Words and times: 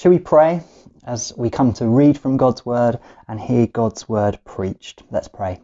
Shall 0.00 0.12
we 0.12 0.18
pray 0.18 0.62
as 1.04 1.30
we 1.36 1.50
come 1.50 1.74
to 1.74 1.86
read 1.86 2.16
from 2.16 2.38
God's 2.38 2.64
word 2.64 3.00
and 3.28 3.38
hear 3.38 3.66
God's 3.66 4.08
word 4.08 4.38
preached? 4.46 5.02
Let's 5.10 5.28
pray. 5.28 5.60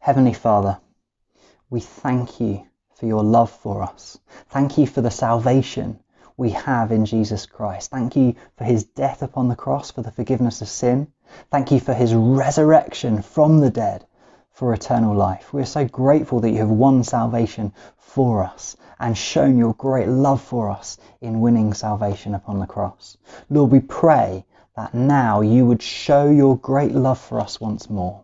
Heavenly 0.00 0.32
Father, 0.32 0.78
we 1.70 1.78
thank 1.78 2.40
you 2.40 2.66
for 2.96 3.06
your 3.06 3.22
love 3.22 3.52
for 3.52 3.84
us. 3.84 4.18
Thank 4.48 4.76
you 4.76 4.88
for 4.88 5.02
the 5.02 5.12
salvation 5.12 6.00
we 6.36 6.50
have 6.50 6.90
in 6.90 7.06
Jesus 7.06 7.46
Christ. 7.46 7.92
Thank 7.92 8.16
you 8.16 8.34
for 8.58 8.64
his 8.64 8.82
death 8.82 9.22
upon 9.22 9.46
the 9.46 9.54
cross 9.54 9.92
for 9.92 10.02
the 10.02 10.10
forgiveness 10.10 10.60
of 10.60 10.66
sin. 10.66 11.06
Thank 11.52 11.70
you 11.70 11.78
for 11.78 11.94
his 11.94 12.12
resurrection 12.12 13.22
from 13.22 13.60
the 13.60 13.70
dead 13.70 14.04
for 14.54 14.72
eternal 14.72 15.14
life. 15.14 15.52
We're 15.52 15.66
so 15.66 15.84
grateful 15.84 16.40
that 16.40 16.50
you 16.50 16.58
have 16.58 16.68
won 16.68 17.02
salvation 17.02 17.72
for 17.98 18.44
us 18.44 18.76
and 19.00 19.18
shown 19.18 19.58
your 19.58 19.74
great 19.74 20.08
love 20.08 20.40
for 20.40 20.70
us 20.70 20.96
in 21.20 21.40
winning 21.40 21.74
salvation 21.74 22.36
upon 22.36 22.60
the 22.60 22.66
cross. 22.66 23.16
Lord, 23.50 23.72
we 23.72 23.80
pray 23.80 24.44
that 24.76 24.94
now 24.94 25.40
you 25.40 25.66
would 25.66 25.82
show 25.82 26.30
your 26.30 26.56
great 26.56 26.92
love 26.92 27.18
for 27.20 27.40
us 27.40 27.60
once 27.60 27.90
more, 27.90 28.22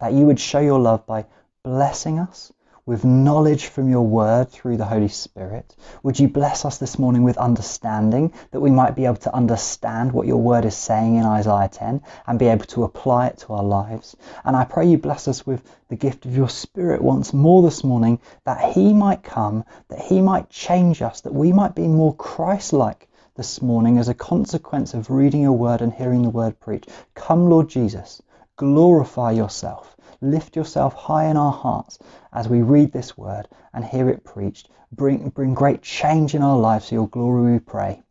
that 0.00 0.14
you 0.14 0.24
would 0.24 0.40
show 0.40 0.60
your 0.60 0.80
love 0.80 1.06
by 1.06 1.26
blessing 1.62 2.18
us 2.18 2.50
with 2.88 3.04
knowledge 3.04 3.66
from 3.66 3.90
your 3.90 4.06
word 4.06 4.48
through 4.48 4.78
the 4.78 4.84
Holy 4.86 5.08
Spirit. 5.08 5.76
Would 6.02 6.18
you 6.18 6.26
bless 6.26 6.64
us 6.64 6.78
this 6.78 6.98
morning 6.98 7.22
with 7.22 7.36
understanding 7.36 8.32
that 8.50 8.60
we 8.60 8.70
might 8.70 8.96
be 8.96 9.04
able 9.04 9.16
to 9.16 9.34
understand 9.36 10.10
what 10.10 10.26
your 10.26 10.38
word 10.38 10.64
is 10.64 10.74
saying 10.74 11.16
in 11.16 11.26
Isaiah 11.26 11.68
10 11.70 12.00
and 12.26 12.38
be 12.38 12.46
able 12.46 12.64
to 12.64 12.84
apply 12.84 13.26
it 13.26 13.36
to 13.40 13.52
our 13.52 13.62
lives? 13.62 14.16
And 14.42 14.56
I 14.56 14.64
pray 14.64 14.86
you 14.86 14.96
bless 14.96 15.28
us 15.28 15.46
with 15.46 15.62
the 15.90 15.96
gift 15.96 16.24
of 16.24 16.34
your 16.34 16.48
Spirit 16.48 17.02
once 17.02 17.34
more 17.34 17.62
this 17.62 17.84
morning 17.84 18.20
that 18.44 18.72
he 18.72 18.94
might 18.94 19.22
come, 19.22 19.66
that 19.88 20.00
he 20.00 20.22
might 20.22 20.48
change 20.48 21.02
us, 21.02 21.20
that 21.20 21.34
we 21.34 21.52
might 21.52 21.74
be 21.74 21.88
more 21.88 22.14
Christ 22.14 22.72
like 22.72 23.06
this 23.34 23.60
morning 23.60 23.98
as 23.98 24.08
a 24.08 24.14
consequence 24.14 24.94
of 24.94 25.10
reading 25.10 25.42
your 25.42 25.52
word 25.52 25.82
and 25.82 25.92
hearing 25.92 26.22
the 26.22 26.30
word 26.30 26.58
preached. 26.58 26.88
Come, 27.12 27.50
Lord 27.50 27.68
Jesus, 27.68 28.22
glorify 28.56 29.32
yourself 29.32 29.94
lift 30.20 30.56
yourself 30.56 30.94
high 30.94 31.26
in 31.26 31.36
our 31.36 31.52
hearts 31.52 31.98
as 32.32 32.48
we 32.48 32.62
read 32.62 32.92
this 32.92 33.16
word 33.16 33.48
and 33.72 33.84
hear 33.84 34.08
it 34.08 34.24
preached. 34.24 34.68
Bring, 34.90 35.28
bring 35.28 35.54
great 35.54 35.82
change 35.82 36.34
in 36.34 36.42
our 36.42 36.58
lives 36.58 36.88
for 36.88 36.94
your 36.94 37.08
glory, 37.08 37.52
we 37.52 37.58
pray. 37.58 38.02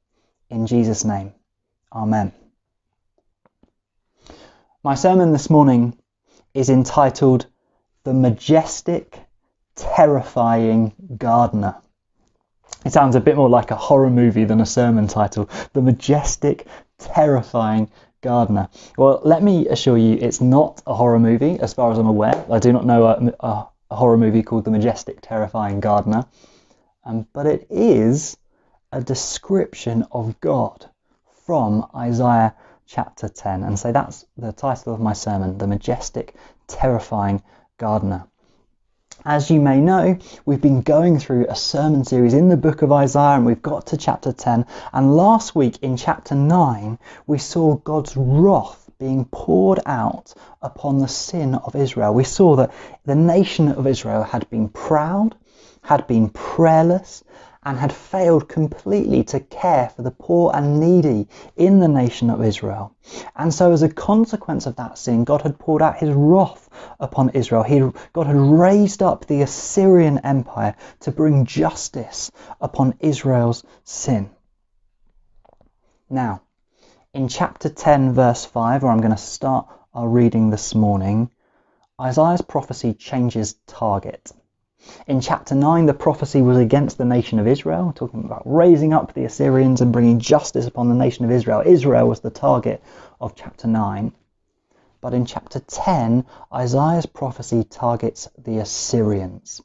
In 0.49 0.67
Jesus' 0.67 1.03
name, 1.03 1.33
Amen. 1.93 2.31
My 4.83 4.95
sermon 4.95 5.31
this 5.31 5.49
morning 5.49 5.97
is 6.53 6.69
entitled 6.69 7.47
The 8.03 8.13
Majestic, 8.13 9.19
Terrifying 9.75 10.93
Gardener. 11.17 11.77
It 12.85 12.93
sounds 12.93 13.15
a 13.15 13.19
bit 13.19 13.35
more 13.35 13.49
like 13.49 13.71
a 13.71 13.75
horror 13.75 14.09
movie 14.09 14.45
than 14.45 14.61
a 14.61 14.65
sermon 14.65 15.07
title. 15.07 15.49
The 15.73 15.81
Majestic, 15.81 16.67
Terrifying 16.99 17.91
Gardener. 18.21 18.69
Well, 18.97 19.21
let 19.23 19.43
me 19.43 19.67
assure 19.67 19.97
you, 19.97 20.17
it's 20.19 20.41
not 20.41 20.81
a 20.87 20.93
horror 20.93 21.19
movie, 21.19 21.59
as 21.59 21.73
far 21.73 21.91
as 21.91 21.97
I'm 21.97 22.07
aware. 22.07 22.45
I 22.51 22.59
do 22.59 22.73
not 22.73 22.85
know 22.85 23.05
a, 23.05 23.33
a, 23.39 23.67
a 23.91 23.95
horror 23.95 24.17
movie 24.17 24.43
called 24.43 24.65
The 24.65 24.71
Majestic, 24.71 25.19
Terrifying 25.21 25.79
Gardener, 25.79 26.25
um, 27.03 27.27
but 27.33 27.45
it 27.45 27.67
is 27.69 28.37
a 28.91 29.01
description 29.01 30.05
of 30.11 30.39
God 30.39 30.89
from 31.45 31.85
Isaiah 31.95 32.55
chapter 32.85 33.27
10. 33.29 33.63
And 33.63 33.77
so 33.77 33.91
that's 33.91 34.25
the 34.37 34.51
title 34.51 34.93
of 34.93 34.99
my 34.99 35.13
sermon 35.13 35.57
The 35.57 35.67
Majestic, 35.67 36.35
Terrifying 36.67 37.43
Gardener. 37.77 38.27
As 39.29 39.51
you 39.51 39.59
may 39.59 39.81
know, 39.81 40.17
we've 40.45 40.61
been 40.61 40.83
going 40.83 41.19
through 41.19 41.47
a 41.49 41.55
sermon 41.55 42.05
series 42.05 42.33
in 42.33 42.47
the 42.47 42.55
book 42.55 42.81
of 42.81 42.93
Isaiah 42.93 43.35
and 43.35 43.45
we've 43.45 43.61
got 43.61 43.87
to 43.87 43.97
chapter 43.97 44.31
10. 44.31 44.65
And 44.93 45.17
last 45.17 45.53
week 45.53 45.79
in 45.81 45.97
chapter 45.97 46.33
9, 46.33 46.97
we 47.25 47.37
saw 47.37 47.75
God's 47.75 48.15
wrath 48.15 48.89
being 48.97 49.25
poured 49.25 49.81
out 49.85 50.33
upon 50.61 50.99
the 50.99 51.09
sin 51.09 51.55
of 51.55 51.75
Israel. 51.75 52.13
We 52.13 52.23
saw 52.23 52.55
that 52.55 52.71
the 53.03 53.15
nation 53.15 53.67
of 53.67 53.85
Israel 53.85 54.23
had 54.23 54.49
been 54.49 54.69
proud, 54.69 55.35
had 55.81 56.07
been 56.07 56.29
prayerless, 56.29 57.25
and 57.67 57.77
had 57.77 57.91
failed 57.91 58.47
completely 58.47 59.25
to 59.25 59.41
care 59.41 59.89
for 59.89 60.01
the 60.01 60.09
poor 60.09 60.51
and 60.53 60.79
needy 60.79 61.27
in 61.57 61.81
the 61.81 61.87
nation 61.89 62.29
of 62.29 62.41
Israel. 62.41 62.95
And 63.35 63.53
so, 63.53 63.73
as 63.73 63.83
a 63.83 63.89
consequence 63.89 64.65
of 64.67 64.77
that 64.77 64.97
sin, 64.97 65.25
God 65.25 65.41
had 65.41 65.59
poured 65.59 65.81
out 65.81 65.97
his 65.97 66.11
wrath 66.11 66.69
upon 66.97 67.31
Israel. 67.31 67.63
He, 67.63 67.79
God 68.13 68.25
had 68.25 68.37
raised 68.37 69.03
up 69.03 69.25
the 69.25 69.41
Assyrian 69.41 70.19
Empire 70.19 70.77
to 71.01 71.11
bring 71.11 71.43
justice 71.43 72.31
upon 72.61 72.93
Israel's 73.01 73.65
sin. 73.83 74.29
Now, 76.09 76.43
in 77.13 77.27
chapter 77.27 77.67
10, 77.67 78.13
verse 78.13 78.45
5, 78.45 78.83
where 78.83 78.93
I'm 78.93 79.01
going 79.01 79.11
to 79.11 79.17
start 79.17 79.67
our 79.93 80.07
reading 80.07 80.51
this 80.51 80.73
morning, 80.73 81.31
Isaiah's 81.99 82.41
prophecy 82.41 82.93
changes 82.93 83.55
target. 83.67 84.31
In 85.07 85.21
chapter 85.21 85.55
9, 85.55 85.85
the 85.85 85.93
prophecy 85.93 86.41
was 86.41 86.57
against 86.57 86.97
the 86.97 87.05
nation 87.05 87.39
of 87.39 87.47
Israel, 87.47 87.93
talking 87.95 88.23
about 88.23 88.43
raising 88.45 88.93
up 88.93 89.13
the 89.13 89.25
Assyrians 89.25 89.81
and 89.81 89.91
bringing 89.91 90.19
justice 90.19 90.67
upon 90.67 90.89
the 90.89 90.95
nation 90.95 91.25
of 91.25 91.31
Israel. 91.31 91.63
Israel 91.65 92.07
was 92.07 92.19
the 92.19 92.29
target 92.29 92.83
of 93.19 93.35
chapter 93.35 93.67
9. 93.67 94.11
But 94.99 95.13
in 95.13 95.25
chapter 95.25 95.59
10, 95.59 96.25
Isaiah's 96.53 97.05
prophecy 97.05 97.63
targets 97.63 98.27
the 98.37 98.57
Assyrians. 98.57 99.61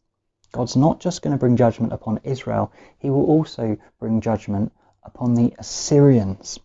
God's 0.53 0.77
not 0.77 1.01
just 1.01 1.23
going 1.23 1.33
to 1.33 1.39
bring 1.39 1.57
judgment 1.57 1.93
upon 1.93 2.21
Israel, 2.25 2.71
he 2.99 3.09
will 3.09 3.25
also 3.25 3.79
bring 3.99 4.21
judgment 4.21 4.73
upon 5.03 5.35
the 5.35 5.55
Assyrians. 5.59 6.61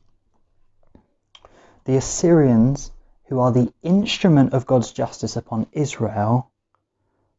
The 1.86 1.96
Assyrians, 1.96 2.92
who 3.28 3.40
are 3.40 3.52
the 3.52 3.72
instrument 3.82 4.54
of 4.54 4.66
God's 4.66 4.92
justice 4.92 5.38
upon 5.38 5.68
Israel, 5.72 6.52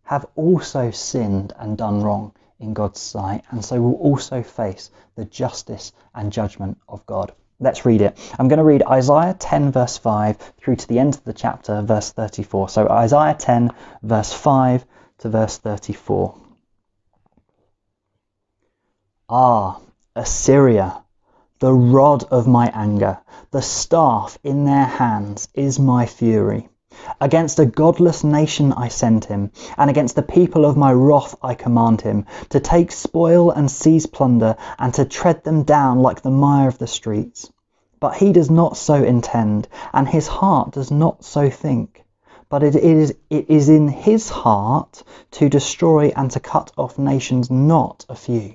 have 0.09 0.25
also 0.37 0.91
sinned 0.91 1.53
and 1.59 1.77
done 1.77 2.03
wrong 2.03 2.33
in 2.59 2.73
God's 2.73 2.99
sight, 2.99 3.45
and 3.51 3.63
so 3.63 3.79
will 3.79 3.97
also 3.97 4.43
face 4.43 4.91
the 5.17 5.27
justice 5.27 5.93
and 6.15 6.33
judgment 6.33 6.79
of 6.89 7.05
God. 7.05 7.33
Let's 7.61 7.85
read 7.85 8.01
it. 8.01 8.17
I'm 8.39 8.49
going 8.49 8.59
to 8.59 8.65
read 8.65 8.83
Isaiah 8.85 9.37
10, 9.39 9.71
verse 9.71 9.99
5 9.99 10.55
through 10.57 10.77
to 10.77 10.89
the 10.89 10.99
end 10.99 11.15
of 11.15 11.25
the 11.25 11.35
chapter, 11.35 11.83
verse 11.83 12.11
34. 12.11 12.71
So, 12.71 12.89
Isaiah 12.89 13.37
10, 13.39 13.71
verse 14.03 14.33
5 14.33 14.87
to 15.19 15.29
verse 15.29 15.59
34. 15.59 16.35
Ah, 19.29 19.79
Assyria, 20.17 21.03
the 21.59 21.75
rod 21.75 22.25
of 22.31 22.47
my 22.47 22.71
anger, 22.73 23.19
the 23.51 23.61
staff 23.61 24.39
in 24.43 24.65
their 24.65 24.87
hands 24.87 25.49
is 25.53 25.79
my 25.79 26.07
fury. 26.07 26.71
Against 27.21 27.59
a 27.59 27.66
godless 27.66 28.22
nation 28.22 28.72
I 28.72 28.88
send 28.88 29.25
him, 29.25 29.50
and 29.76 29.91
against 29.91 30.15
the 30.15 30.22
people 30.22 30.65
of 30.65 30.76
my 30.76 30.93
wrath 30.93 31.34
I 31.43 31.54
command 31.54 32.00
him, 32.00 32.25
to 32.50 32.60
take 32.60 32.93
spoil 32.93 33.50
and 33.50 33.71
seize 33.71 34.06
plunder, 34.06 34.56
and 34.78 34.94
to 34.94 35.04
tread 35.04 35.43
them 35.43 35.65
down 35.65 35.98
like 35.98 36.22
the 36.22 36.31
mire 36.31 36.69
of 36.69 36.78
the 36.78 36.87
streets. 36.87 37.50
But 38.00 38.15
he 38.16 38.32
does 38.32 38.50
not 38.50 38.77
so 38.77 39.03
intend, 39.03 39.66
and 39.93 40.09
his 40.09 40.28
heart 40.28 40.71
does 40.71 40.91
not 40.91 41.25
so 41.25 41.50
think. 41.50 42.04
But 42.48 42.62
it 42.62 42.77
is, 42.77 43.15
it 43.28 43.50
is 43.50 43.69
in 43.69 43.88
his 43.88 44.31
heart 44.31 45.03
to 45.32 45.48
destroy 45.48 46.12
and 46.16 46.31
to 46.31 46.41
cut 46.41 46.71
off 46.78 46.98
nations, 46.98 47.50
not 47.50 48.06
a 48.09 48.15
few. 48.15 48.54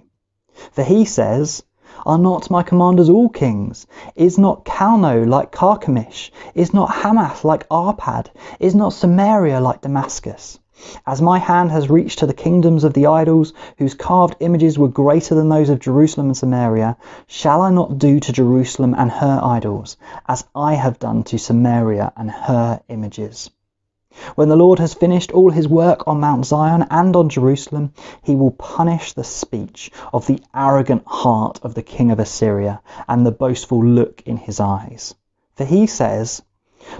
For 0.71 0.83
he 0.83 1.05
says, 1.05 1.63
are 2.05 2.17
not 2.17 2.49
my 2.49 2.63
commanders 2.63 3.09
all 3.09 3.29
kings? 3.29 3.85
Is 4.15 4.37
not 4.37 4.65
Calno 4.65 5.27
like 5.27 5.51
Carchemish? 5.51 6.31
Is 6.55 6.73
not 6.73 6.89
Hamath 6.89 7.45
like 7.45 7.67
Arpad? 7.69 8.27
Is 8.59 8.73
not 8.73 8.93
Samaria 8.93 9.59
like 9.59 9.81
Damascus? 9.81 10.59
As 11.05 11.21
my 11.21 11.37
hand 11.39 11.71
has 11.71 11.89
reached 11.89 12.19
to 12.19 12.25
the 12.25 12.33
kingdoms 12.33 12.83
of 12.83 12.93
the 12.93 13.05
idols, 13.05 13.53
whose 13.77 13.93
carved 13.93 14.35
images 14.39 14.77
were 14.77 14.87
greater 14.87 15.35
than 15.35 15.49
those 15.49 15.69
of 15.69 15.79
Jerusalem 15.79 16.27
and 16.27 16.37
Samaria, 16.37 16.97
shall 17.27 17.61
I 17.61 17.69
not 17.69 17.99
do 17.99 18.19
to 18.19 18.33
Jerusalem 18.33 18.93
and 18.97 19.11
her 19.11 19.39
idols, 19.43 19.95
as 20.27 20.43
I 20.55 20.73
have 20.73 20.99
done 20.99 21.23
to 21.23 21.37
Samaria 21.37 22.11
and 22.17 22.31
her 22.31 22.81
images? 22.89 23.49
When 24.35 24.47
the 24.49 24.55
Lord 24.55 24.79
has 24.79 24.93
finished 24.93 25.31
all 25.31 25.51
his 25.51 25.67
work 25.67 26.07
on 26.07 26.19
Mount 26.19 26.45
Zion 26.45 26.85
and 26.89 27.15
on 27.15 27.29
Jerusalem, 27.29 27.93
he 28.21 28.35
will 28.35 28.51
punish 28.51 29.13
the 29.13 29.23
speech 29.23 29.91
of 30.13 30.27
the 30.27 30.41
arrogant 30.55 31.03
heart 31.05 31.59
of 31.61 31.73
the 31.73 31.83
king 31.83 32.09
of 32.09 32.19
Assyria 32.19 32.81
and 33.07 33.25
the 33.25 33.31
boastful 33.31 33.83
look 33.83 34.21
in 34.25 34.37
his 34.37 34.59
eyes. 34.59 35.13
For 35.55 35.65
he 35.65 35.87
says, 35.87 36.41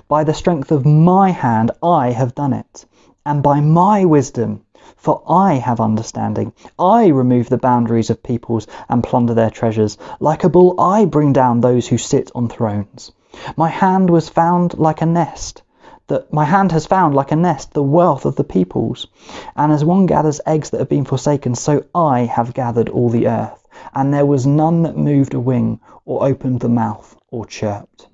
By 0.08 0.24
the 0.24 0.34
strength 0.34 0.72
of 0.72 0.86
my 0.86 1.32
hand 1.32 1.72
I 1.82 2.12
have 2.12 2.36
done 2.36 2.54
it, 2.54 2.86
and 3.26 3.42
by 3.42 3.62
my 3.62 4.06
wisdom, 4.06 4.62
for 4.96 5.24
I 5.28 5.56
have 5.56 5.80
understanding. 5.80 6.54
I 6.78 7.08
remove 7.08 7.50
the 7.50 7.58
boundaries 7.58 8.10
of 8.10 8.22
peoples 8.22 8.68
and 8.90 9.04
plunder 9.04 9.34
their 9.34 9.50
treasures. 9.50 9.98
Like 10.20 10.44
a 10.44 10.50
bull, 10.50 10.80
I 10.80 11.06
bring 11.06 11.34
down 11.34 11.62
those 11.62 11.88
who 11.88 11.98
sit 11.98 12.32
on 12.36 12.48
thrones. 12.48 13.12
My 13.58 13.70
hand 13.70 14.10
was 14.10 14.30
found 14.30 14.78
like 14.78 15.02
a 15.02 15.08
nest 15.08 15.63
that 16.08 16.32
my 16.34 16.46
hand 16.46 16.72
has 16.72 16.86
found 16.86 17.16
like 17.16 17.32
a 17.32 17.36
nest 17.36 17.74
the 17.74 17.84
wealth 17.84 18.26
of 18.26 18.36
the 18.36 18.44
peoples. 18.44 19.08
And 19.56 19.72
as 19.72 19.86
one 19.86 20.06
gathers 20.06 20.42
eggs 20.46 20.70
that 20.70 20.80
have 20.80 20.90
been 20.90 21.06
forsaken, 21.06 21.56
so 21.56 21.86
I 21.96 22.22
have 22.22 22.54
gathered 22.54 22.90
all 22.90 23.10
the 23.10 23.28
earth. 23.28 23.60
and 23.94 24.14
there 24.14 24.26
was 24.26 24.46
none 24.46 24.84
that 24.84 24.98
moved 24.98 25.34
a 25.34 25.40
wing, 25.40 25.80
or 26.06 26.26
opened 26.26 26.60
the 26.60 26.70
mouth, 26.70 27.16
or 27.32 27.46
chirped. 27.46 28.08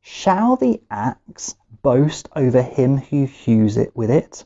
Shall 0.00 0.56
the 0.56 0.80
axe 0.90 1.56
boast 1.82 2.28
over 2.36 2.62
him 2.62 2.96
who 2.96 3.24
hews 3.24 3.76
it 3.76 3.96
with 3.96 4.10
it? 4.10 4.44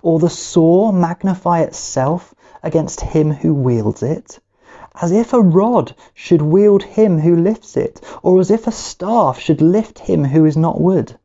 Or 0.00 0.18
the 0.18 0.30
saw 0.30 0.92
magnify 0.92 1.60
itself 1.60 2.34
against 2.62 3.00
him 3.00 3.30
who 3.30 3.52
wields 3.52 4.02
it? 4.02 4.40
As 5.00 5.10
if 5.10 5.32
a 5.32 5.40
rod 5.40 5.94
should 6.12 6.42
wield 6.42 6.82
him 6.82 7.18
who 7.18 7.34
lifts 7.34 7.76
it, 7.76 8.00
or 8.22 8.40
as 8.40 8.50
if 8.50 8.66
a 8.66 8.72
staff 8.72 9.38
should 9.38 9.62
lift 9.62 9.98
him 10.00 10.24
who 10.24 10.44
is 10.44 10.56
not 10.56 10.80
wood. 10.80 11.18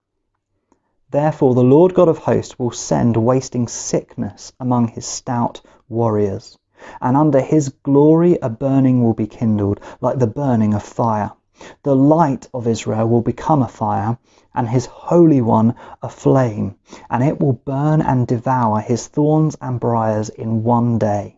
Therefore 1.11 1.53
the 1.53 1.63
Lord 1.63 1.93
God 1.93 2.09
of 2.09 2.19
hosts 2.19 2.59
will 2.59 2.71
send 2.71 3.17
wasting 3.17 3.67
sickness 3.67 4.53
among 4.59 4.89
his 4.89 5.05
stout 5.05 5.61
warriors, 5.89 6.57
and 7.01 7.17
under 7.17 7.41
his 7.41 7.69
glory 7.69 8.37
a 8.41 8.49
burning 8.49 9.03
will 9.03 9.13
be 9.13 9.27
kindled, 9.27 9.79
like 10.01 10.19
the 10.19 10.27
burning 10.27 10.73
of 10.73 10.83
fire. 10.83 11.31
The 11.83 11.95
light 11.95 12.47
of 12.53 12.67
Israel 12.67 13.07
will 13.07 13.21
become 13.21 13.61
a 13.61 13.67
fire, 13.67 14.17
and 14.53 14.69
his 14.69 14.85
Holy 14.85 15.41
One 15.41 15.75
a 16.01 16.09
flame, 16.09 16.75
and 17.09 17.23
it 17.23 17.39
will 17.39 17.53
burn 17.53 18.01
and 18.01 18.27
devour 18.27 18.79
his 18.79 19.07
thorns 19.07 19.57
and 19.59 19.79
briers 19.79 20.29
in 20.29 20.63
one 20.63 20.97
day. 20.99 21.36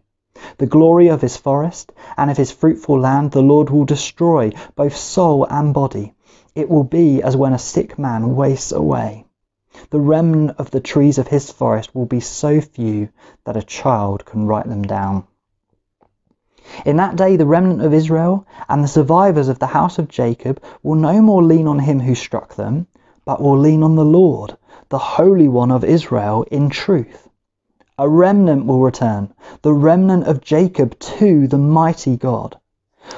The 0.57 0.65
glory 0.65 1.09
of 1.09 1.21
his 1.21 1.37
forest 1.37 1.91
and 2.17 2.31
of 2.31 2.37
his 2.37 2.51
fruitful 2.51 2.99
land 2.99 3.31
the 3.31 3.41
Lord 3.41 3.69
will 3.69 3.85
destroy, 3.85 4.51
both 4.75 4.95
soul 4.95 5.45
and 5.49 5.73
body. 5.73 6.13
It 6.55 6.69
will 6.69 6.83
be 6.83 7.21
as 7.21 7.37
when 7.37 7.53
a 7.53 7.59
sick 7.59 7.97
man 7.97 8.35
wastes 8.35 8.71
away. 8.71 9.25
The 9.91 9.99
remnant 9.99 10.57
of 10.57 10.71
the 10.71 10.81
trees 10.81 11.17
of 11.17 11.27
his 11.27 11.51
forest 11.51 11.95
will 11.95 12.05
be 12.05 12.19
so 12.19 12.59
few 12.59 13.09
that 13.45 13.55
a 13.55 13.63
child 13.63 14.25
can 14.25 14.45
write 14.45 14.67
them 14.67 14.83
down. 14.83 15.23
In 16.85 16.97
that 16.97 17.15
day 17.15 17.35
the 17.37 17.45
remnant 17.45 17.81
of 17.81 17.93
Israel 17.93 18.45
and 18.67 18.83
the 18.83 18.87
survivors 18.87 19.47
of 19.47 19.59
the 19.59 19.67
house 19.67 19.97
of 19.97 20.09
Jacob 20.09 20.61
will 20.83 20.95
no 20.95 21.21
more 21.21 21.41
lean 21.41 21.67
on 21.67 21.79
him 21.79 22.01
who 22.01 22.13
struck 22.13 22.55
them, 22.55 22.87
but 23.25 23.41
will 23.41 23.57
lean 23.57 23.83
on 23.83 23.95
the 23.95 24.05
Lord, 24.05 24.57
the 24.89 24.97
Holy 24.97 25.47
One 25.47 25.71
of 25.71 25.83
Israel, 25.83 26.43
in 26.51 26.69
truth. 26.69 27.28
A 28.01 28.07
remnant 28.07 28.65
will 28.65 28.79
return, 28.79 29.33
the 29.61 29.73
remnant 29.73 30.25
of 30.25 30.39
Jacob 30.39 30.97
to 30.99 31.47
the 31.49 31.57
mighty 31.57 32.15
God. 32.15 32.57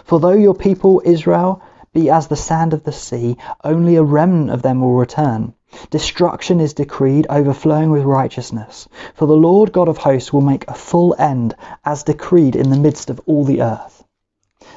For 0.03 0.19
though 0.19 0.31
your 0.31 0.55
people 0.55 1.03
Israel 1.05 1.61
be 1.93 2.09
as 2.09 2.25
the 2.25 2.35
sand 2.35 2.73
of 2.73 2.83
the 2.83 2.91
sea, 2.91 3.37
only 3.63 3.95
a 3.95 4.01
remnant 4.01 4.49
of 4.49 4.63
them 4.63 4.81
will 4.81 4.95
return. 4.95 5.53
Destruction 5.91 6.59
is 6.59 6.73
decreed, 6.73 7.27
overflowing 7.29 7.91
with 7.91 8.05
righteousness. 8.05 8.87
For 9.13 9.27
the 9.27 9.37
Lord 9.37 9.71
God 9.71 9.87
of 9.87 9.99
hosts 9.99 10.33
will 10.33 10.41
make 10.41 10.67
a 10.67 10.73
full 10.73 11.13
end, 11.19 11.55
as 11.85 12.01
decreed 12.01 12.55
in 12.55 12.71
the 12.71 12.75
midst 12.75 13.11
of 13.11 13.21
all 13.27 13.43
the 13.43 13.61
earth. 13.61 14.03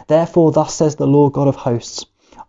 Therefore, 0.07 0.53
thus 0.53 0.75
says 0.75 0.97
the 0.97 1.07
Lord 1.07 1.33
God 1.33 1.49
of 1.49 1.57
hosts 1.57 2.05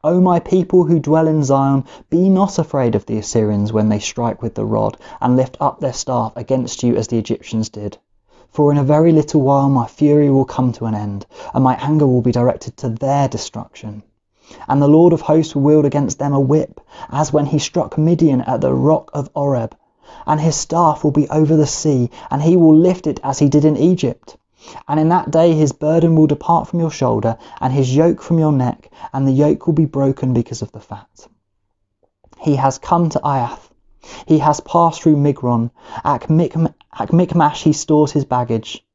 O 0.08 0.22
my 0.22 0.40
people 0.40 0.84
who 0.84 1.00
dwell 1.00 1.28
in 1.28 1.44
Zion, 1.44 1.84
be 2.12 2.30
not 2.30 2.60
afraid 2.60 2.94
of 2.94 3.08
the 3.08 3.18
Assyrians 3.18 3.74
when 3.74 3.90
they 3.90 3.98
strike 3.98 4.40
with 4.40 4.54
the 4.54 4.64
rod, 4.64 4.98
and 5.20 5.36
lift 5.36 5.58
up 5.60 5.80
their 5.80 5.94
staff 5.94 6.32
against 6.36 6.84
you 6.84 6.96
as 6.96 7.08
the 7.08 7.18
Egyptians 7.18 7.70
did. 7.70 7.98
For 8.52 8.72
in 8.72 8.78
a 8.78 8.84
very 8.84 9.12
little 9.12 9.42
while 9.42 9.68
my 9.68 9.88
fury 9.88 10.30
will 10.30 10.46
come 10.46 10.72
to 10.74 10.86
an 10.86 10.94
end, 10.94 11.26
and 11.56 11.64
my 11.64 11.74
anger 11.82 12.06
will 12.06 12.22
be 12.22 12.32
directed 12.32 12.78
to 12.78 12.90
their 12.90 13.28
destruction. 13.28 14.04
And 14.68 14.80
the 14.80 14.88
Lord 14.88 15.12
of 15.12 15.22
hosts 15.22 15.56
will 15.56 15.64
wield 15.64 15.86
against 15.86 16.20
them 16.20 16.36
a 16.36 16.40
whip, 16.40 16.80
as 17.10 17.34
when 17.34 17.48
he 17.48 17.58
struck 17.58 17.98
Midian 17.98 18.42
at 18.42 18.62
the 18.62 18.76
rock 18.76 19.10
of 19.12 19.32
Oreb. 19.34 19.76
And 20.28 20.40
his 20.40 20.56
staff 20.56 21.04
will 21.04 21.10
be 21.10 21.28
over 21.32 21.56
the 21.56 21.66
sea, 21.66 22.12
and 22.30 22.44
he 22.44 22.56
will 22.58 22.78
lift 22.78 23.08
it 23.08 23.20
as 23.24 23.40
he 23.40 23.50
did 23.50 23.66
in 23.66 23.76
Egypt. 23.76 24.38
And 24.88 25.00
in 25.00 25.10
that 25.10 25.32
day 25.32 25.54
his 25.54 25.72
burden 25.72 26.16
will 26.16 26.28
depart 26.28 26.68
from 26.68 26.80
your 26.80 26.92
shoulder, 26.92 27.38
and 27.60 27.74
his 27.74 27.96
yoke 27.96 28.22
from 28.22 28.40
your 28.40 28.52
neck, 28.52 28.92
and 29.14 29.28
the 29.28 29.32
yoke 29.32 29.68
will 29.68 29.74
be 29.74 29.86
broken 29.86 30.34
because 30.34 30.62
of 30.62 30.72
the 30.72 30.80
fat. 30.80 31.28
He 32.40 32.56
has 32.56 32.78
come 32.78 33.10
to 33.10 33.20
Aiath. 33.20 33.72
He 34.28 34.40
has 34.40 34.60
passed 34.60 35.02
through 35.02 35.18
Migron. 35.18 35.72
At, 36.04 36.30
Michmash 36.30 37.64
he 37.64 37.74
stores 37.74 38.12
his 38.12 38.26
baggage. 38.26 38.86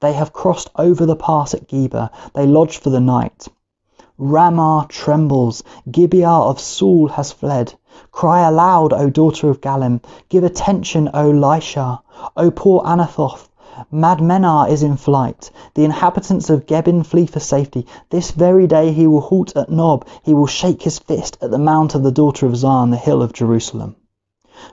They 0.00 0.12
have 0.12 0.32
crossed 0.32 0.70
over 0.76 1.06
the 1.06 1.16
pass 1.16 1.54
at 1.54 1.66
Geba. 1.66 2.10
They 2.34 2.46
lodge 2.46 2.78
for 2.78 2.90
the 2.90 3.00
night. 3.00 3.48
Ramah 4.16 4.86
trembles, 4.88 5.64
Gibeah 5.90 6.28
of 6.28 6.60
Saul 6.60 7.08
has 7.08 7.32
fled. 7.32 7.74
Cry 8.12 8.46
aloud, 8.46 8.92
O 8.92 9.10
daughter 9.10 9.50
of 9.50 9.60
Gallim, 9.60 10.02
give 10.28 10.44
attention, 10.44 11.08
O 11.14 11.32
Laishah, 11.32 12.00
O 12.36 12.50
poor 12.50 12.82
Anathoth. 12.84 13.48
Madmenah 13.92 14.68
is 14.68 14.82
in 14.82 14.96
flight. 14.96 15.50
The 15.74 15.84
inhabitants 15.84 16.50
of 16.50 16.66
Gebim 16.66 17.04
flee 17.04 17.26
for 17.26 17.38
safety. 17.38 17.86
This 18.08 18.32
very 18.32 18.66
day 18.66 18.92
he 18.92 19.06
will 19.06 19.20
halt 19.20 19.56
at 19.56 19.70
Nob. 19.70 20.04
He 20.24 20.34
will 20.34 20.48
shake 20.48 20.82
his 20.82 20.98
fist 20.98 21.38
at 21.40 21.52
the 21.52 21.58
mount 21.58 21.94
of 21.94 22.02
the 22.02 22.10
daughter 22.10 22.46
of 22.46 22.56
Zion, 22.56 22.90
the 22.90 22.96
hill 22.96 23.22
of 23.22 23.32
Jerusalem. 23.32 23.94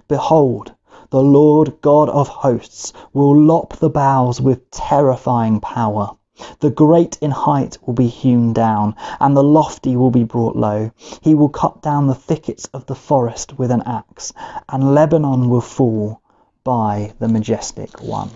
Behold, 0.08 0.74
the 1.12 1.22
Lord 1.22 1.80
God 1.82 2.10
of 2.10 2.28
hosts 2.28 2.92
will 3.14 3.40
lop 3.40 3.78
the 3.78 3.90
boughs 3.90 4.42
with 4.42 4.72
terrifying 4.72 5.60
power. 5.60 6.12
The 6.60 6.72
great 6.72 7.18
in 7.22 7.32
height 7.32 7.78
will 7.86 7.94
be 7.94 8.08
hewn 8.08 8.52
down, 8.52 8.96
and 9.20 9.38
the 9.38 9.44
lofty 9.44 9.96
will 9.96 10.12
be 10.12 10.24
brought 10.24 10.56
low. 10.56 10.92
He 11.22 11.36
will 11.36 11.50
cut 11.50 11.82
down 11.82 12.08
the 12.08 12.16
thickets 12.16 12.68
of 12.74 12.88
the 12.88 12.96
forest 12.96 13.58
with 13.60 13.70
an 13.70 13.84
axe, 13.84 14.34
and 14.68 14.96
Lebanon 14.96 15.50
will 15.50 15.62
fall 15.62 16.22
by 16.64 17.14
the 17.20 17.28
majestic 17.28 18.02
one. 18.02 18.32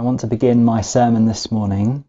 I 0.00 0.02
want 0.02 0.20
to 0.20 0.26
begin 0.26 0.64
my 0.64 0.80
sermon 0.80 1.26
this 1.26 1.52
morning 1.52 2.04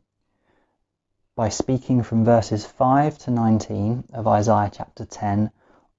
by 1.35 1.49
speaking 1.49 2.03
from 2.03 2.23
verses 2.23 2.65
5 2.65 3.17
to 3.17 3.31
19 3.31 4.05
of 4.13 4.27
Isaiah 4.29 4.71
chapter 4.73 5.03
10 5.03 5.51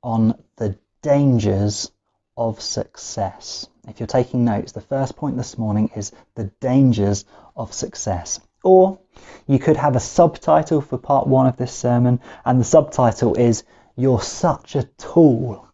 on 0.02 0.42
the 0.56 0.78
dangers 1.02 1.92
of 2.34 2.62
success. 2.62 3.68
If 3.86 4.00
you're 4.00 4.06
taking 4.06 4.46
notes, 4.46 4.72
the 4.72 4.80
first 4.80 5.16
point 5.16 5.36
this 5.36 5.58
morning 5.58 5.90
is 5.94 6.12
the 6.34 6.44
dangers 6.60 7.26
of 7.54 7.74
success. 7.74 8.40
Or 8.64 8.98
you 9.46 9.58
could 9.58 9.76
have 9.76 9.94
a 9.94 10.00
subtitle 10.00 10.80
for 10.80 10.96
part 10.96 11.26
one 11.26 11.46
of 11.46 11.58
this 11.58 11.74
sermon, 11.74 12.20
and 12.46 12.58
the 12.58 12.64
subtitle 12.64 13.34
is 13.34 13.64
You're 13.96 14.22
Such 14.22 14.76
a 14.76 14.84
Tool. 14.96 15.68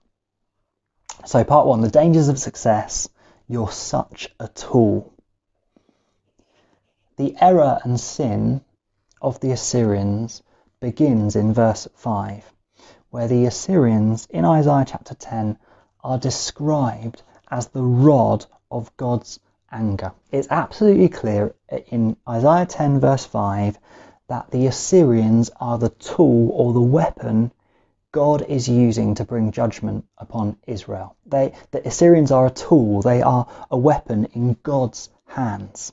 So, 1.26 1.44
part 1.44 1.68
one 1.68 1.80
the 1.80 1.88
dangers 1.88 2.26
of 2.26 2.40
success. 2.40 3.08
You're 3.46 3.70
such 3.70 4.28
a 4.40 4.48
tool. 4.48 5.12
The 7.18 7.34
error 7.40 7.80
and 7.82 7.98
sin 7.98 8.60
of 9.20 9.40
the 9.40 9.50
Assyrians 9.50 10.40
begins 10.78 11.34
in 11.34 11.52
verse 11.52 11.88
5, 11.96 12.54
where 13.10 13.26
the 13.26 13.44
Assyrians 13.44 14.28
in 14.30 14.44
Isaiah 14.44 14.84
chapter 14.86 15.14
10 15.14 15.58
are 16.04 16.16
described 16.16 17.24
as 17.50 17.66
the 17.66 17.82
rod 17.82 18.46
of 18.70 18.96
God's 18.96 19.40
anger. 19.72 20.12
It's 20.30 20.46
absolutely 20.48 21.08
clear 21.08 21.56
in 21.88 22.16
Isaiah 22.28 22.66
10, 22.66 23.00
verse 23.00 23.24
5, 23.24 23.80
that 24.28 24.52
the 24.52 24.68
Assyrians 24.68 25.50
are 25.58 25.76
the 25.76 25.88
tool 25.88 26.50
or 26.50 26.72
the 26.72 26.80
weapon 26.80 27.50
God 28.12 28.42
is 28.42 28.68
using 28.68 29.16
to 29.16 29.24
bring 29.24 29.50
judgment 29.50 30.04
upon 30.18 30.56
Israel. 30.68 31.16
They, 31.26 31.52
the 31.72 31.84
Assyrians 31.84 32.30
are 32.30 32.46
a 32.46 32.50
tool, 32.50 33.02
they 33.02 33.22
are 33.22 33.48
a 33.72 33.76
weapon 33.76 34.26
in 34.34 34.56
God's 34.62 35.10
hands. 35.26 35.92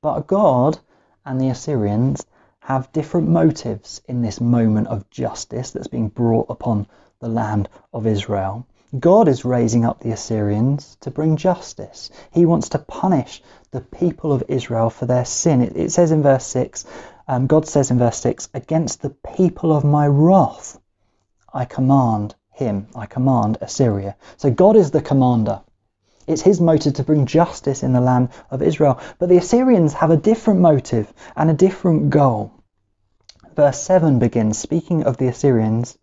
But 0.00 0.26
God 0.26 0.78
and 1.24 1.40
the 1.40 1.48
Assyrians 1.48 2.24
have 2.60 2.92
different 2.92 3.28
motives 3.28 4.00
in 4.06 4.22
this 4.22 4.40
moment 4.40 4.88
of 4.88 5.08
justice 5.10 5.70
that's 5.70 5.88
being 5.88 6.08
brought 6.08 6.46
upon 6.48 6.86
the 7.20 7.28
land 7.28 7.68
of 7.92 8.06
Israel. 8.06 8.66
God 8.98 9.28
is 9.28 9.44
raising 9.44 9.84
up 9.84 10.00
the 10.00 10.12
Assyrians 10.12 10.96
to 11.00 11.10
bring 11.10 11.36
justice. 11.36 12.10
He 12.30 12.46
wants 12.46 12.70
to 12.70 12.78
punish 12.78 13.42
the 13.70 13.80
people 13.80 14.32
of 14.32 14.44
Israel 14.48 14.88
for 14.88 15.06
their 15.06 15.24
sin. 15.24 15.60
It, 15.60 15.76
it 15.76 15.92
says 15.92 16.10
in 16.10 16.22
verse 16.22 16.46
6, 16.46 16.84
um, 17.26 17.46
God 17.46 17.66
says 17.66 17.90
in 17.90 17.98
verse 17.98 18.18
6, 18.18 18.48
Against 18.54 19.02
the 19.02 19.10
people 19.10 19.72
of 19.72 19.84
my 19.84 20.06
wrath 20.06 20.78
I 21.52 21.64
command 21.64 22.34
him, 22.50 22.88
I 22.94 23.06
command 23.06 23.58
Assyria. 23.60 24.16
So 24.36 24.50
God 24.50 24.76
is 24.76 24.90
the 24.90 25.00
commander. 25.00 25.62
It's 26.28 26.42
his 26.42 26.60
motive 26.60 26.94
to 26.94 27.02
bring 27.02 27.26
justice 27.26 27.82
in 27.82 27.92
the 27.92 28.00
land 28.00 28.28
of 28.50 28.62
Israel. 28.62 29.00
But 29.18 29.28
the 29.28 29.38
Assyrians 29.38 29.94
have 29.94 30.10
a 30.10 30.16
different 30.16 30.60
motive 30.60 31.12
and 31.34 31.50
a 31.50 31.54
different 31.54 32.10
goal. 32.10 32.52
Verse 33.56 33.80
7 33.80 34.18
begins 34.20 34.58
speaking 34.58 35.02
of 35.02 35.16
the 35.16 35.26
Assyrians 35.26 35.98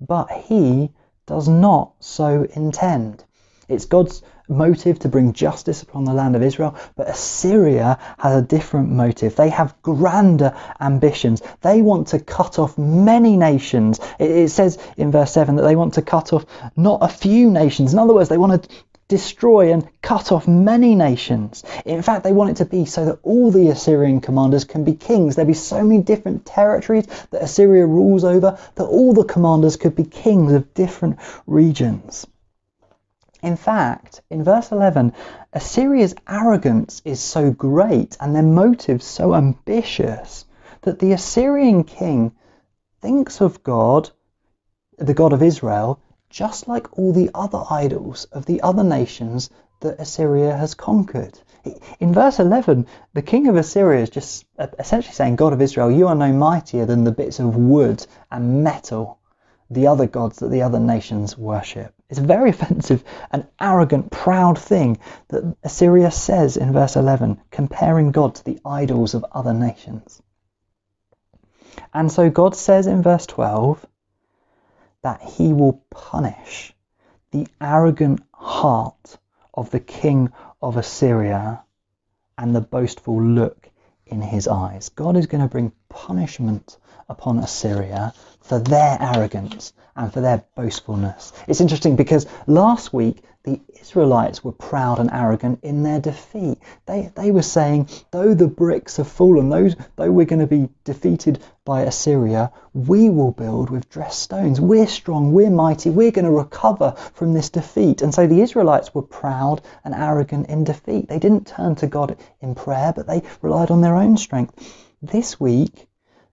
but 0.00 0.30
he 0.30 0.90
does 1.26 1.48
not 1.48 1.92
so 2.00 2.46
intend. 2.54 3.24
It's 3.68 3.86
God's 3.86 4.22
motive 4.46 4.98
to 4.98 5.08
bring 5.08 5.32
justice 5.32 5.82
upon 5.82 6.04
the 6.04 6.12
land 6.12 6.36
of 6.36 6.42
Israel, 6.42 6.76
but 6.96 7.08
Assyria 7.08 7.98
has 8.18 8.36
a 8.36 8.46
different 8.46 8.90
motive. 8.90 9.36
They 9.36 9.48
have 9.48 9.80
grander 9.80 10.54
ambitions. 10.80 11.42
They 11.62 11.80
want 11.80 12.08
to 12.08 12.18
cut 12.18 12.58
off 12.58 12.76
many 12.76 13.38
nations. 13.38 14.00
It, 14.18 14.50
says 14.50 14.78
in 14.98 15.10
verse 15.10 15.32
7 15.32 15.56
that 15.56 15.62
they 15.62 15.76
want 15.76 15.94
to 15.94 16.02
cut 16.02 16.34
off 16.34 16.44
not 16.76 16.98
a 17.00 17.08
few 17.08 17.50
nations. 17.50 17.94
In 17.94 17.98
other 17.98 18.12
words, 18.12 18.28
they 18.28 18.36
want 18.36 18.62
to 18.62 18.68
destroy 19.08 19.72
and 19.72 19.88
cut 20.02 20.32
off 20.32 20.48
many 20.48 20.94
nations. 20.94 21.62
In 21.84 22.02
fact, 22.02 22.24
they 22.24 22.32
want 22.32 22.50
it 22.50 22.56
to 22.56 22.64
be 22.64 22.84
so 22.84 23.04
that 23.04 23.18
all 23.22 23.50
the 23.50 23.68
Assyrian 23.68 24.20
commanders 24.20 24.64
can 24.64 24.84
be 24.84 24.94
kings. 24.94 25.36
There'll 25.36 25.46
be 25.46 25.54
so 25.54 25.82
many 25.84 26.02
different 26.02 26.46
territories 26.46 27.06
that 27.30 27.42
Assyria 27.42 27.86
rules 27.86 28.24
over 28.24 28.58
that 28.74 28.84
all 28.84 29.12
the 29.12 29.24
commanders 29.24 29.76
could 29.76 29.94
be 29.94 30.04
kings 30.04 30.52
of 30.52 30.72
different 30.74 31.18
regions. 31.46 32.26
In 33.42 33.56
fact, 33.56 34.22
in 34.30 34.42
verse 34.42 34.72
11, 34.72 35.12
Assyria's 35.52 36.14
arrogance 36.26 37.02
is 37.04 37.20
so 37.20 37.50
great 37.50 38.16
and 38.18 38.34
their 38.34 38.42
motives 38.42 39.04
so 39.04 39.34
ambitious 39.34 40.46
that 40.80 40.98
the 40.98 41.12
Assyrian 41.12 41.84
king 41.84 42.32
thinks 43.02 43.42
of 43.42 43.62
God, 43.62 44.10
the 44.96 45.12
God 45.12 45.34
of 45.34 45.42
Israel, 45.42 46.00
just 46.34 46.66
like 46.66 46.98
all 46.98 47.12
the 47.12 47.30
other 47.32 47.62
idols 47.70 48.24
of 48.32 48.44
the 48.44 48.60
other 48.60 48.82
nations 48.82 49.50
that 49.78 50.00
Assyria 50.00 50.56
has 50.56 50.74
conquered. 50.74 51.38
In 52.00 52.12
verse 52.12 52.40
11, 52.40 52.88
the 53.12 53.22
king 53.22 53.46
of 53.46 53.54
Assyria 53.54 54.02
is 54.02 54.10
just 54.10 54.44
essentially 54.58 55.14
saying, 55.14 55.36
God 55.36 55.52
of 55.52 55.62
Israel, 55.62 55.92
you 55.92 56.08
are 56.08 56.16
no 56.16 56.32
mightier 56.32 56.86
than 56.86 57.04
the 57.04 57.12
bits 57.12 57.38
of 57.38 57.54
wood 57.54 58.04
and 58.32 58.64
metal 58.64 59.20
the 59.70 59.86
other 59.86 60.06
gods 60.06 60.40
that 60.40 60.50
the 60.50 60.62
other 60.62 60.80
nations 60.80 61.38
worship. 61.38 61.94
It's 62.10 62.18
a 62.18 62.22
very 62.22 62.50
offensive 62.56 63.04
and 63.30 63.46
arrogant, 63.60 64.10
proud 64.10 64.58
thing 64.58 64.98
that 65.28 65.56
Assyria 65.62 66.10
says 66.10 66.56
in 66.56 66.72
verse 66.72 66.96
11, 66.96 67.42
comparing 67.52 68.10
God 68.10 68.34
to 68.34 68.44
the 68.44 68.58
idols 68.66 69.14
of 69.14 69.24
other 69.30 69.54
nations. 69.54 70.20
And 71.92 72.10
so 72.10 72.28
God 72.28 72.56
says 72.56 72.88
in 72.88 73.02
verse 73.02 73.26
12 73.26 73.86
that 75.04 75.20
he 75.22 75.52
will 75.52 75.84
punish 75.90 76.72
the 77.30 77.46
arrogant 77.60 78.22
heart 78.32 79.18
of 79.52 79.70
the 79.70 79.78
king 79.78 80.32
of 80.62 80.78
Assyria 80.78 81.62
and 82.38 82.56
the 82.56 82.62
boastful 82.62 83.22
look 83.22 83.68
in 84.06 84.22
his 84.22 84.48
eyes. 84.48 84.88
God 84.88 85.18
is 85.18 85.26
going 85.26 85.42
to 85.42 85.48
bring 85.48 85.72
punishment 85.90 86.78
upon 87.08 87.38
Assyria 87.38 88.14
for 88.40 88.58
their 88.58 88.96
arrogance 88.98 89.74
and 89.94 90.10
for 90.10 90.22
their 90.22 90.42
boastfulness. 90.56 91.34
It's 91.46 91.60
interesting 91.60 91.96
because 91.96 92.26
last 92.46 92.94
week 92.94 93.22
the 93.44 93.60
Israelites 93.78 94.42
were 94.42 94.52
proud 94.52 94.98
and 94.98 95.10
arrogant 95.12 95.60
in 95.62 95.82
their 95.82 96.00
defeat. 96.00 96.58
They, 96.86 97.12
they 97.14 97.30
were 97.30 97.42
saying, 97.42 97.90
though 98.10 98.32
the 98.32 98.48
bricks 98.48 98.96
have 98.96 99.06
fallen, 99.06 99.50
those, 99.50 99.76
though 99.96 100.10
we're 100.10 100.24
going 100.24 100.40
to 100.40 100.46
be 100.46 100.70
defeated 100.84 101.38
by 101.62 101.82
Assyria, 101.82 102.52
we 102.72 103.10
will 103.10 103.32
build 103.32 103.68
with 103.68 103.90
dressed 103.90 104.22
stones. 104.22 104.62
We're 104.62 104.86
strong, 104.86 105.32
we're 105.32 105.50
mighty, 105.50 105.90
we're 105.90 106.10
going 106.10 106.24
to 106.24 106.30
recover 106.30 106.92
from 107.12 107.34
this 107.34 107.50
defeat. 107.50 108.00
And 108.00 108.14
so 108.14 108.26
the 108.26 108.40
Israelites 108.40 108.94
were 108.94 109.02
proud 109.02 109.60
and 109.84 109.94
arrogant 109.94 110.48
in 110.48 110.64
defeat. 110.64 111.08
They 111.08 111.18
didn't 111.18 111.46
turn 111.46 111.74
to 111.76 111.86
God 111.86 112.16
in 112.40 112.54
prayer, 112.54 112.94
but 112.96 113.06
they 113.06 113.22
relied 113.42 113.70
on 113.70 113.82
their 113.82 113.96
own 113.96 114.16
strength. 114.16 114.54
This 115.02 115.38
week, 115.38 115.86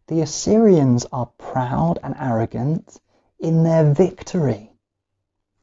the 0.08 0.22
Assyrians 0.22 1.06
are 1.12 1.30
proud 1.38 2.00
and 2.02 2.16
arrogant 2.18 2.98
in 3.38 3.64
their 3.64 3.94
victory. 3.94 4.72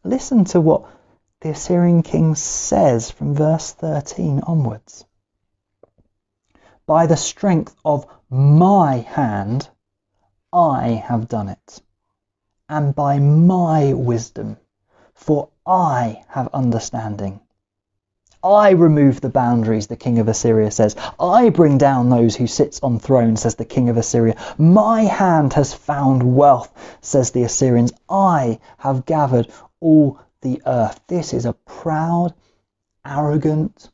Listen 0.05 0.45
to 0.45 0.61
what 0.61 0.98
the 1.41 1.51
Assyrian 1.51 2.03
king 2.03 2.35
says 2.35 3.13
from 3.13 3.33
verse 3.33 3.71
13 3.73 4.41
onwards. 4.45 5.05
By 6.85 7.07
the 7.07 7.17
strength 7.17 7.77
of 7.85 8.07
my 8.29 8.97
hand, 8.97 9.69
I 10.53 10.89
have 11.07 11.29
done 11.29 11.49
it, 11.49 11.83
and 12.69 12.93
by 12.93 13.21
my 13.21 13.93
wisdom, 13.93 14.57
for 15.15 15.51
I 15.65 16.25
have 16.29 16.49
understanding. 16.53 17.41
I 18.43 18.71
remove 18.71 19.21
the 19.21 19.29
boundaries, 19.29 19.87
the 19.87 19.97
king 19.97 20.19
of 20.19 20.27
Assyria 20.27 20.73
says. 20.73 20.97
I 21.21 21.51
bring 21.51 21.79
down 21.79 22.09
those 22.09 22.35
who 22.35 22.47
sits 22.49 22.81
on 22.83 22.99
thrones, 22.99 23.43
says 23.43 23.55
the 23.55 23.65
king 23.65 23.89
of 23.91 23.97
Assyria. 23.97 24.37
My 24.57 25.03
hand 25.03 25.53
has 25.53 25.73
found 25.73 26.37
wealth, 26.37 26.73
says 27.01 27.31
the 27.31 27.43
Assyrians. 27.43 27.93
I 28.09 28.59
have 28.79 29.07
gathered 29.07 29.53
all 29.81 30.19
the 30.43 30.63
earth. 30.67 31.01
This 31.07 31.33
is 31.35 31.47
a 31.47 31.53
proud, 31.53 32.35
arrogant, 33.05 33.91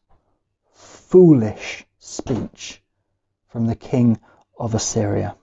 foolish 0.73 1.87
speech 1.99 2.83
from 3.49 3.67
the 3.67 3.77
king 3.77 4.19
of 4.59 4.75
Assyria. 4.75 5.37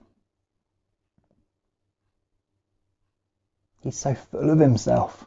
He's 3.80 3.98
so 3.98 4.14
full 4.14 4.50
of 4.50 4.58
himself 4.58 5.26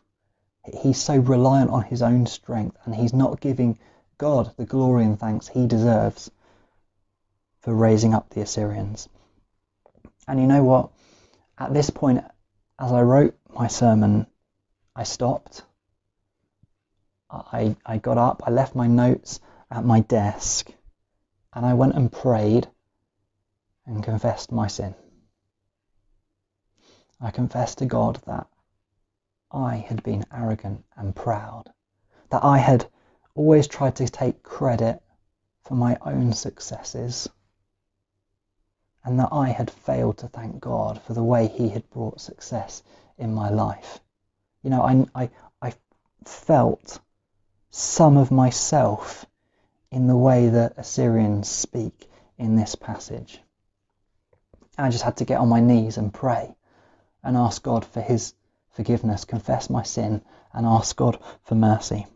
he's 0.74 1.01
so 1.01 1.17
reliant 1.17 1.70
on 1.70 1.84
his 1.84 2.01
own 2.01 2.25
strength 2.25 2.77
and 2.86 2.96
he's 2.96 3.13
not 3.13 3.39
giving 3.39 3.77
God 4.17 4.53
the 4.58 4.65
glory 4.65 5.05
and 5.05 5.20
thanks 5.20 5.48
he 5.48 5.67
deserves 5.67 6.32
for 7.60 7.74
raising 7.74 8.13
up 8.13 8.29
the 8.29 8.41
Assyrians. 8.41 9.10
And 10.27 10.39
you 10.39 10.48
know 10.48 10.63
what? 10.63 10.91
At 11.58 11.74
this 11.74 11.89
point, 11.89 12.24
as 12.79 12.91
I 12.91 13.01
wrote 13.01 13.36
my 13.53 13.67
sermon, 13.67 14.27
I 14.96 15.04
stopped. 15.04 15.64
I, 17.30 17.75
I 17.86 17.98
got 17.98 18.18
up, 18.18 18.44
I 18.46 18.52
left 18.52 18.75
my 18.75 18.88
notes 18.88 19.42
at 19.70 19.84
my 19.84 20.00
desk, 20.00 20.72
and 21.54 21.66
I 21.66 21.74
went 21.74 21.96
and 21.96 22.10
prayed 22.10 22.70
and 23.86 24.04
confessed 24.04 24.54
my 24.54 24.68
sin. 24.68 24.96
I 27.20 27.32
confessed 27.32 27.80
to 27.80 27.86
God 27.86 28.22
that 28.25 28.48
I 29.52 29.75
had 29.75 30.02
been 30.02 30.24
arrogant 30.32 30.86
and 30.96 31.16
proud, 31.16 31.72
that 32.30 32.44
I 32.44 32.60
had 32.60 32.90
always 33.34 33.68
tried 33.68 33.98
to 33.98 34.08
take 34.08 34.44
credit 34.44 35.02
for 35.64 35.75
my 35.75 35.98
own 36.02 36.32
successes, 36.32 37.28
and 39.04 39.20
that 39.20 39.30
I 39.34 39.50
had 39.50 39.70
failed 39.70 40.20
to 40.20 40.30
thank 40.30 40.62
God 40.62 41.02
for 41.02 41.14
the 41.14 41.24
way 41.24 41.48
He 41.48 41.70
had 41.70 41.90
brought 41.90 42.22
success 42.22 42.82
in 43.18 43.34
my 43.34 43.50
life. 43.50 44.00
You 44.65 44.72
know, 44.72 44.81
I, 44.81 45.05
I, 45.13 45.29
I 45.62 45.74
felt 46.25 47.00
some 47.69 48.17
of 48.17 48.31
myself 48.31 49.27
in 49.91 50.07
the 50.07 50.17
way 50.17 50.50
that 50.50 50.74
Assyrians 50.77 51.48
speak 51.48 52.10
in 52.39 52.55
this 52.55 52.74
passage. 52.74 53.39
I 54.75 54.89
just 54.89 55.03
had 55.03 55.17
to 55.17 55.25
get 55.25 55.39
on 55.39 55.50
my 55.50 55.60
knees 55.60 55.98
and 55.98 56.12
pray 56.12 56.55
and 57.24 57.38
ask 57.38 57.62
God 57.62 57.86
for 57.86 58.01
His 58.01 58.34
forgiveness, 58.72 59.24
confess 59.24 59.69
my 59.69 59.84
sin, 59.84 60.24
and 60.51 60.65
ask 60.65 60.95
God 60.95 61.19
for 61.43 61.53
mercy. 61.53 62.07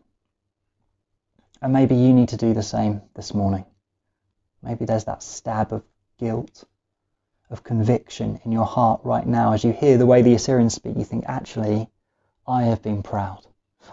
And 1.62 1.72
maybe 1.72 1.94
you 1.94 2.12
need 2.12 2.30
to 2.30 2.36
do 2.36 2.52
the 2.52 2.64
same 2.64 3.00
this 3.14 3.32
morning. 3.32 3.64
Maybe 4.60 4.86
there's 4.86 5.04
that 5.04 5.22
stab 5.22 5.72
of 5.72 5.84
guilt, 6.18 6.64
of 7.48 7.62
conviction 7.62 8.40
in 8.44 8.50
your 8.50 8.66
heart 8.66 9.02
right 9.04 9.24
now 9.26 9.52
as 9.52 9.62
you 9.62 9.72
hear 9.72 9.98
the 9.98 10.06
way 10.06 10.22
the 10.22 10.34
Assyrians 10.34 10.74
speak. 10.74 10.96
You 10.96 11.04
think, 11.04 11.26
actually, 11.28 11.88
I 12.46 12.64
have 12.64 12.82
been 12.82 13.02
proud. 13.02 13.46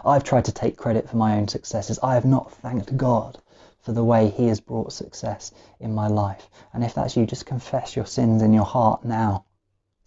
I've 0.04 0.24
tried 0.24 0.46
to 0.46 0.52
take 0.52 0.76
credit 0.76 1.08
for 1.08 1.16
my 1.16 1.36
own 1.36 1.48
successes. 1.48 1.98
I 2.02 2.14
have 2.14 2.24
not 2.24 2.52
thanked 2.52 2.96
God 2.96 3.38
for 3.80 3.92
the 3.92 4.04
way 4.04 4.28
He 4.28 4.48
has 4.48 4.60
brought 4.60 4.92
success 4.92 5.52
in 5.80 5.94
my 5.94 6.08
life. 6.08 6.48
And 6.72 6.84
if 6.84 6.94
that's 6.94 7.16
you, 7.16 7.26
just 7.26 7.46
confess 7.46 7.96
your 7.96 8.06
sins 8.06 8.42
in 8.42 8.52
your 8.52 8.64
heart 8.64 9.04
now 9.04 9.44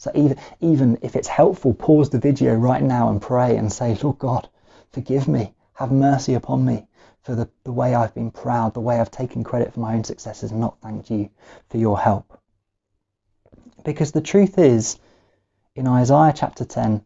so 0.02 0.10
even, 0.16 0.38
even 0.62 0.98
if 1.04 1.16
it's 1.16 1.28
helpful, 1.28 1.76
pause 1.76 2.10
the 2.10 2.18
video 2.18 2.56
right 2.56 2.82
now 2.82 3.10
and 3.10 3.22
pray 3.22 3.56
and 3.56 3.72
say, 3.72 3.94
Lord 4.02 4.18
God, 4.18 4.50
forgive 4.90 5.28
me, 5.28 5.54
have 5.74 5.92
mercy 5.92 6.34
upon 6.34 6.66
me 6.66 6.88
for 7.22 7.36
the, 7.36 7.48
the 7.66 7.72
way 7.72 7.94
I've 7.94 8.16
been 8.16 8.32
proud, 8.32 8.74
the 8.74 8.80
way 8.80 9.00
I've 9.00 9.12
taken 9.12 9.44
credit 9.44 9.72
for 9.72 9.80
my 9.80 9.94
own 9.94 10.04
successes 10.04 10.50
and 10.50 10.60
not 10.60 10.82
thanked 10.82 11.12
you 11.12 11.30
for 11.70 11.78
your 11.78 12.00
help. 12.00 12.36
Because 13.86 14.12
the 14.12 14.22
truth 14.22 14.58
is, 14.58 14.98
in 15.76 15.86
Isaiah 15.88 16.34
chapter 16.36 16.66
10, 16.66 17.06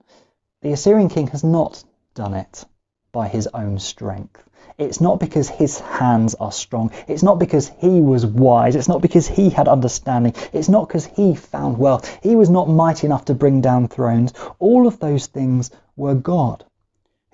the 0.65 0.73
Assyrian 0.73 1.09
king 1.09 1.27
has 1.27 1.43
not 1.43 1.83
done 2.15 2.33
it 2.33 2.65
by 3.11 3.27
his 3.27 3.45
own 3.53 3.77
strength. 3.77 4.43
It's 4.79 4.99
not 4.99 5.19
because 5.19 5.47
his 5.47 5.79
hands 5.79 6.33
are 6.33 6.51
strong. 6.51 6.89
It's 7.07 7.21
not 7.21 7.37
because 7.37 7.69
he 7.77 8.01
was 8.01 8.25
wise. 8.25 8.75
It's 8.75 8.87
not 8.87 9.03
because 9.03 9.27
he 9.27 9.51
had 9.51 9.67
understanding. 9.67 10.33
It's 10.53 10.67
not 10.67 10.87
because 10.87 11.05
he 11.05 11.35
found 11.35 11.77
wealth. 11.77 12.09
He 12.23 12.35
was 12.35 12.49
not 12.49 12.67
mighty 12.67 13.05
enough 13.05 13.25
to 13.25 13.35
bring 13.35 13.61
down 13.61 13.89
thrones. 13.89 14.33
All 14.57 14.87
of 14.87 14.99
those 14.99 15.27
things 15.27 15.69
were 15.95 16.15
God 16.15 16.65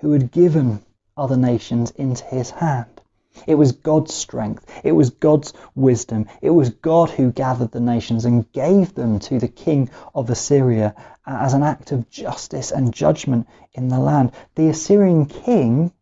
who 0.00 0.12
had 0.12 0.30
given 0.30 0.82
other 1.16 1.38
nations 1.38 1.90
into 1.92 2.24
his 2.26 2.50
hand. 2.50 3.00
It 3.46 3.54
was 3.54 3.72
God's 3.72 4.12
strength. 4.12 4.66
It 4.84 4.92
was 4.92 5.08
God's 5.08 5.54
wisdom. 5.74 6.26
It 6.42 6.50
was 6.50 6.68
God 6.68 7.08
who 7.08 7.32
gathered 7.32 7.70
the 7.70 7.80
nations 7.80 8.26
and 8.26 8.52
gave 8.52 8.94
them 8.94 9.20
to 9.20 9.38
the 9.38 9.48
king 9.48 9.88
of 10.14 10.28
Assyria 10.28 10.94
as 11.26 11.54
an 11.54 11.62
act 11.62 11.92
of 11.92 12.10
justice 12.10 12.70
and 12.70 12.92
judgment 12.92 13.46
in 13.72 13.88
the 13.88 13.98
land. 13.98 14.32
The 14.54 14.68
Assyrian 14.68 15.26
king 15.26 15.92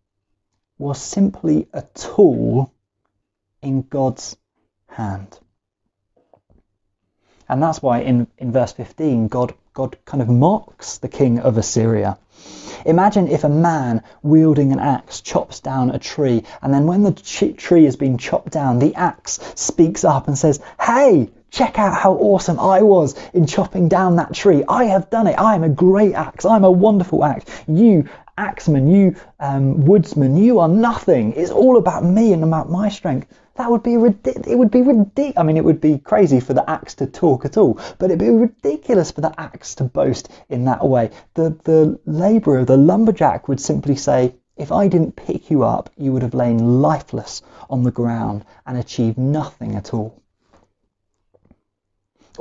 was 0.79 1.01
simply 1.01 1.69
a 1.73 1.83
tool 1.83 2.73
in 3.63 3.83
God's 3.83 4.37
hand. 4.89 5.39
And 7.49 7.63
that's 7.63 7.83
why 7.83 8.01
in, 8.01 8.29
in 8.39 8.53
verse 8.53 8.73
15, 8.73 9.29
God, 9.29 9.55
God 9.75 9.99
kind 10.05 10.23
of 10.23 10.29
mocks 10.29 10.99
the 10.99 11.09
king 11.09 11.41
of 11.41 11.59
Assyria. 11.59 12.17
Imagine 12.87 13.29
if 13.29 13.45
a 13.45 13.49
man 13.49 14.03
wielding 14.23 14.73
an 14.73 14.79
axe 14.79 15.21
chops 15.21 15.61
down 15.61 15.91
a 15.91 15.99
tree, 15.99 16.45
and 16.63 16.73
then 16.73 16.87
when 16.87 17.03
the 17.03 17.13
tree 17.13 17.85
has 17.85 17.97
been 17.97 18.17
chopped 18.17 18.53
down, 18.53 18.79
the 18.79 18.95
axe 18.95 19.39
speaks 19.55 20.05
up 20.05 20.29
and 20.29 20.39
says, 20.39 20.61
Hey, 20.81 21.29
check 21.51 21.79
out 21.79 21.95
how 21.95 22.15
awesome 22.15 22.59
I 22.59 22.83
was 22.83 23.15
in 23.35 23.47
chopping 23.47 23.89
down 23.89 24.17
that 24.17 24.33
tree. 24.33 24.65
I 24.69 24.85
have 24.85 25.11
done 25.11 25.27
it. 25.27 25.39
I 25.39 25.55
am 25.55 25.65
a 25.65 25.69
great 25.69 26.15
axe. 26.15 26.45
I'm 26.45 26.65
a 26.65 26.71
wonderful 26.71 27.25
axe. 27.25 27.45
You 27.67 28.09
axeman, 28.39 28.89
you 28.89 29.15
um, 29.39 29.85
woodsman, 29.85 30.37
you 30.37 30.61
are 30.61 30.69
nothing. 30.69 31.35
It's 31.35 31.51
all 31.51 31.77
about 31.77 32.05
me 32.05 32.33
and 32.33 32.43
about 32.43 32.71
my 32.71 32.89
strength. 32.89 33.29
That 33.57 33.71
would 33.71 33.83
be 33.83 33.99
ridiculous. 33.99 34.47
It 34.49 34.57
would 34.57 34.71
be 34.71 34.81
ridiculous. 34.81 35.37
I 35.37 35.43
mean, 35.43 35.59
it 35.59 35.65
would 35.65 35.81
be 35.81 35.99
crazy 35.99 36.41
for 36.41 36.55
the 36.55 36.69
axe 36.69 36.95
to 36.95 37.07
talk 37.07 37.45
at 37.45 37.59
all, 37.59 37.79
but 37.99 38.07
it'd 38.07 38.19
be 38.19 38.31
ridiculous 38.31 39.11
for 39.11 39.21
the 39.21 39.39
axe 39.39 39.75
to 39.77 39.85
boast 39.85 40.31
in 40.49 40.65
that 40.65 40.87
way. 40.87 41.11
The 41.35 41.51
the 41.65 41.99
labourer, 42.07 42.65
the 42.65 42.79
lumberjack, 42.79 43.49
would 43.49 43.61
simply 43.61 43.97
say, 43.97 44.35
"If 44.57 44.73
I 44.73 44.89
didn't 44.89 45.17
pick 45.17 45.51
you 45.51 45.63
up, 45.65 45.91
you 45.99 46.13
would 46.13 46.23
have 46.23 46.33
lain 46.33 46.81
lifeless 46.81 47.43
on 47.69 47.83
the 47.83 47.91
ground 47.91 48.47
and 48.67 48.79
achieved 48.79 49.19
nothing 49.19 49.75
at 49.75 49.93
all." 49.93 50.20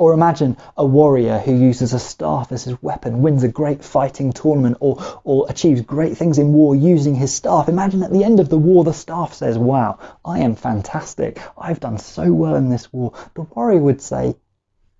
Or 0.00 0.14
imagine 0.14 0.56
a 0.78 0.86
warrior 0.86 1.40
who 1.40 1.52
uses 1.52 1.92
a 1.92 1.98
staff 1.98 2.52
as 2.52 2.64
his 2.64 2.82
weapon, 2.82 3.20
wins 3.20 3.42
a 3.42 3.48
great 3.48 3.84
fighting 3.84 4.32
tournament, 4.32 4.78
or, 4.80 4.96
or 5.24 5.44
achieves 5.50 5.82
great 5.82 6.16
things 6.16 6.38
in 6.38 6.54
war 6.54 6.74
using 6.74 7.14
his 7.14 7.34
staff. 7.34 7.68
Imagine 7.68 8.02
at 8.02 8.10
the 8.10 8.24
end 8.24 8.40
of 8.40 8.48
the 8.48 8.56
war, 8.56 8.82
the 8.82 8.94
staff 8.94 9.34
says, 9.34 9.58
Wow, 9.58 9.98
I 10.24 10.38
am 10.38 10.54
fantastic. 10.54 11.38
I've 11.54 11.80
done 11.80 11.98
so 11.98 12.32
well 12.32 12.54
in 12.54 12.70
this 12.70 12.90
war. 12.90 13.12
The 13.34 13.42
warrior 13.42 13.82
would 13.82 14.00
say, 14.00 14.34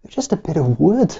You're 0.02 0.10
just 0.10 0.34
a 0.34 0.36
bit 0.36 0.58
of 0.58 0.78
wood. 0.78 1.18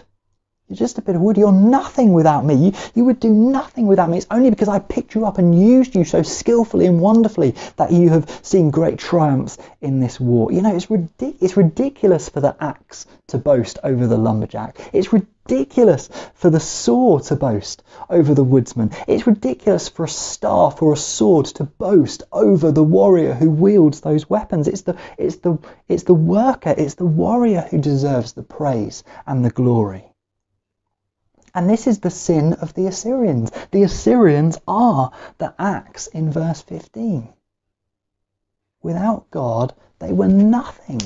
You're 0.71 0.77
just 0.77 0.99
a 0.99 1.03
bit 1.03 1.17
of 1.17 1.21
wood. 1.21 1.37
You're 1.37 1.51
nothing 1.51 2.13
without 2.13 2.45
me. 2.45 2.55
You, 2.55 2.73
you 2.95 3.05
would 3.05 3.19
do 3.19 3.35
nothing 3.35 3.89
without 3.89 4.09
me. 4.09 4.19
It's 4.19 4.27
only 4.31 4.51
because 4.51 4.69
I 4.69 4.79
picked 4.79 5.17
you 5.17 5.27
up 5.27 5.37
and 5.37 5.61
used 5.61 5.97
you 5.97 6.05
so 6.05 6.23
skillfully 6.23 6.87
and 6.87 7.01
wonderfully 7.01 7.57
that 7.75 7.91
you 7.91 8.11
have 8.11 8.31
seen 8.43 8.71
great 8.71 8.97
triumphs 8.97 9.59
in 9.81 9.99
this 9.99 10.21
war. 10.21 10.53
You 10.53 10.63
know, 10.63 10.77
it's, 10.77 10.87
it's 11.19 11.57
ridiculous 11.57 12.29
for 12.29 12.41
the 12.41 12.55
axe 12.61 13.07
to 13.27 13.39
boast 13.39 13.81
over 13.83 14.07
the 14.07 14.17
lumberjack. 14.17 14.79
It's 14.93 15.13
ridiculous 15.13 16.09
for 16.35 16.51
the 16.51 16.61
saw 16.61 17.19
to 17.19 17.35
boast 17.35 17.83
over 18.09 18.33
the 18.33 18.45
woodsman. 18.45 18.93
It's 19.09 19.27
ridiculous 19.27 19.89
for 19.89 20.05
a 20.05 20.09
staff 20.09 20.83
or 20.83 20.93
a 20.93 20.97
sword 20.97 21.47
to 21.47 21.65
boast 21.65 22.23
over 22.31 22.71
the 22.71 22.85
warrior 22.85 23.35
who 23.35 23.51
wields 23.51 24.03
those 24.03 24.31
weapons. 24.31 24.69
It's 24.69 24.83
the, 24.83 24.97
it's 25.19 25.39
the, 25.39 25.59
it's 25.89 26.05
the 26.05 26.15
worker, 26.15 26.77
it's 26.79 26.95
the 26.95 27.07
warrior 27.07 27.67
who 27.69 27.81
deserves 27.81 28.35
the 28.35 28.45
praise 28.45 29.03
and 29.27 29.45
the 29.45 29.51
glory. 29.51 30.07
And 31.55 31.69
this 31.69 31.87
is 31.87 32.01
the 32.01 32.11
sin 32.11 32.55
of 32.55 32.75
the 32.75 32.87
Assyrians. 32.87 33.51
The 33.71 33.83
Assyrians 33.83 34.59
are 34.69 35.13
the 35.39 35.55
axe 35.59 36.07
in 36.07 36.31
verse 36.31 36.63
15. 36.63 37.33
Without 38.83 39.31
God, 39.31 39.75
they 39.99 40.13
were 40.13 40.29
nothing. 40.29 41.01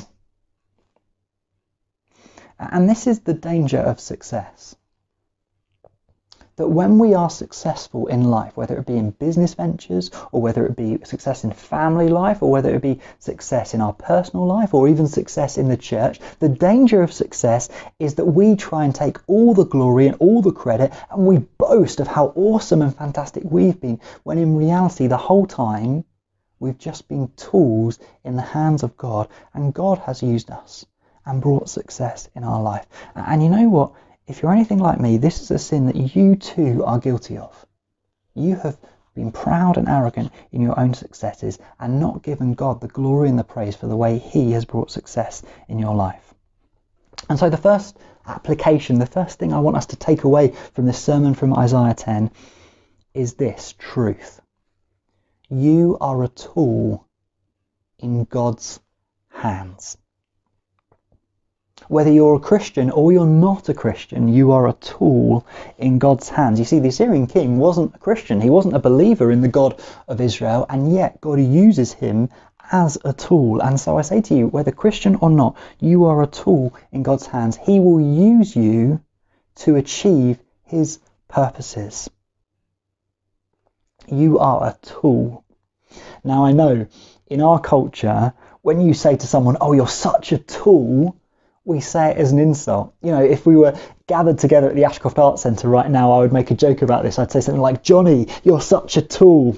And 2.58 2.88
this 2.88 3.06
is 3.06 3.20
the 3.20 3.34
danger 3.34 3.78
of 3.78 4.00
success 4.00 4.76
that 6.56 6.68
when 6.68 6.98
we 6.98 7.14
are 7.14 7.30
successful 7.30 8.06
in 8.06 8.24
life, 8.24 8.56
whether 8.56 8.76
it 8.78 8.86
be 8.86 8.96
in 8.96 9.10
business 9.10 9.54
ventures 9.54 10.10
or 10.30 10.40
whether 10.40 10.66
it 10.66 10.76
be 10.76 10.98
success 11.04 11.44
in 11.44 11.52
family 11.52 12.08
life 12.08 12.42
or 12.42 12.50
whether 12.50 12.74
it 12.74 12.82
be 12.82 13.00
success 13.18 13.74
in 13.74 13.80
our 13.80 13.92
personal 13.92 14.46
life 14.46 14.72
or 14.72 14.88
even 14.88 15.06
success 15.06 15.58
in 15.58 15.68
the 15.68 15.76
church, 15.76 16.20
the 16.38 16.48
danger 16.48 17.02
of 17.02 17.12
success 17.12 17.68
is 17.98 18.14
that 18.14 18.24
we 18.24 18.54
try 18.54 18.84
and 18.84 18.94
take 18.94 19.18
all 19.26 19.54
the 19.54 19.64
glory 19.64 20.06
and 20.06 20.16
all 20.20 20.42
the 20.42 20.52
credit 20.52 20.92
and 21.10 21.26
we 21.26 21.38
boast 21.58 22.00
of 22.00 22.06
how 22.06 22.32
awesome 22.36 22.82
and 22.82 22.96
fantastic 22.96 23.42
we've 23.44 23.80
been 23.80 24.00
when 24.22 24.38
in 24.38 24.56
reality 24.56 25.06
the 25.06 25.16
whole 25.16 25.46
time 25.46 26.04
we've 26.60 26.78
just 26.78 27.08
been 27.08 27.30
tools 27.36 27.98
in 28.24 28.36
the 28.36 28.42
hands 28.42 28.82
of 28.82 28.96
God 28.96 29.28
and 29.52 29.74
God 29.74 29.98
has 29.98 30.22
used 30.22 30.50
us 30.50 30.86
and 31.26 31.42
brought 31.42 31.68
success 31.68 32.28
in 32.34 32.44
our 32.44 32.62
life. 32.62 32.86
And 33.14 33.42
you 33.42 33.48
know 33.48 33.68
what? 33.68 33.92
If 34.26 34.42
you're 34.42 34.52
anything 34.52 34.78
like 34.78 34.98
me, 34.98 35.18
this 35.18 35.42
is 35.42 35.50
a 35.50 35.58
sin 35.58 35.86
that 35.86 35.96
you 35.96 36.36
too 36.36 36.82
are 36.84 36.98
guilty 36.98 37.36
of. 37.36 37.66
You 38.34 38.56
have 38.56 38.78
been 39.14 39.32
proud 39.32 39.76
and 39.76 39.88
arrogant 39.88 40.32
in 40.50 40.62
your 40.62 40.78
own 40.80 40.94
successes 40.94 41.58
and 41.78 42.00
not 42.00 42.22
given 42.22 42.54
God 42.54 42.80
the 42.80 42.88
glory 42.88 43.28
and 43.28 43.38
the 43.38 43.44
praise 43.44 43.76
for 43.76 43.86
the 43.86 43.96
way 43.96 44.18
He 44.18 44.52
has 44.52 44.64
brought 44.64 44.90
success 44.90 45.42
in 45.68 45.78
your 45.78 45.94
life. 45.94 46.34
And 47.28 47.38
so, 47.38 47.50
the 47.50 47.58
first 47.58 47.98
application, 48.26 48.98
the 48.98 49.06
first 49.06 49.38
thing 49.38 49.52
I 49.52 49.60
want 49.60 49.76
us 49.76 49.86
to 49.86 49.96
take 49.96 50.24
away 50.24 50.54
from 50.72 50.86
this 50.86 50.98
sermon 50.98 51.34
from 51.34 51.54
Isaiah 51.54 51.94
10 51.94 52.30
is 53.12 53.34
this 53.34 53.74
truth. 53.78 54.40
You 55.50 55.98
are 56.00 56.24
a 56.24 56.28
tool 56.28 57.06
in 57.98 58.24
God's 58.24 58.80
hands. 59.28 59.98
Whether 61.88 62.10
you're 62.10 62.36
a 62.36 62.40
Christian 62.40 62.90
or 62.90 63.12
you're 63.12 63.26
not 63.26 63.68
a 63.68 63.74
Christian, 63.74 64.28
you 64.28 64.52
are 64.52 64.68
a 64.68 64.72
tool 64.74 65.46
in 65.78 65.98
God's 65.98 66.28
hands. 66.28 66.58
You 66.58 66.64
see, 66.64 66.78
the 66.78 66.88
Assyrian 66.88 67.26
king 67.26 67.58
wasn't 67.58 67.94
a 67.94 67.98
Christian, 67.98 68.40
he 68.40 68.50
wasn't 68.50 68.76
a 68.76 68.80
believer 68.80 69.30
in 69.30 69.40
the 69.40 69.48
God 69.48 69.80
of 70.08 70.20
Israel, 70.20 70.66
and 70.68 70.92
yet 70.92 71.20
God 71.20 71.40
uses 71.40 71.92
him 71.92 72.28
as 72.72 72.98
a 73.04 73.12
tool. 73.12 73.60
And 73.60 73.78
so 73.78 73.98
I 73.98 74.02
say 74.02 74.20
to 74.22 74.34
you, 74.34 74.48
whether 74.48 74.72
Christian 74.72 75.16
or 75.16 75.30
not, 75.30 75.56
you 75.78 76.04
are 76.06 76.22
a 76.22 76.26
tool 76.26 76.74
in 76.92 77.02
God's 77.02 77.26
hands. 77.26 77.56
He 77.56 77.80
will 77.80 78.00
use 78.00 78.56
you 78.56 79.00
to 79.56 79.76
achieve 79.76 80.38
his 80.64 80.98
purposes. 81.28 82.08
You 84.06 84.38
are 84.38 84.66
a 84.66 84.76
tool. 84.82 85.44
Now, 86.22 86.44
I 86.44 86.52
know 86.52 86.86
in 87.26 87.40
our 87.40 87.60
culture, 87.60 88.32
when 88.62 88.80
you 88.80 88.94
say 88.94 89.16
to 89.16 89.26
someone, 89.26 89.56
Oh, 89.60 89.72
you're 89.72 89.86
such 89.86 90.32
a 90.32 90.38
tool, 90.38 91.16
we 91.64 91.80
say 91.80 92.10
it 92.10 92.18
as 92.18 92.32
an 92.32 92.38
insult. 92.38 92.94
You 93.02 93.12
know, 93.12 93.22
if 93.22 93.46
we 93.46 93.56
were 93.56 93.78
gathered 94.06 94.38
together 94.38 94.68
at 94.68 94.74
the 94.74 94.84
Ashcroft 94.84 95.18
Arts 95.18 95.42
Centre 95.42 95.68
right 95.68 95.90
now, 95.90 96.12
I 96.12 96.18
would 96.18 96.32
make 96.32 96.50
a 96.50 96.54
joke 96.54 96.82
about 96.82 97.02
this. 97.02 97.18
I'd 97.18 97.32
say 97.32 97.40
something 97.40 97.60
like, 97.60 97.82
Johnny, 97.82 98.28
you're 98.42 98.60
such 98.60 98.96
a 98.96 99.02
tool. 99.02 99.56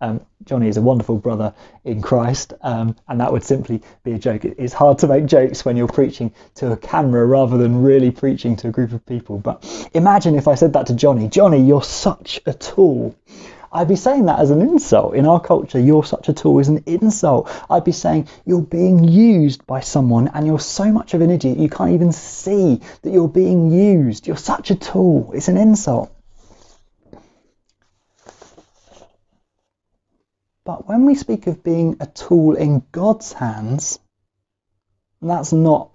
Um, 0.00 0.20
Johnny 0.44 0.68
is 0.68 0.76
a 0.76 0.82
wonderful 0.82 1.16
brother 1.16 1.54
in 1.84 2.02
Christ, 2.02 2.52
um, 2.60 2.96
and 3.08 3.20
that 3.20 3.32
would 3.32 3.44
simply 3.44 3.82
be 4.02 4.12
a 4.12 4.18
joke. 4.18 4.44
It's 4.44 4.74
hard 4.74 4.98
to 4.98 5.06
make 5.06 5.26
jokes 5.26 5.64
when 5.64 5.76
you're 5.76 5.88
preaching 5.88 6.34
to 6.56 6.72
a 6.72 6.76
camera 6.76 7.24
rather 7.24 7.56
than 7.56 7.82
really 7.82 8.10
preaching 8.10 8.56
to 8.56 8.68
a 8.68 8.70
group 8.70 8.92
of 8.92 9.06
people. 9.06 9.38
But 9.38 9.64
imagine 9.94 10.34
if 10.34 10.48
I 10.48 10.56
said 10.56 10.74
that 10.74 10.88
to 10.88 10.94
Johnny 10.94 11.28
Johnny, 11.28 11.64
you're 11.64 11.82
such 11.82 12.40
a 12.44 12.52
tool. 12.52 13.14
I'd 13.74 13.88
be 13.88 13.96
saying 13.96 14.26
that 14.26 14.38
as 14.38 14.52
an 14.52 14.62
insult. 14.62 15.16
In 15.16 15.26
our 15.26 15.40
culture, 15.40 15.80
you're 15.80 16.04
such 16.04 16.28
a 16.28 16.32
tool 16.32 16.60
is 16.60 16.68
an 16.68 16.84
insult. 16.86 17.50
I'd 17.68 17.82
be 17.82 17.90
saying 17.90 18.28
you're 18.46 18.62
being 18.62 19.02
used 19.02 19.66
by 19.66 19.80
someone 19.80 20.28
and 20.28 20.46
you're 20.46 20.60
so 20.60 20.92
much 20.92 21.12
of 21.12 21.20
an 21.20 21.30
idiot 21.30 21.58
you 21.58 21.68
can't 21.68 21.90
even 21.90 22.12
see 22.12 22.80
that 23.02 23.10
you're 23.10 23.26
being 23.28 23.72
used. 23.72 24.28
You're 24.28 24.36
such 24.36 24.70
a 24.70 24.76
tool. 24.76 25.32
It's 25.34 25.48
an 25.48 25.56
insult. 25.56 26.14
But 30.64 30.86
when 30.88 31.04
we 31.04 31.16
speak 31.16 31.48
of 31.48 31.64
being 31.64 31.96
a 31.98 32.06
tool 32.06 32.54
in 32.54 32.84
God's 32.92 33.32
hands, 33.32 33.98
that's 35.20 35.52
not 35.52 35.90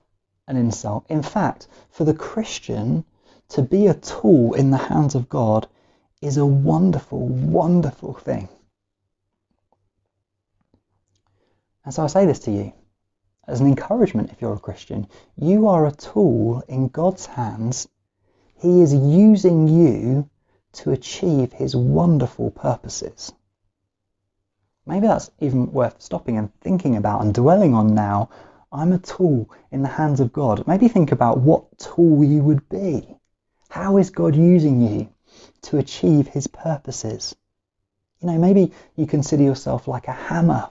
an 0.50 0.58
insult. 0.58 1.06
In 1.08 1.24
fact, 1.24 1.70
for 1.92 2.04
the 2.04 2.14
Christian, 2.14 3.06
to 3.50 3.62
be 3.62 3.88
a 3.88 3.94
tool 3.94 4.54
in 4.54 4.70
the 4.70 4.78
hands 4.78 5.16
of 5.16 5.30
God 5.30 5.68
is 6.22 6.38
a 6.38 6.46
wonderful, 6.46 7.28
wonderful 7.28 8.14
thing. 8.14 8.50
And 11.86 11.94
so 11.94 12.04
I 12.04 12.08
say 12.08 12.26
this 12.26 12.40
to 12.40 12.52
you 12.52 12.74
as 13.48 13.62
an 13.62 13.68
encouragement 13.68 14.32
if 14.32 14.42
you're 14.42 14.54
a 14.54 14.60
Christian. 14.60 15.08
You 15.36 15.70
are 15.70 15.88
a 15.88 15.92
tool 15.92 16.64
in 16.68 16.90
God's 16.90 17.26
hands. 17.26 17.88
He 18.56 18.82
is 18.82 18.94
using 18.94 19.68
you 19.68 20.30
to 20.74 20.92
achieve 20.92 21.54
his 21.54 21.76
wonderful 21.76 22.52
purposes. 22.52 23.32
Maybe 24.86 25.08
that's 25.08 25.32
even 25.40 25.72
worth 25.72 26.02
stopping 26.02 26.38
and 26.38 26.54
thinking 26.62 26.96
about 26.96 27.22
and 27.22 27.34
dwelling 27.34 27.74
on 27.74 27.96
now. 27.96 28.30
I'm 28.72 28.92
a 28.92 29.00
tool 29.00 29.50
in 29.72 29.82
the 29.82 29.88
hands 29.88 30.20
of 30.20 30.34
God. 30.34 30.68
Maybe 30.68 30.88
think 30.88 31.12
about 31.12 31.40
what 31.40 31.78
tool 31.80 32.24
you 32.24 32.44
would 32.44 32.68
be. 32.70 33.16
How 33.70 33.98
is 33.98 34.10
God 34.10 34.36
using 34.36 34.82
you? 34.82 35.10
To 35.64 35.78
achieve 35.78 36.28
his 36.28 36.48
purposes. 36.48 37.36
You 38.22 38.28
know, 38.28 38.38
maybe 38.38 38.74
you 38.96 39.08
consider 39.08 39.44
yourself 39.44 39.88
like 39.88 40.08
a 40.08 40.14
hammer 40.14 40.70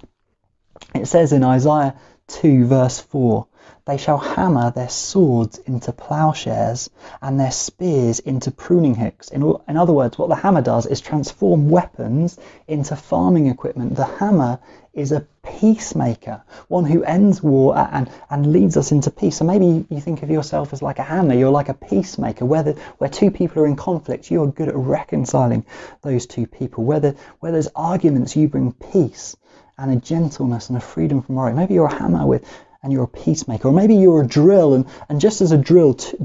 It 0.94 1.06
says 1.06 1.32
in 1.32 1.44
Isaiah 1.44 1.96
2, 2.28 2.66
verse 2.66 3.00
4 3.00 3.46
They 3.86 3.96
shall 3.96 4.18
hammer 4.18 4.70
their 4.70 4.88
swords 4.88 5.58
into 5.58 5.92
plowshares 5.92 6.90
and 7.22 7.40
their 7.40 7.50
spears 7.50 8.18
into 8.20 8.50
pruning 8.50 8.94
hooks. 8.94 9.30
In, 9.30 9.54
in 9.66 9.76
other 9.76 9.92
words, 9.94 10.18
what 10.18 10.28
the 10.28 10.36
hammer 10.36 10.60
does 10.62 10.86
is 10.86 11.00
transform 11.00 11.70
weapons 11.70 12.38
into 12.66 12.96
farming 12.96 13.46
equipment. 13.46 13.96
The 13.96 14.04
hammer 14.04 14.60
is 14.92 15.12
a 15.12 15.26
peacemaker, 15.42 16.42
one 16.68 16.84
who 16.84 17.02
ends 17.02 17.42
war 17.42 17.78
and, 17.78 18.10
and 18.28 18.52
leads 18.52 18.76
us 18.76 18.92
into 18.92 19.10
peace. 19.10 19.38
So 19.38 19.44
maybe 19.44 19.86
you 19.88 20.00
think 20.00 20.22
of 20.22 20.30
yourself 20.30 20.72
as 20.72 20.82
like 20.82 20.98
a 20.98 21.04
hammer, 21.04 21.34
you're 21.34 21.50
like 21.50 21.68
a 21.68 21.74
peacemaker. 21.74 22.44
Where, 22.44 22.74
two 23.10 23.30
people 23.30 23.62
are 23.62 23.66
in 23.66 23.76
conflict, 23.76 24.30
you 24.30 24.42
are 24.42 24.48
good 24.48 24.68
at 24.68 24.76
reconciling 24.76 25.64
those 26.02 26.26
two 26.26 26.46
people. 26.46 26.84
Where 26.84 27.00
there's 27.00 27.68
arguments, 27.74 28.36
you 28.36 28.48
bring 28.48 28.72
peace 28.72 29.36
and 29.78 29.92
a 29.92 29.96
gentleness 29.96 30.68
and 30.68 30.76
a 30.76 30.80
freedom 30.80 31.22
from 31.22 31.36
worry. 31.36 31.54
Maybe 31.54 31.74
you're 31.74 31.86
a 31.86 31.94
hammer 31.94 32.26
with 32.26 32.44
and 32.82 32.92
you're 32.92 33.04
a 33.04 33.08
peacemaker, 33.08 33.68
or 33.68 33.72
maybe 33.72 33.96
you're 33.96 34.22
a 34.22 34.26
drill, 34.26 34.74
and, 34.74 34.86
and 35.08 35.20
just 35.20 35.40
as 35.40 35.50
a 35.52 35.58
drill 35.58 35.94
t- 35.94 36.16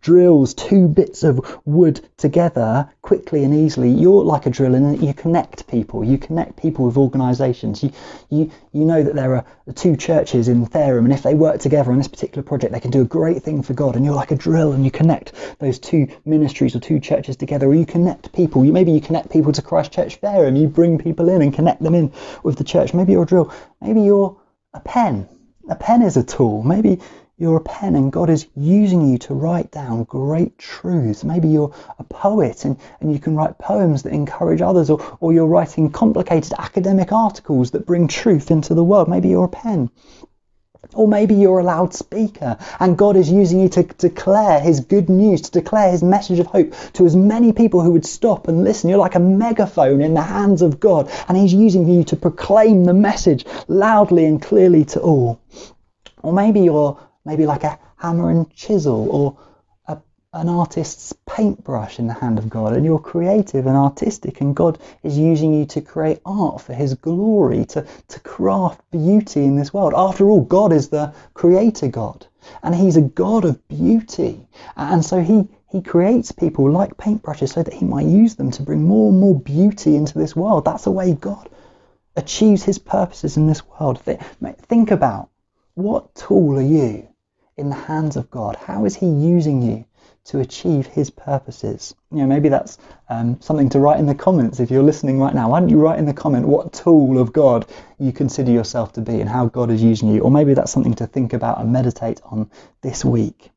drills 0.00 0.54
two 0.54 0.88
bits 0.88 1.22
of 1.24 1.40
wood 1.64 2.00
together 2.16 2.88
quickly 3.02 3.44
and 3.44 3.54
easily, 3.54 3.90
you're 3.90 4.24
like 4.24 4.46
a 4.46 4.50
drill 4.50 4.74
and 4.74 5.02
you 5.02 5.12
connect 5.12 5.66
people. 5.66 6.04
You 6.04 6.18
connect 6.18 6.56
people 6.56 6.86
with 6.86 6.96
organisations. 6.96 7.82
You, 7.82 7.92
you, 8.30 8.50
you 8.72 8.84
know 8.84 9.02
that 9.02 9.14
there 9.14 9.34
are 9.34 9.44
two 9.74 9.96
churches 9.96 10.48
in 10.48 10.66
Fareham, 10.66 11.04
and 11.04 11.12
if 11.12 11.22
they 11.22 11.34
work 11.34 11.60
together 11.60 11.90
on 11.90 11.98
this 11.98 12.08
particular 12.08 12.42
project, 12.42 12.72
they 12.72 12.80
can 12.80 12.90
do 12.90 13.02
a 13.02 13.06
great 13.06 13.42
thing 13.42 13.62
for 13.62 13.74
God. 13.74 13.96
And 13.96 14.04
you're 14.04 14.14
like 14.14 14.30
a 14.30 14.36
drill, 14.36 14.72
and 14.72 14.84
you 14.84 14.90
connect 14.90 15.32
those 15.58 15.78
two 15.78 16.08
ministries 16.24 16.76
or 16.76 16.80
two 16.80 17.00
churches 17.00 17.36
together, 17.36 17.66
or 17.66 17.74
you 17.74 17.86
connect 17.86 18.32
people. 18.32 18.64
You 18.64 18.72
maybe 18.72 18.92
you 18.92 19.00
connect 19.00 19.30
people 19.30 19.52
to 19.52 19.62
Christ 19.62 19.92
Church 19.92 20.20
Fareham. 20.20 20.56
You 20.56 20.68
bring 20.68 20.98
people 20.98 21.28
in 21.28 21.42
and 21.42 21.52
connect 21.52 21.82
them 21.82 21.94
in 21.94 22.12
with 22.42 22.56
the 22.56 22.64
church. 22.64 22.94
Maybe 22.94 23.12
you're 23.12 23.24
a 23.24 23.26
drill. 23.26 23.52
Maybe 23.80 24.02
you're 24.02 24.40
a 24.74 24.80
pen 24.80 25.28
a 25.68 25.74
pen 25.74 26.02
is 26.02 26.16
a 26.16 26.24
tool. 26.24 26.62
Maybe 26.62 27.00
you're 27.38 27.56
a 27.56 27.60
pen 27.60 27.94
and 27.94 28.10
God 28.10 28.30
is 28.30 28.48
using 28.56 29.08
you 29.08 29.18
to 29.18 29.34
write 29.34 29.70
down 29.70 30.02
great 30.02 30.58
truths. 30.58 31.22
Maybe 31.22 31.46
you're 31.46 31.72
a 31.98 32.04
poet 32.04 32.64
and, 32.64 32.76
and 33.00 33.12
you 33.12 33.20
can 33.20 33.36
write 33.36 33.58
poems 33.58 34.02
that 34.02 34.12
encourage 34.12 34.60
others, 34.60 34.90
or, 34.90 35.16
or 35.20 35.32
you're 35.32 35.46
writing 35.46 35.90
complicated 35.90 36.52
academic 36.58 37.12
articles 37.12 37.70
that 37.70 37.86
bring 37.86 38.08
truth 38.08 38.50
into 38.50 38.74
the 38.74 38.82
world. 38.82 39.08
Maybe 39.08 39.28
you're 39.28 39.44
a 39.44 39.48
pen. 39.48 39.88
Or 40.94 41.06
maybe 41.06 41.34
you're 41.34 41.60
a 41.60 41.64
loudspeaker 41.64 42.56
and 42.80 42.98
God 42.98 43.14
is 43.14 43.30
using 43.30 43.60
you 43.60 43.68
to 43.68 43.84
declare 43.84 44.58
His 44.58 44.80
good 44.80 45.08
news, 45.08 45.42
to 45.42 45.50
declare 45.52 45.92
His 45.92 46.02
message 46.02 46.40
of 46.40 46.46
hope 46.46 46.74
to 46.94 47.06
as 47.06 47.14
many 47.14 47.52
people 47.52 47.82
who 47.82 47.92
would 47.92 48.06
stop 48.06 48.48
and 48.48 48.64
listen. 48.64 48.90
You're 48.90 48.98
like 48.98 49.14
a 49.14 49.20
megaphone 49.20 50.00
in 50.00 50.14
the 50.14 50.22
hands 50.22 50.60
of 50.60 50.80
God 50.80 51.08
and 51.28 51.36
He's 51.36 51.54
using 51.54 51.88
you 51.88 52.02
to 52.04 52.16
proclaim 52.16 52.84
the 52.84 52.94
message 52.94 53.44
loudly 53.68 54.24
and 54.24 54.42
clearly 54.42 54.84
to 54.86 55.00
all. 55.00 55.40
Or 56.22 56.32
maybe 56.32 56.60
you're 56.60 56.98
maybe 57.28 57.44
like 57.44 57.62
a 57.62 57.78
hammer 57.96 58.30
and 58.30 58.50
chisel 58.54 59.06
or 59.10 59.36
a, 59.86 60.00
an 60.32 60.48
artist's 60.48 61.12
paintbrush 61.26 61.98
in 61.98 62.06
the 62.06 62.14
hand 62.14 62.38
of 62.38 62.48
God 62.48 62.72
and 62.72 62.86
you're 62.86 62.98
creative 62.98 63.66
and 63.66 63.76
artistic 63.76 64.40
and 64.40 64.56
God 64.56 64.78
is 65.02 65.18
using 65.18 65.52
you 65.52 65.66
to 65.66 65.82
create 65.82 66.20
art 66.24 66.62
for 66.62 66.72
his 66.72 66.94
glory, 66.94 67.66
to, 67.66 67.86
to 68.08 68.20
craft 68.20 68.80
beauty 68.90 69.44
in 69.44 69.56
this 69.56 69.74
world. 69.74 69.92
After 69.94 70.30
all, 70.30 70.40
God 70.40 70.72
is 70.72 70.88
the 70.88 71.12
creator 71.34 71.88
God 71.88 72.26
and 72.62 72.74
he's 72.74 72.96
a 72.96 73.02
God 73.02 73.44
of 73.44 73.68
beauty. 73.68 74.48
And 74.74 75.04
so 75.04 75.20
he, 75.20 75.46
he 75.70 75.82
creates 75.82 76.32
people 76.32 76.70
like 76.70 76.96
paintbrushes 76.96 77.52
so 77.52 77.62
that 77.62 77.74
he 77.74 77.84
might 77.84 78.06
use 78.06 78.36
them 78.36 78.50
to 78.52 78.62
bring 78.62 78.84
more 78.84 79.10
and 79.10 79.20
more 79.20 79.38
beauty 79.38 79.96
into 79.96 80.18
this 80.18 80.34
world. 80.34 80.64
That's 80.64 80.84
the 80.84 80.92
way 80.92 81.12
God 81.12 81.50
achieves 82.16 82.62
his 82.62 82.78
purposes 82.78 83.36
in 83.36 83.46
this 83.46 83.62
world. 83.66 84.00
Think 84.00 84.90
about 84.90 85.28
what 85.74 86.14
tool 86.14 86.58
are 86.58 86.62
you 86.62 87.07
in 87.58 87.68
the 87.68 87.74
hands 87.74 88.16
of 88.16 88.30
God? 88.30 88.56
How 88.56 88.84
is 88.84 88.96
He 88.96 89.06
using 89.06 89.60
you 89.62 89.84
to 90.26 90.40
achieve 90.40 90.86
His 90.86 91.10
purposes? 91.10 91.94
You 92.10 92.18
know, 92.18 92.26
maybe 92.26 92.48
that's 92.48 92.78
um, 93.08 93.40
something 93.40 93.68
to 93.70 93.78
write 93.78 93.98
in 93.98 94.06
the 94.06 94.14
comments 94.14 94.60
if 94.60 94.70
you're 94.70 94.82
listening 94.82 95.18
right 95.20 95.34
now. 95.34 95.50
Why 95.50 95.60
don't 95.60 95.68
you 95.68 95.78
write 95.78 95.98
in 95.98 96.06
the 96.06 96.14
comment 96.14 96.46
what 96.46 96.72
tool 96.72 97.18
of 97.18 97.32
God 97.32 97.66
you 97.98 98.12
consider 98.12 98.50
yourself 98.50 98.92
to 98.94 99.00
be 99.00 99.20
and 99.20 99.28
how 99.28 99.46
God 99.46 99.70
is 99.70 99.82
using 99.82 100.08
you? 100.08 100.20
Or 100.20 100.30
maybe 100.30 100.54
that's 100.54 100.72
something 100.72 100.94
to 100.94 101.06
think 101.06 101.32
about 101.32 101.60
and 101.60 101.72
meditate 101.72 102.20
on 102.24 102.50
this 102.80 103.04
week. 103.04 103.50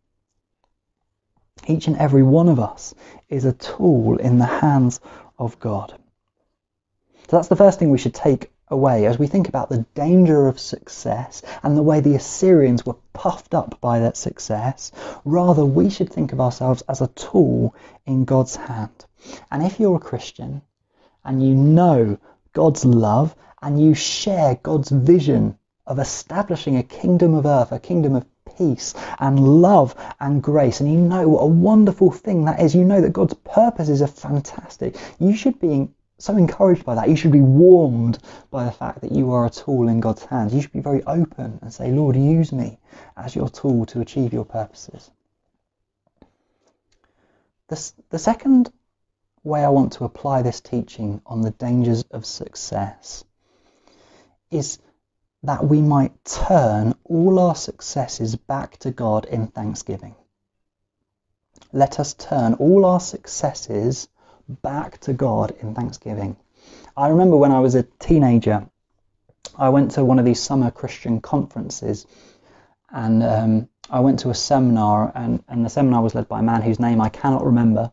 Each 1.68 1.88
and 1.88 1.98
every 1.98 2.24
one 2.24 2.50
of 2.50 2.60
us 2.60 2.96
is 3.30 3.46
a 3.46 3.54
tool 3.54 4.18
in 4.18 4.40
the 4.40 4.46
hands 4.46 5.00
of 5.38 5.60
God. 5.60 5.94
So 7.30 7.38
that's 7.38 7.50
the 7.50 7.56
first 7.56 7.80
thing 7.80 7.92
we 7.92 7.98
should 7.98 8.16
take 8.16 8.52
away 8.72 9.06
as 9.06 9.20
we 9.20 9.28
think 9.28 9.50
about 9.50 9.70
the 9.70 9.86
danger 9.94 10.48
of 10.48 10.60
success 10.60 11.42
and 11.62 11.78
the 11.78 11.84
way 11.84 12.00
the 12.00 12.16
Assyrians 12.16 12.86
were 12.86 12.96
puffed 13.14 13.54
up 13.54 13.80
by 13.82 14.00
that 14.00 14.18
success. 14.18 14.92
Rather, 15.26 15.66
we 15.66 15.90
should 15.90 16.12
think 16.12 16.34
of 16.34 16.42
ourselves 16.42 16.82
as 16.90 17.02
a 17.02 17.08
tool 17.08 17.76
in 18.06 18.26
God's 18.26 18.56
hand. 18.56 19.06
And 19.52 19.62
if 19.64 19.80
you're 19.80 19.98
a 19.98 20.00
Christian 20.00 20.62
and 21.24 21.46
you 21.46 21.54
know 21.54 22.18
God's 22.54 22.86
love 22.86 23.36
and 23.62 23.80
you 23.80 23.94
share 23.94 24.56
God's 24.56 24.90
vision 24.90 25.58
of 25.86 26.00
establishing 26.00 26.78
a 26.78 26.84
kingdom 26.84 27.34
of 27.34 27.46
earth, 27.46 27.72
a 27.72 27.80
kingdom 27.80 28.16
of 28.16 28.26
peace 28.58 28.94
and 29.20 29.62
love 29.62 29.96
and 30.20 30.42
grace, 30.42 30.80
and 30.80 30.92
you 30.92 31.00
know 31.00 31.28
what 31.28 31.42
a 31.42 31.46
wonderful 31.46 32.12
thing 32.12 32.46
that 32.46 32.62
is, 32.62 32.74
you 32.74 32.86
know 32.86 33.02
that 33.02 33.14
God's 33.14 33.34
purposes 33.34 34.02
are 34.02 34.08
fantastic, 34.08 34.96
you 35.20 35.36
should 35.36 35.60
be 35.60 35.90
so 36.22 36.38
encouraged 36.38 36.86
by 36.86 36.96
that. 36.96 37.10
You 37.10 37.16
should 37.16 37.32
be 37.32 37.42
warmed 37.42 38.20
by 38.52 38.64
the 38.66 38.72
fact 38.72 39.02
that 39.02 39.12
you 39.12 39.32
are 39.32 39.46
a 39.46 39.50
tool 39.50 39.88
in 39.88 40.00
God's 40.00 40.24
hands. 40.26 40.54
You 40.54 40.62
should 40.62 40.72
be 40.72 40.80
very 40.80 41.04
open 41.04 41.60
and 41.62 41.74
say, 41.74 41.92
Lord, 41.92 42.16
use 42.16 42.52
me 42.52 42.80
as 43.18 43.36
your 43.36 43.50
tool 43.50 43.86
to 43.88 44.02
achieve 44.02 44.32
your 44.32 44.46
purposes. 44.46 45.10
The, 47.70 47.92
the 48.10 48.20
second 48.20 48.72
way 49.44 49.64
I 49.64 49.70
want 49.70 49.94
to 49.94 50.04
apply 50.04 50.42
this 50.42 50.62
teaching 50.62 51.22
on 51.26 51.42
the 51.42 51.52
dangers 51.52 52.04
of 52.12 52.26
success 52.26 53.24
is 54.52 54.78
that 55.44 55.66
we 55.66 55.82
might 55.82 56.24
turn 56.24 56.94
all 57.04 57.40
our 57.40 57.56
successes 57.56 58.36
back 58.36 58.78
to 58.80 58.92
God 58.92 59.26
in 59.26 59.48
thanksgiving. 59.48 60.16
Let 61.74 62.00
us 62.00 62.14
turn 62.14 62.54
all 62.56 62.86
our 62.86 63.00
successes 63.00 64.08
back 64.62 65.00
to 65.02 65.14
God 65.14 65.56
in 65.62 65.74
thanksgiving. 65.74 66.36
I 66.96 67.10
remember 67.10 67.38
when 67.38 67.52
I 67.52 67.60
was 67.60 67.76
a 67.76 67.84
teenager, 68.00 68.68
I 69.58 69.70
went 69.70 69.92
to 69.92 70.06
one 70.06 70.20
of 70.20 70.26
these 70.26 70.40
summer 70.40 70.72
Christian 70.72 71.22
conferences 71.22 72.06
and 72.92 73.24
um, 73.24 73.70
I 73.90 74.00
went 74.00 74.20
to 74.20 74.30
a 74.30 74.36
seminar, 74.36 75.12
and, 75.16 75.44
and 75.48 75.66
the 75.66 75.70
seminar 75.70 76.02
was 76.02 76.16
led 76.16 76.28
by 76.28 76.40
a 76.40 76.44
man 76.44 76.62
whose 76.62 76.80
name 76.80 77.02
I 77.02 77.10
cannot 77.10 77.46
remember, 77.46 77.92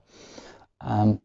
um, 0.81 1.21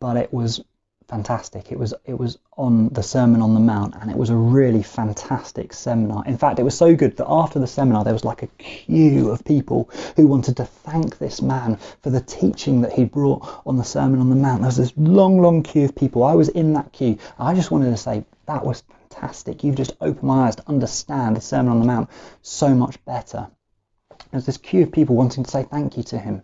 but 0.00 0.16
it 0.16 0.32
was 0.32 0.62
fantastic. 1.08 1.72
It 1.72 1.78
was 1.78 1.94
it 2.04 2.18
was 2.18 2.38
on 2.56 2.90
the 2.90 3.02
Sermon 3.02 3.40
on 3.40 3.54
the 3.54 3.60
Mount, 3.60 3.94
and 4.00 4.10
it 4.10 4.16
was 4.16 4.30
a 4.30 4.36
really 4.36 4.82
fantastic 4.82 5.72
seminar. 5.72 6.24
In 6.26 6.36
fact, 6.36 6.58
it 6.58 6.64
was 6.64 6.76
so 6.76 6.94
good 6.94 7.16
that 7.16 7.26
after 7.28 7.58
the 7.58 7.66
seminar, 7.66 8.04
there 8.04 8.12
was 8.12 8.24
like 8.24 8.42
a 8.42 8.46
queue 8.58 9.30
of 9.30 9.44
people 9.44 9.90
who 10.16 10.26
wanted 10.26 10.56
to 10.58 10.64
thank 10.64 11.18
this 11.18 11.40
man 11.40 11.76
for 12.02 12.10
the 12.10 12.20
teaching 12.20 12.82
that 12.82 12.92
he 12.92 13.04
brought 13.04 13.62
on 13.64 13.76
the 13.76 13.84
Sermon 13.84 14.20
on 14.20 14.28
the 14.28 14.36
Mount. 14.36 14.60
There 14.60 14.68
was 14.68 14.76
this 14.76 14.92
long, 14.96 15.40
long 15.40 15.62
queue 15.62 15.86
of 15.86 15.94
people. 15.94 16.22
I 16.22 16.34
was 16.34 16.50
in 16.50 16.74
that 16.74 16.92
queue. 16.92 17.18
I 17.38 17.54
just 17.54 17.70
wanted 17.70 17.90
to 17.90 17.96
say 17.96 18.24
that 18.46 18.64
was 18.64 18.82
fantastic. 18.82 19.64
You've 19.64 19.76
just 19.76 19.96
opened 20.00 20.28
my 20.28 20.46
eyes 20.46 20.56
to 20.56 20.68
understand 20.68 21.36
the 21.36 21.40
Sermon 21.40 21.72
on 21.72 21.80
the 21.80 21.86
Mount 21.86 22.10
so 22.42 22.74
much 22.74 23.02
better. 23.06 23.48
There's 24.30 24.46
this 24.46 24.58
queue 24.58 24.82
of 24.82 24.92
people 24.92 25.16
wanting 25.16 25.44
to 25.44 25.50
say 25.50 25.62
thank 25.62 25.96
you 25.96 26.02
to 26.04 26.18
him 26.18 26.42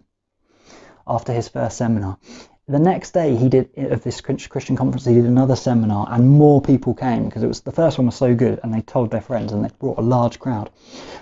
after 1.06 1.34
his 1.34 1.48
first 1.48 1.76
seminar 1.76 2.18
the 2.66 2.78
next 2.78 3.12
day 3.12 3.36
he 3.36 3.48
did 3.48 3.68
of 3.76 4.02
this 4.02 4.20
Christian 4.22 4.76
conference, 4.76 5.04
he 5.04 5.14
did 5.14 5.26
another 5.26 5.56
seminar, 5.56 6.06
and 6.10 6.30
more 6.30 6.62
people 6.62 6.94
came 6.94 7.26
because 7.26 7.42
it 7.42 7.46
was 7.46 7.60
the 7.60 7.72
first 7.72 7.98
one 7.98 8.06
was 8.06 8.14
so 8.14 8.34
good, 8.34 8.58
and 8.62 8.72
they 8.72 8.80
told 8.80 9.10
their 9.10 9.20
friends, 9.20 9.52
and 9.52 9.64
they 9.64 9.70
brought 9.78 9.98
a 9.98 10.02
large 10.02 10.38
crowd. 10.38 10.70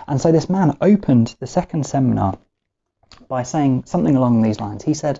And 0.07 0.21
so 0.21 0.31
this 0.31 0.49
man 0.49 0.77
opened 0.79 1.35
the 1.39 1.47
second 1.47 1.85
seminar 1.85 2.37
by 3.27 3.43
saying 3.43 3.83
something 3.85 4.15
along 4.15 4.41
these 4.41 4.61
lines. 4.61 4.83
He 4.83 4.93
said, 4.93 5.19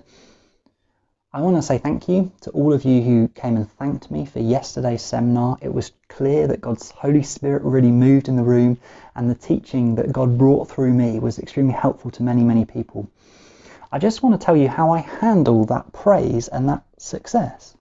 "I 1.33 1.41
want 1.41 1.57
to 1.57 1.61
say 1.61 1.77
thank 1.77 2.07
you 2.07 2.31
to 2.41 2.51
all 2.51 2.71
of 2.71 2.85
you 2.85 3.01
who 3.01 3.27
came 3.27 3.57
and 3.57 3.69
thanked 3.71 4.09
me 4.09 4.25
for 4.25 4.39
yesterday's 4.39 5.01
seminar. 5.01 5.57
It 5.61 5.73
was 5.73 5.91
clear 6.07 6.47
that 6.47 6.61
God's 6.61 6.91
Holy 6.91 7.23
Spirit 7.23 7.63
really 7.63 7.91
moved 7.91 8.29
in 8.29 8.37
the 8.37 8.43
room, 8.43 8.77
and 9.15 9.29
the 9.29 9.35
teaching 9.35 9.95
that 9.95 10.13
God 10.13 10.37
brought 10.37 10.69
through 10.69 10.93
me 10.93 11.19
was 11.19 11.37
extremely 11.37 11.73
helpful 11.73 12.11
to 12.11 12.23
many, 12.23 12.43
many 12.43 12.63
people." 12.63 13.09
I 13.93 13.99
just 13.99 14.23
want 14.23 14.33
to 14.33 14.43
tell 14.43 14.57
you 14.57 14.69
how 14.69 14.89
I 14.89 15.01
handle 15.01 15.65
that 15.65 15.93
praise 15.93 16.47
and 16.47 16.67
that 16.67 16.83
success. 16.97 17.77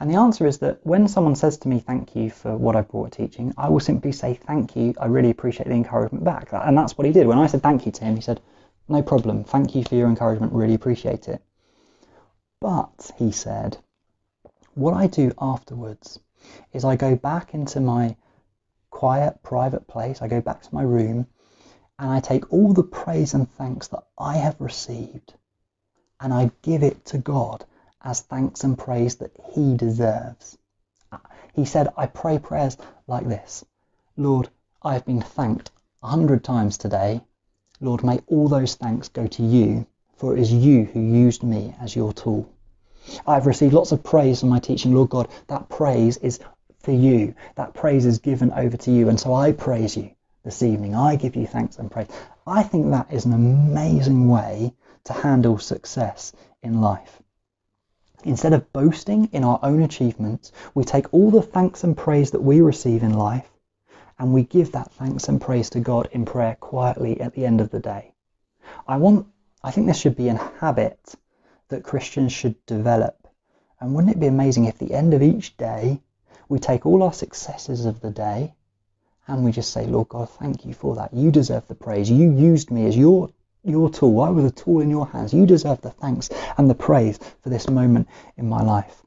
And 0.00 0.10
the 0.10 0.16
answer 0.16 0.48
is 0.48 0.58
that 0.58 0.84
when 0.84 1.06
someone 1.06 1.36
says 1.36 1.58
to 1.58 1.68
me, 1.68 1.78
thank 1.78 2.16
you 2.16 2.28
for 2.28 2.56
what 2.56 2.74
I've 2.74 2.88
brought 2.88 3.12
to 3.12 3.18
teaching, 3.18 3.54
I 3.56 3.68
will 3.68 3.78
simply 3.78 4.10
say, 4.10 4.34
thank 4.34 4.74
you, 4.74 4.94
I 5.00 5.06
really 5.06 5.30
appreciate 5.30 5.68
the 5.68 5.74
encouragement 5.74 6.24
back. 6.24 6.48
And 6.50 6.76
that's 6.76 6.98
what 6.98 7.06
he 7.06 7.12
did. 7.12 7.28
When 7.28 7.38
I 7.38 7.46
said 7.46 7.62
thank 7.62 7.86
you 7.86 7.92
to 7.92 8.04
him, 8.04 8.16
he 8.16 8.20
said, 8.20 8.40
no 8.88 9.00
problem, 9.00 9.44
thank 9.44 9.76
you 9.76 9.84
for 9.84 9.94
your 9.94 10.08
encouragement, 10.08 10.52
really 10.52 10.74
appreciate 10.74 11.28
it. 11.28 11.40
But, 12.60 13.12
he 13.16 13.30
said, 13.30 13.78
what 14.74 14.94
I 14.94 15.06
do 15.06 15.30
afterwards 15.40 16.18
is 16.72 16.84
I 16.84 16.96
go 16.96 17.14
back 17.14 17.54
into 17.54 17.78
my 17.78 18.16
quiet, 18.90 19.40
private 19.44 19.86
place, 19.86 20.20
I 20.20 20.26
go 20.26 20.40
back 20.40 20.62
to 20.62 20.74
my 20.74 20.82
room, 20.82 21.28
and 21.98 22.10
I 22.10 22.20
take 22.20 22.52
all 22.52 22.74
the 22.74 22.82
praise 22.82 23.32
and 23.32 23.50
thanks 23.50 23.88
that 23.88 24.04
I 24.18 24.36
have 24.36 24.60
received 24.60 25.32
and 26.20 26.32
I 26.32 26.50
give 26.60 26.82
it 26.82 27.04
to 27.06 27.18
God 27.18 27.64
as 28.02 28.20
thanks 28.20 28.64
and 28.64 28.76
praise 28.76 29.16
that 29.16 29.32
He 29.52 29.76
deserves. 29.76 30.58
Uh, 31.10 31.18
he 31.54 31.64
said, 31.64 31.88
I 31.96 32.06
pray 32.06 32.38
prayers 32.38 32.76
like 33.06 33.26
this 33.26 33.64
Lord, 34.16 34.50
I 34.82 34.94
have 34.94 35.06
been 35.06 35.22
thanked 35.22 35.70
a 36.02 36.08
hundred 36.08 36.44
times 36.44 36.76
today. 36.76 37.22
Lord, 37.80 38.04
may 38.04 38.20
all 38.26 38.48
those 38.48 38.74
thanks 38.74 39.08
go 39.08 39.26
to 39.26 39.42
you, 39.42 39.86
for 40.16 40.36
it 40.36 40.40
is 40.40 40.52
you 40.52 40.84
who 40.84 41.00
used 41.00 41.42
me 41.42 41.74
as 41.80 41.96
your 41.96 42.12
tool. 42.12 42.48
I've 43.26 43.46
received 43.46 43.74
lots 43.74 43.92
of 43.92 44.02
praise 44.02 44.40
from 44.40 44.48
my 44.50 44.58
teaching, 44.58 44.94
Lord 44.94 45.10
God. 45.10 45.28
That 45.46 45.68
praise 45.68 46.16
is 46.18 46.40
for 46.78 46.92
you. 46.92 47.34
That 47.54 47.74
praise 47.74 48.04
is 48.04 48.18
given 48.18 48.52
over 48.52 48.76
to 48.76 48.90
you. 48.90 49.08
And 49.08 49.18
so 49.18 49.32
I 49.34 49.52
praise 49.52 49.96
you 49.96 50.15
this 50.46 50.62
evening. 50.62 50.94
I 50.94 51.16
give 51.16 51.34
you 51.34 51.44
thanks 51.44 51.76
and 51.76 51.90
praise. 51.90 52.06
I 52.46 52.62
think 52.62 52.92
that 52.92 53.12
is 53.12 53.24
an 53.24 53.32
amazing 53.32 54.28
way 54.28 54.72
to 55.02 55.12
handle 55.12 55.58
success 55.58 56.32
in 56.62 56.80
life. 56.80 57.20
Instead 58.22 58.52
of 58.52 58.72
boasting 58.72 59.28
in 59.32 59.42
our 59.42 59.58
own 59.64 59.82
achievements, 59.82 60.52
we 60.72 60.84
take 60.84 61.12
all 61.12 61.32
the 61.32 61.42
thanks 61.42 61.82
and 61.82 61.96
praise 61.96 62.30
that 62.30 62.44
we 62.44 62.60
receive 62.60 63.02
in 63.02 63.14
life 63.14 63.50
and 64.20 64.32
we 64.32 64.44
give 64.44 64.70
that 64.70 64.92
thanks 64.92 65.28
and 65.28 65.40
praise 65.40 65.68
to 65.70 65.80
God 65.80 66.08
in 66.12 66.24
prayer 66.24 66.54
quietly 66.60 67.20
at 67.20 67.34
the 67.34 67.44
end 67.44 67.60
of 67.60 67.70
the 67.70 67.80
day. 67.80 68.12
I 68.86 68.98
want 68.98 69.26
I 69.64 69.72
think 69.72 69.88
this 69.88 69.98
should 69.98 70.16
be 70.16 70.28
a 70.28 70.36
habit 70.60 71.16
that 71.70 71.82
Christians 71.82 72.32
should 72.32 72.64
develop. 72.66 73.26
And 73.80 73.94
wouldn't 73.94 74.14
it 74.14 74.20
be 74.20 74.28
amazing 74.28 74.66
if 74.66 74.78
the 74.78 74.94
end 74.94 75.12
of 75.12 75.22
each 75.22 75.56
day 75.56 76.02
we 76.48 76.60
take 76.60 76.86
all 76.86 77.02
our 77.02 77.12
successes 77.12 77.84
of 77.84 78.00
the 78.00 78.12
day 78.12 78.54
and 79.28 79.44
we 79.44 79.52
just 79.52 79.72
say, 79.72 79.86
Lord 79.86 80.08
God, 80.08 80.30
thank 80.30 80.64
you 80.64 80.74
for 80.74 80.96
that. 80.96 81.12
You 81.12 81.30
deserve 81.30 81.66
the 81.68 81.74
praise. 81.74 82.10
You 82.10 82.30
used 82.32 82.70
me 82.70 82.86
as 82.86 82.96
your 82.96 83.30
your 83.64 83.90
tool. 83.90 84.20
I 84.20 84.30
was 84.30 84.44
a 84.44 84.50
tool 84.50 84.80
in 84.80 84.90
your 84.90 85.06
hands. 85.06 85.34
You 85.34 85.44
deserve 85.44 85.80
the 85.80 85.90
thanks 85.90 86.30
and 86.56 86.70
the 86.70 86.74
praise 86.74 87.18
for 87.42 87.48
this 87.48 87.68
moment 87.68 88.08
in 88.36 88.48
my 88.48 88.62
life. 88.62 89.02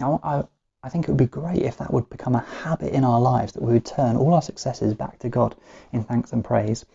Now, 0.00 0.20
I, 0.22 0.44
I 0.82 0.88
think 0.88 1.04
it 1.04 1.10
would 1.10 1.18
be 1.18 1.26
great 1.26 1.62
if 1.62 1.76
that 1.76 1.92
would 1.92 2.08
become 2.08 2.34
a 2.34 2.46
habit 2.62 2.94
in 2.94 3.04
our 3.04 3.20
lives 3.20 3.52
that 3.52 3.62
we 3.62 3.74
would 3.74 3.84
turn 3.84 4.16
all 4.16 4.32
our 4.32 4.40
successes 4.40 4.94
back 4.94 5.18
to 5.18 5.28
God 5.28 5.54
in 5.92 6.04
thanks 6.04 6.32
and 6.32 6.42
praise. 6.42 6.86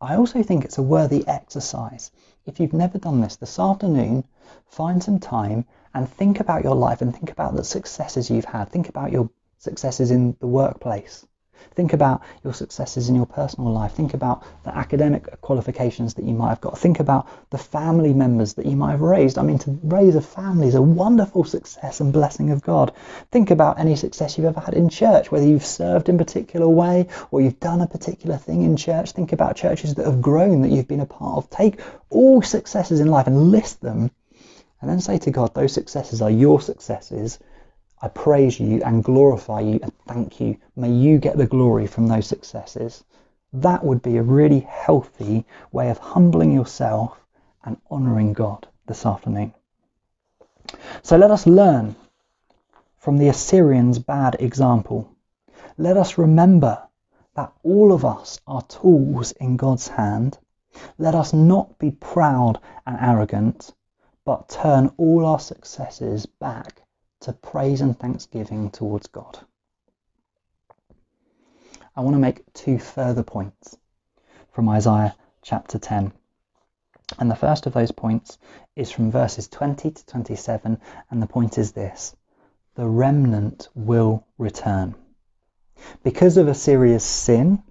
I 0.00 0.16
also 0.16 0.42
think 0.42 0.64
it's 0.64 0.78
a 0.78 0.82
worthy 0.82 1.26
exercise. 1.26 2.10
If 2.46 2.60
you've 2.60 2.72
never 2.72 2.98
done 2.98 3.20
this 3.20 3.36
this 3.36 3.58
afternoon, 3.58 4.24
find 4.66 5.02
some 5.02 5.18
time 5.18 5.66
and 5.92 6.08
think 6.08 6.40
about 6.40 6.64
your 6.64 6.74
life 6.74 7.02
and 7.02 7.14
think 7.14 7.30
about 7.30 7.54
the 7.54 7.64
successes 7.64 8.30
you've 8.30 8.44
had. 8.44 8.70
Think 8.70 8.88
about 8.88 9.12
your 9.12 9.28
successes 9.66 10.10
in 10.10 10.36
the 10.40 10.46
workplace. 10.46 11.26
Think 11.74 11.92
about 11.92 12.22
your 12.42 12.54
successes 12.54 13.08
in 13.10 13.14
your 13.14 13.26
personal 13.26 13.70
life. 13.72 13.92
Think 13.92 14.14
about 14.14 14.44
the 14.64 14.74
academic 14.74 15.40
qualifications 15.42 16.14
that 16.14 16.24
you 16.24 16.32
might 16.32 16.48
have 16.48 16.60
got. 16.60 16.78
Think 16.78 17.00
about 17.00 17.28
the 17.50 17.58
family 17.58 18.14
members 18.14 18.54
that 18.54 18.64
you 18.64 18.76
might 18.76 18.92
have 18.92 19.02
raised. 19.02 19.36
I 19.36 19.42
mean, 19.42 19.58
to 19.58 19.78
raise 19.82 20.14
a 20.14 20.22
family 20.22 20.68
is 20.68 20.74
a 20.74 20.80
wonderful 20.80 21.44
success 21.44 22.00
and 22.00 22.12
blessing 22.12 22.50
of 22.50 22.62
God. 22.62 22.94
Think 23.30 23.50
about 23.50 23.78
any 23.78 23.96
success 23.96 24.38
you've 24.38 24.46
ever 24.46 24.60
had 24.60 24.74
in 24.74 24.88
church, 24.88 25.30
whether 25.30 25.46
you've 25.46 25.66
served 25.66 26.08
in 26.08 26.14
a 26.14 26.24
particular 26.24 26.68
way 26.68 27.08
or 27.30 27.42
you've 27.42 27.60
done 27.60 27.82
a 27.82 27.86
particular 27.86 28.38
thing 28.38 28.62
in 28.62 28.76
church. 28.76 29.12
Think 29.12 29.32
about 29.32 29.56
churches 29.56 29.94
that 29.96 30.06
have 30.06 30.22
grown 30.22 30.62
that 30.62 30.70
you've 30.70 30.88
been 30.88 31.00
a 31.00 31.06
part 31.06 31.36
of. 31.36 31.50
Take 31.50 31.80
all 32.08 32.40
successes 32.40 33.00
in 33.00 33.08
life 33.08 33.26
and 33.26 33.50
list 33.50 33.82
them 33.82 34.10
and 34.80 34.90
then 34.90 35.00
say 35.00 35.18
to 35.18 35.30
God, 35.30 35.54
those 35.54 35.72
successes 35.72 36.22
are 36.22 36.30
your 36.30 36.60
successes 36.60 37.38
I 38.02 38.08
praise 38.08 38.60
you 38.60 38.82
and 38.84 39.02
glorify 39.02 39.60
you 39.60 39.80
and 39.82 39.90
thank 40.06 40.38
you. 40.38 40.58
May 40.76 40.90
you 40.90 41.18
get 41.18 41.38
the 41.38 41.46
glory 41.46 41.86
from 41.86 42.06
those 42.06 42.26
successes. 42.26 43.02
That 43.54 43.82
would 43.82 44.02
be 44.02 44.18
a 44.18 44.22
really 44.22 44.60
healthy 44.60 45.46
way 45.72 45.88
of 45.88 45.96
humbling 45.96 46.52
yourself 46.52 47.18
and 47.64 47.80
honouring 47.90 48.34
God 48.34 48.68
this 48.86 49.06
afternoon. 49.06 49.54
So 51.02 51.16
let 51.16 51.30
us 51.30 51.46
learn 51.46 51.96
from 52.98 53.16
the 53.16 53.28
Assyrians' 53.28 53.98
bad 53.98 54.36
example. 54.40 55.08
Let 55.78 55.96
us 55.96 56.18
remember 56.18 56.86
that 57.34 57.54
all 57.62 57.92
of 57.92 58.04
us 58.04 58.38
are 58.46 58.62
tools 58.62 59.32
in 59.32 59.56
God's 59.56 59.88
hand. 59.88 60.38
Let 60.98 61.14
us 61.14 61.32
not 61.32 61.78
be 61.78 61.92
proud 61.92 62.60
and 62.86 62.98
arrogant, 63.00 63.72
but 64.26 64.50
turn 64.50 64.92
all 64.98 65.24
our 65.24 65.40
successes 65.40 66.26
back 66.26 66.82
to 67.20 67.32
praise 67.32 67.80
and 67.80 67.98
thanksgiving 67.98 68.70
towards 68.70 69.06
God. 69.08 69.38
I 71.94 72.02
want 72.02 72.14
to 72.14 72.20
make 72.20 72.52
two 72.52 72.78
further 72.78 73.22
points 73.22 73.76
from 74.52 74.68
Isaiah 74.68 75.16
chapter 75.42 75.78
10. 75.78 76.12
And 77.18 77.30
the 77.30 77.36
first 77.36 77.66
of 77.66 77.72
those 77.72 77.92
points 77.92 78.38
is 78.74 78.90
from 78.90 79.10
verses 79.10 79.48
20 79.48 79.90
to 79.92 80.06
27, 80.06 80.78
and 81.10 81.22
the 81.22 81.26
point 81.26 81.56
is 81.56 81.72
this 81.72 82.14
the 82.74 82.86
remnant 82.86 83.68
will 83.74 84.26
return. 84.36 84.94
Because 86.02 86.36
of 86.36 86.48
Assyria's 86.48 87.04
sin, 87.04 87.62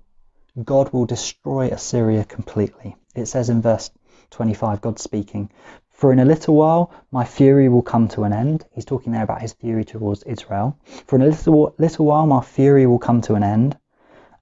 God 0.64 0.92
will 0.94 1.06
destroy 1.06 1.68
Assyria 1.70 2.24
completely. 2.24 2.96
It 3.14 3.28
says 3.28 3.50
in 3.50 3.62
verse 3.62 3.92
25, 4.32 4.82
God 4.82 5.00
speaking, 5.00 5.52
for 5.96 6.12
in 6.12 6.20
a 6.20 6.26
little 6.26 6.56
while 6.56 6.92
my 7.10 7.24
fury 7.24 7.70
will 7.70 7.82
come 7.82 8.10
to 8.10 8.24
an 8.26 8.34
end. 8.34 8.66
He's 8.74 8.84
talking 8.84 9.14
there 9.14 9.24
about 9.24 9.42
his 9.42 9.54
fury 9.54 9.86
towards 9.86 10.24
Israel. 10.24 10.78
For 11.08 11.16
in 11.16 11.22
a 11.22 11.28
little, 11.28 11.74
little 11.78 12.06
while 12.06 12.28
my 12.28 12.42
fury 12.42 12.86
will 12.86 13.00
come 13.00 13.22
to 13.22 13.36
an 13.36 13.44
end, 13.44 13.78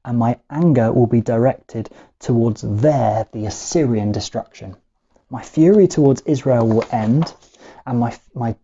and 0.03 0.17
my 0.17 0.39
anger 0.49 0.91
will 0.91 1.05
be 1.05 1.21
directed 1.21 1.91
towards 2.19 2.61
their, 2.63 3.27
the 3.31 3.45
Assyrian 3.45 4.11
destruction. 4.11 4.75
My 5.29 5.43
fury 5.43 5.87
towards 5.87 6.21
Israel 6.21 6.67
will 6.67 6.85
end, 6.91 7.31
and 7.85 7.99
my, 7.99 8.17
my, 8.33 8.55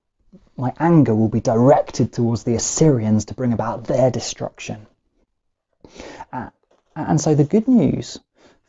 my 0.57 0.73
anger 0.79 1.13
will 1.13 1.29
be 1.29 1.41
directed 1.41 2.11
towards 2.11 2.43
the 2.43 2.55
Assyrians 2.55 3.25
to 3.25 3.35
bring 3.35 3.53
about 3.53 3.83
their 3.83 4.09
destruction. 4.09 4.87
Uh, 6.33 6.49
and 6.95 7.21
so 7.21 7.35
the 7.35 7.43
good 7.43 7.67
news 7.67 8.19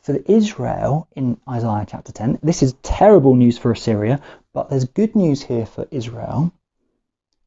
for 0.01 0.15
Israel 0.25 1.07
in 1.15 1.39
Isaiah 1.47 1.85
chapter 1.87 2.11
10. 2.11 2.39
This 2.41 2.63
is 2.63 2.73
terrible 2.81 3.35
news 3.35 3.57
for 3.57 3.71
Assyria, 3.71 4.21
but 4.53 4.69
there's 4.69 4.85
good 4.85 5.15
news 5.15 5.41
here 5.41 5.65
for 5.65 5.87
Israel 5.91 6.51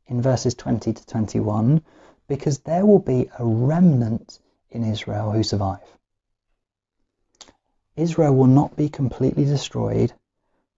in 0.07 0.23
verses 0.23 0.55
20 0.55 0.93
to 0.93 1.07
21 1.07 1.83
because 2.29 2.61
there 2.61 2.87
will 2.87 3.01
be 3.01 3.29
a 3.39 3.45
remnant 3.45 4.39
in 4.71 4.85
Israel 4.85 5.33
who 5.33 5.43
survive. 5.43 5.81
Israel 7.97 8.35
will 8.35 8.47
not 8.47 8.77
be 8.77 8.89
completely 8.89 9.45
destroyed, 9.45 10.13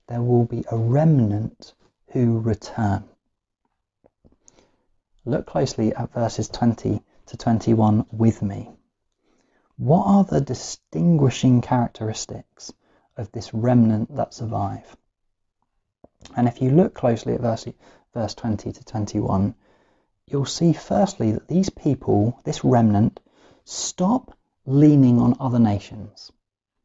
there 0.08 0.22
will 0.22 0.44
be 0.44 0.64
a 0.70 0.76
remnant 0.76 1.74
who 2.08 2.40
return. 2.40 3.04
Look 5.24 5.46
closely 5.46 5.94
at 5.94 6.12
verses 6.12 6.48
20 6.48 7.02
to 7.26 7.36
21 7.36 8.06
with 8.12 8.42
me. 8.42 8.75
What 9.78 10.06
are 10.06 10.24
the 10.24 10.40
distinguishing 10.40 11.60
characteristics 11.60 12.72
of 13.14 13.30
this 13.32 13.52
remnant 13.52 14.16
that 14.16 14.32
survive? 14.32 14.96
And 16.34 16.48
if 16.48 16.62
you 16.62 16.70
look 16.70 16.94
closely 16.94 17.34
at 17.34 17.42
verse, 17.42 17.68
verse 18.14 18.34
20 18.34 18.72
to 18.72 18.84
21, 18.84 19.54
you'll 20.26 20.46
see 20.46 20.72
firstly 20.72 21.32
that 21.32 21.48
these 21.48 21.68
people, 21.68 22.40
this 22.44 22.64
remnant, 22.64 23.20
stop 23.64 24.34
leaning 24.64 25.20
on 25.20 25.36
other 25.38 25.58
nations. 25.58 26.32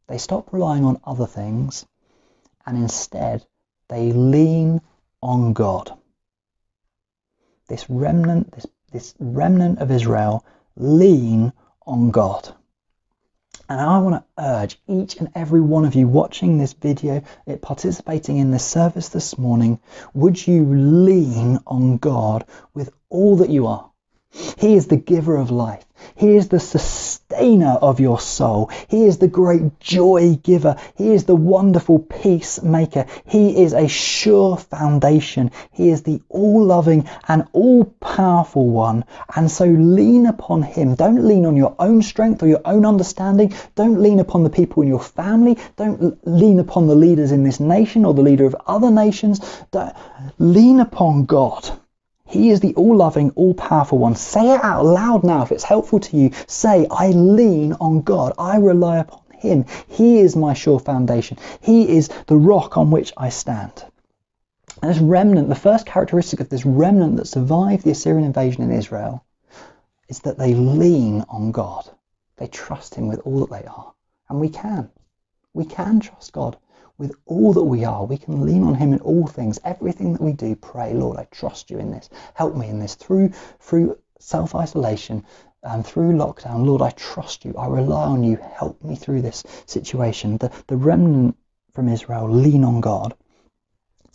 They 0.07 0.17
stop 0.17 0.51
relying 0.51 0.83
on 0.83 0.99
other 1.05 1.27
things 1.27 1.85
and 2.65 2.77
instead 2.77 3.45
they 3.87 4.11
lean 4.11 4.81
on 5.21 5.53
God. 5.53 5.97
This 7.69 7.89
remnant, 7.89 8.51
this, 8.51 8.65
this 8.91 9.15
remnant 9.17 9.79
of 9.79 9.91
Israel 9.91 10.45
lean 10.75 11.53
on 11.87 12.11
God. 12.11 12.53
And 13.71 13.79
I 13.79 13.99
want 13.99 14.15
to 14.15 14.43
urge 14.43 14.77
each 14.85 15.15
and 15.15 15.29
every 15.33 15.61
one 15.61 15.85
of 15.85 15.95
you 15.95 16.05
watching 16.05 16.57
this 16.57 16.73
video, 16.73 17.23
participating 17.61 18.35
in 18.37 18.51
this 18.51 18.65
service 18.65 19.07
this 19.07 19.37
morning, 19.37 19.79
would 20.13 20.45
you 20.45 20.65
lean 20.65 21.57
on 21.65 21.95
God 21.95 22.43
with 22.73 22.89
all 23.07 23.37
that 23.37 23.49
you 23.49 23.67
are? 23.67 23.90
He 24.57 24.75
is 24.75 24.87
the 24.87 24.95
giver 24.95 25.35
of 25.35 25.51
life. 25.51 25.85
He 26.15 26.35
is 26.35 26.49
the 26.49 26.59
sustainer 26.59 27.77
of 27.81 27.99
your 27.99 28.19
soul. 28.19 28.69
He 28.87 29.05
is 29.05 29.17
the 29.17 29.27
great 29.27 29.79
joy 29.79 30.39
giver. 30.41 30.75
He 30.95 31.11
is 31.11 31.25
the 31.25 31.35
wonderful 31.35 31.99
peacemaker. 31.99 33.07
He 33.25 33.63
is 33.63 33.73
a 33.73 33.87
sure 33.87 34.57
foundation. 34.57 35.51
He 35.71 35.89
is 35.89 36.03
the 36.03 36.21
all 36.29 36.63
loving 36.63 37.09
and 37.27 37.47
all 37.53 37.85
powerful 37.99 38.69
one. 38.69 39.03
And 39.35 39.49
so 39.49 39.65
lean 39.65 40.25
upon 40.25 40.61
him. 40.61 40.95
Don't 40.95 41.27
lean 41.27 41.45
on 41.45 41.55
your 41.55 41.75
own 41.79 42.01
strength 42.01 42.43
or 42.43 42.47
your 42.47 42.61
own 42.63 42.85
understanding. 42.85 43.53
Don't 43.75 44.01
lean 44.01 44.19
upon 44.19 44.43
the 44.43 44.49
people 44.49 44.83
in 44.83 44.89
your 44.89 44.99
family. 44.99 45.57
Don't 45.75 46.17
lean 46.27 46.59
upon 46.59 46.87
the 46.87 46.95
leaders 46.95 47.31
in 47.31 47.43
this 47.43 47.59
nation 47.59 48.05
or 48.05 48.13
the 48.13 48.21
leader 48.21 48.45
of 48.45 48.55
other 48.67 48.91
nations. 48.91 49.39
Don't, 49.71 49.95
lean 50.37 50.79
upon 50.79 51.25
God 51.25 51.79
He 52.31 52.49
is 52.49 52.61
the 52.61 52.73
all 52.75 52.95
loving, 52.95 53.31
all 53.31 53.53
powerful 53.53 53.97
one. 53.97 54.15
Say 54.15 54.53
it 54.53 54.63
out 54.63 54.85
loud 54.85 55.25
now 55.25 55.43
if 55.43 55.51
it's 55.51 55.65
helpful 55.65 55.99
to 55.99 56.15
you. 56.15 56.31
Say, 56.47 56.87
I 56.89 57.09
lean 57.09 57.73
on 57.73 58.03
God. 58.03 58.31
I 58.39 58.55
rely 58.55 58.99
upon 58.99 59.23
Him. 59.33 59.65
He 59.89 60.19
is 60.19 60.37
my 60.37 60.53
sure 60.53 60.79
foundation. 60.79 61.37
He 61.59 61.97
is 61.97 62.07
the 62.27 62.37
rock 62.37 62.77
on 62.77 62.89
which 62.89 63.11
I 63.17 63.27
stand. 63.27 63.83
And 64.81 64.89
this 64.89 65.01
remnant, 65.01 65.49
the 65.49 65.55
first 65.55 65.85
characteristic 65.85 66.39
of 66.39 66.47
this 66.47 66.65
remnant 66.65 67.17
that 67.17 67.27
survived 67.27 67.83
the 67.83 67.91
Assyrian 67.91 68.23
invasion 68.23 68.63
in 68.63 68.71
Israel 68.71 69.25
is 70.07 70.21
that 70.21 70.37
they 70.37 70.53
lean 70.53 71.25
on 71.27 71.51
God. 71.51 71.89
They 72.37 72.47
trust 72.47 72.95
Him 72.95 73.09
with 73.09 73.19
all 73.25 73.45
that 73.45 73.61
they 73.61 73.67
are. 73.67 73.91
And 74.29 74.39
we 74.39 74.47
can. 74.47 74.89
We 75.53 75.65
can 75.65 75.99
trust 75.99 76.31
God 76.31 76.55
with 77.01 77.15
all 77.25 77.51
that 77.51 77.63
we 77.63 77.83
are. 77.83 78.05
We 78.05 78.19
can 78.19 78.45
lean 78.45 78.61
on 78.61 78.75
Him 78.75 78.93
in 78.93 78.99
all 78.99 79.25
things. 79.25 79.57
Everything 79.63 80.13
that 80.13 80.21
we 80.21 80.33
do, 80.33 80.55
pray, 80.55 80.93
Lord, 80.93 81.17
I 81.17 81.23
trust 81.31 81.71
you 81.71 81.79
in 81.79 81.89
this. 81.89 82.11
Help 82.35 82.55
me 82.55 82.67
in 82.69 82.77
this. 82.77 82.93
Through 82.93 83.29
through 83.59 83.97
self 84.19 84.53
isolation 84.53 85.25
and 85.63 85.83
through 85.83 86.13
lockdown, 86.13 86.63
Lord, 86.63 86.83
I 86.83 86.91
trust 86.91 87.43
you. 87.43 87.55
I 87.57 87.65
rely 87.65 88.05
on 88.05 88.23
you. 88.23 88.37
Help 88.37 88.83
me 88.83 88.95
through 88.95 89.23
this 89.23 89.43
situation. 89.65 90.37
The 90.37 90.51
the 90.67 90.77
remnant 90.77 91.37
from 91.73 91.87
Israel 91.87 92.29
lean 92.29 92.63
on 92.63 92.81
God. 92.81 93.15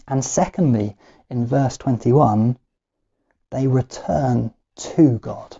And 0.06 0.24
secondly, 0.24 0.96
in 1.28 1.44
verse 1.44 1.76
21, 1.78 2.56
they 3.50 3.66
return 3.66 4.54
to 4.76 5.18
God. 5.18 5.56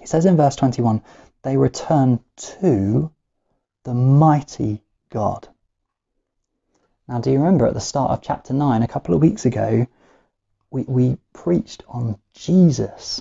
He 0.00 0.06
says 0.06 0.26
in 0.26 0.36
verse 0.36 0.56
21, 0.56 1.02
they 1.42 1.56
return 1.56 2.20
to 2.36 3.10
the 3.84 3.94
mighty 3.94 4.82
God. 5.08 5.48
Now, 7.06 7.20
do 7.20 7.30
you 7.30 7.38
remember 7.38 7.66
at 7.66 7.74
the 7.74 7.80
start 7.80 8.12
of 8.12 8.22
chapter 8.22 8.54
9, 8.54 8.82
a 8.82 8.88
couple 8.88 9.14
of 9.14 9.20
weeks 9.20 9.44
ago, 9.44 9.86
we, 10.70 10.84
we 10.84 11.18
preached 11.34 11.84
on 11.86 12.18
Jesus 12.32 13.20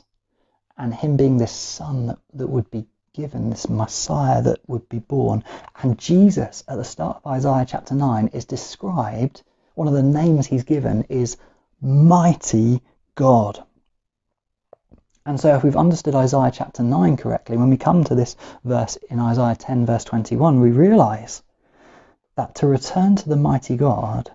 and 0.77 0.93
him 0.93 1.17
being 1.17 1.37
this 1.37 1.51
son 1.51 2.07
that, 2.07 2.19
that 2.33 2.47
would 2.47 2.71
be 2.71 2.85
given, 3.11 3.49
this 3.49 3.67
Messiah 3.67 4.41
that 4.41 4.59
would 4.67 4.87
be 4.87 4.99
born. 4.99 5.43
And 5.81 5.99
Jesus, 5.99 6.63
at 6.67 6.77
the 6.77 6.85
start 6.85 7.17
of 7.17 7.31
Isaiah 7.33 7.65
chapter 7.67 7.93
9, 7.93 8.29
is 8.29 8.45
described, 8.45 9.43
one 9.75 9.89
of 9.89 9.93
the 9.93 10.01
names 10.01 10.47
he's 10.47 10.63
given 10.63 11.03
is 11.09 11.35
Mighty 11.81 12.81
God. 13.15 13.65
And 15.25 15.37
so, 15.37 15.55
if 15.55 15.63
we've 15.63 15.75
understood 15.75 16.15
Isaiah 16.15 16.51
chapter 16.51 16.83
9 16.83 17.17
correctly, 17.17 17.57
when 17.57 17.69
we 17.69 17.77
come 17.77 18.05
to 18.05 18.15
this 18.15 18.37
verse 18.63 18.95
in 19.09 19.19
Isaiah 19.19 19.57
10, 19.57 19.85
verse 19.85 20.05
21, 20.05 20.61
we 20.61 20.71
realize 20.71 21.43
that 22.35 22.55
to 22.55 22.67
return 22.67 23.15
to 23.15 23.29
the 23.29 23.35
mighty 23.35 23.77
God 23.77 24.31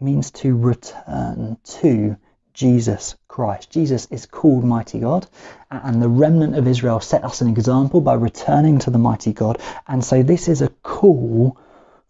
means 0.00 0.30
to 0.30 0.56
return 0.56 1.58
to 1.64 2.16
Jesus 2.52 3.16
Christ. 3.28 3.70
Jesus 3.70 4.06
is 4.10 4.26
called 4.26 4.64
mighty 4.64 4.98
God, 4.98 5.26
and 5.70 6.02
the 6.02 6.08
remnant 6.08 6.56
of 6.56 6.66
Israel 6.66 7.00
set 7.00 7.24
us 7.24 7.40
an 7.40 7.48
example 7.48 8.00
by 8.00 8.14
returning 8.14 8.78
to 8.80 8.90
the 8.90 8.98
mighty 8.98 9.32
God. 9.32 9.58
And 9.86 10.04
so, 10.04 10.22
this 10.22 10.48
is 10.48 10.62
a 10.62 10.68
call 10.68 11.56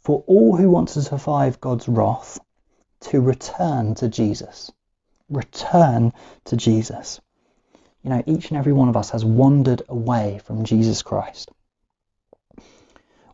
for 0.01 0.25
all 0.27 0.57
who 0.57 0.71
want 0.71 0.89
to 0.91 1.03
survive 1.03 1.61
God's 1.61 1.89
wrath 1.89 2.41
to 3.01 3.21
return 3.21 3.95
to 3.97 4.09
Jesus. 4.09 4.73
Return 5.29 6.13
to 6.47 6.57
Jesus. 6.57 7.21
You 8.03 8.11
know, 8.11 8.23
each 8.27 8.49
and 8.49 8.59
every 8.59 8.73
one 8.73 8.89
of 8.89 8.97
us 8.97 9.11
has 9.11 9.25
wandered 9.25 9.83
away 9.89 10.41
from 10.45 10.65
Jesus 10.65 11.03
Christ. 11.03 11.51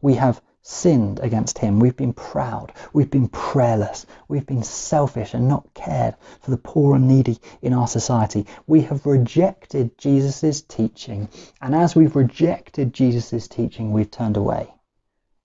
We 0.03 0.15
have 0.15 0.43
sinned 0.69 1.21
against 1.21 1.59
him. 1.59 1.79
We've 1.79 1.97
been 1.97 2.13
proud. 2.13 2.73
We've 2.93 3.11
been 3.11 3.29
prayerless. 3.29 4.05
We've 4.27 4.45
been 4.45 4.65
selfish 4.65 5.33
and 5.33 5.47
not 5.47 5.73
cared 5.75 6.17
for 6.41 6.51
the 6.51 6.57
poor 6.57 6.97
and 6.97 7.07
needy 7.07 7.39
in 7.63 7.73
our 7.73 7.87
society. 7.87 8.47
We 8.67 8.81
have 8.83 9.07
rejected 9.07 9.97
Jesus' 9.97 10.63
teaching. 10.63 11.29
And 11.63 11.73
as 11.73 11.95
we've 11.95 12.17
rejected 12.17 12.93
Jesus' 12.93 13.47
teaching, 13.47 13.93
we've 13.93 14.11
turned 14.11 14.37
away 14.37 14.75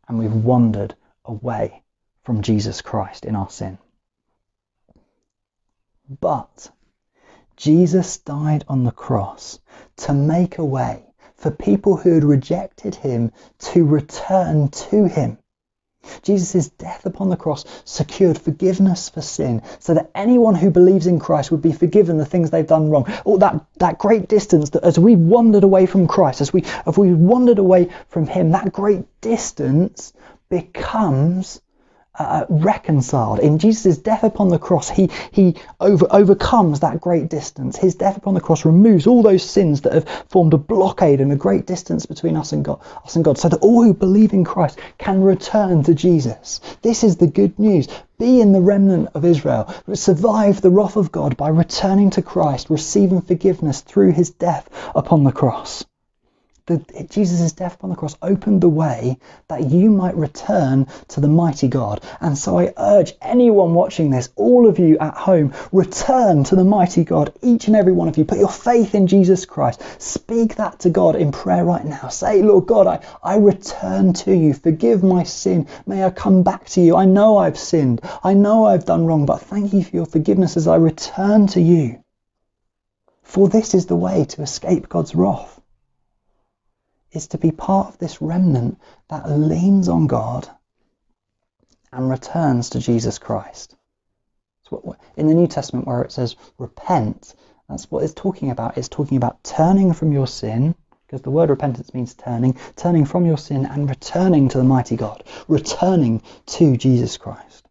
and 0.08 0.18
we've 0.18 0.34
wandered 0.34 0.96
away 1.24 1.84
from 2.24 2.42
Jesus 2.42 2.82
Christ 2.82 3.24
in 3.24 3.36
our 3.36 3.50
sin. 3.52 3.78
But 6.20 6.72
Jesus 7.56 8.18
died 8.18 8.66
on 8.68 8.86
the 8.86 8.92
cross 8.92 9.60
to 9.98 10.14
make 10.14 10.58
a 10.58 10.66
way 10.66 11.11
for 11.42 11.50
people 11.50 11.98
who 11.98 12.14
had 12.14 12.24
rejected 12.24 12.94
him 12.94 13.32
to 13.58 13.84
return 13.84 14.70
to 14.70 15.08
him. 15.08 15.40
Jesus' 16.22 16.70
death 16.70 17.06
upon 17.06 17.30
the 17.30 17.36
cross 17.36 17.66
secured 17.84 18.38
forgiveness 18.38 19.10
for 19.10 19.22
sin 19.22 19.64
so 19.80 19.96
that 19.96 20.12
anyone 20.14 20.54
who 20.54 20.70
believes 20.70 21.08
in 21.08 21.20
Christ 21.20 21.52
would 21.52 21.62
be 21.62 21.74
forgiven 21.74 22.18
the 22.18 22.26
things 22.26 22.52
they've 22.52 22.66
done 22.66 22.92
wrong. 22.92 23.12
All 23.26 23.40
that, 23.40 23.66
that 23.78 23.98
great 23.98 24.28
distance 24.28 24.70
that 24.72 24.84
as 24.84 25.00
we 25.00 25.16
wandered 25.16 25.64
away 25.64 25.88
from 25.88 26.08
Christ, 26.08 26.42
as 26.42 26.54
we, 26.54 26.64
as 26.86 26.96
we 26.96 27.12
wandered 27.12 27.60
away 27.60 27.90
from 28.08 28.28
Him, 28.28 28.52
that 28.52 28.72
great 28.72 29.06
distance 29.22 30.14
becomes 30.50 31.60
uh, 32.16 32.46
reconciled. 32.50 33.40
In 33.40 33.58
Jesus' 33.58 33.98
death 33.98 34.24
upon 34.24 34.50
the 34.50 34.60
cross, 34.60 34.90
he, 34.90 35.10
he 35.32 35.56
over, 35.80 36.08
overcomes 36.12 36.82
that 36.82 37.00
great 37.00 37.30
distance. 37.30 37.78
His 37.78 37.96
death 37.96 38.18
upon 38.18 38.34
the 38.34 38.42
cross 38.42 38.66
removes 38.66 39.08
all 39.08 39.24
those 39.24 39.44
sins 39.44 39.82
that 39.82 39.94
have 39.94 40.10
formed 40.28 40.54
a 40.54 40.58
blockade 40.58 41.22
and 41.22 41.32
a 41.32 41.38
great 41.38 41.66
distance 41.66 42.06
between 42.06 42.36
us 42.36 42.52
and 42.52 42.66
God, 42.66 42.82
us 43.06 43.16
and 43.16 43.24
God, 43.24 43.38
so 43.38 43.50
that 43.50 43.62
all 43.62 43.84
who 43.84 43.94
believe 43.94 44.34
in 44.34 44.44
Christ 44.44 44.78
can 44.98 45.24
return 45.24 45.84
to 45.84 45.94
Jesus. 45.94 46.60
This 46.82 47.04
is 47.04 47.18
the 47.18 47.28
good 47.28 47.58
news. 47.58 47.88
Be 48.18 48.42
in 48.42 48.52
the 48.52 48.62
remnant 48.62 49.10
of 49.16 49.26
Israel. 49.26 49.74
Survive 49.94 50.62
the 50.62 50.70
wrath 50.70 50.98
of 50.98 51.12
God 51.12 51.38
by 51.38 51.50
returning 51.50 52.10
to 52.12 52.22
Christ, 52.22 52.70
receiving 52.70 53.22
forgiveness 53.22 53.82
through 53.82 54.12
his 54.12 54.32
death 54.32 54.70
upon 54.94 55.24
the 55.24 55.32
cross 55.32 55.86
the, 56.78 57.04
Jesus' 57.10 57.52
death 57.52 57.76
upon 57.76 57.90
the 57.90 57.96
cross 57.96 58.16
opened 58.22 58.62
the 58.62 58.70
way 58.70 59.18
that 59.48 59.70
you 59.70 59.92
might 59.92 60.16
return 60.16 60.88
to 61.10 61.20
the 61.20 61.28
mighty 61.28 61.68
God. 61.68 62.02
And 62.20 62.38
so 62.38 62.60
I 62.60 62.74
urge 62.78 63.14
anyone 63.22 63.74
watching 63.74 64.10
this, 64.10 64.30
all 64.36 64.68
of 64.68 64.80
you 64.80 64.98
at 65.00 65.14
home, 65.14 65.54
return 65.72 66.44
to 66.46 66.56
the 66.56 66.64
mighty 66.64 67.04
God, 67.04 67.34
each 67.42 67.68
and 67.68 67.76
every 67.76 67.94
one 67.94 68.08
of 68.08 68.18
you. 68.18 68.26
Put 68.26 68.40
your 68.40 68.50
faith 68.50 68.96
in 68.96 69.08
Jesus 69.08 69.46
Christ. 69.46 69.82
Speak 70.02 70.56
that 70.56 70.80
to 70.80 70.90
God 70.90 71.16
in 71.16 71.32
prayer 71.32 71.66
right 71.66 71.86
now. 71.86 72.08
Say, 72.08 72.42
Lord 72.42 72.68
God, 72.68 72.88
I, 72.88 73.06
I 73.24 73.38
return 73.38 74.14
to 74.14 74.36
you. 74.36 74.54
Forgive 74.54 75.04
my 75.04 75.24
sin. 75.24 75.68
May 75.86 76.04
I 76.04 76.10
come 76.10 76.44
back 76.44 76.66
to 76.70 76.82
you. 76.82 76.96
I 76.96 77.06
know 77.06 77.38
I've 77.38 77.60
sinned. 77.60 78.02
I 78.24 78.34
know 78.34 78.66
I've 78.66 78.86
done 78.86 79.06
wrong, 79.06 79.26
but 79.26 79.42
thank 79.42 79.74
you 79.74 79.84
for 79.84 79.96
your 79.96 80.06
forgiveness 80.06 80.58
as 80.58 80.68
I 80.68 80.78
return 80.78 81.48
to 81.48 81.62
you. 81.62 82.04
For 83.24 83.48
this 83.48 83.74
is 83.74 83.86
the 83.86 83.96
way 83.96 84.26
to 84.26 84.42
escape 84.42 84.90
God's 84.90 85.16
wrath 85.16 85.61
is 87.12 87.28
to 87.28 87.38
be 87.38 87.52
part 87.52 87.88
of 87.88 87.98
this 87.98 88.22
remnant 88.22 88.80
that 89.10 89.30
leans 89.30 89.90
on 89.90 90.08
God 90.08 90.48
and 91.92 92.10
returns 92.10 92.70
to 92.70 92.80
Jesus 92.80 93.20
Christ. 93.20 93.76
So 94.64 94.96
in 95.18 95.28
the 95.28 95.34
New 95.34 95.48
Testament, 95.48 95.88
where 95.88 96.02
it 96.02 96.12
says 96.12 96.36
repent, 96.58 97.36
that's 97.68 97.92
what 97.92 98.04
it's 98.04 98.14
talking 98.14 98.52
about. 98.52 98.78
It's 98.78 98.88
talking 98.88 99.18
about 99.18 99.44
turning 99.44 99.94
from 99.94 100.12
your 100.14 100.28
sin, 100.28 100.76
because 101.06 101.22
the 101.22 101.32
word 101.32 101.50
repentance 101.50 101.94
means 101.94 102.14
turning, 102.14 102.58
turning 102.78 103.06
from 103.06 103.26
your 103.26 103.38
sin 103.38 103.66
and 103.66 103.90
returning 103.90 104.48
to 104.50 104.58
the 104.58 104.64
mighty 104.64 104.96
God, 104.96 105.24
returning 105.50 106.22
to 106.46 106.78
Jesus 106.78 107.18
Christ. 107.18 107.68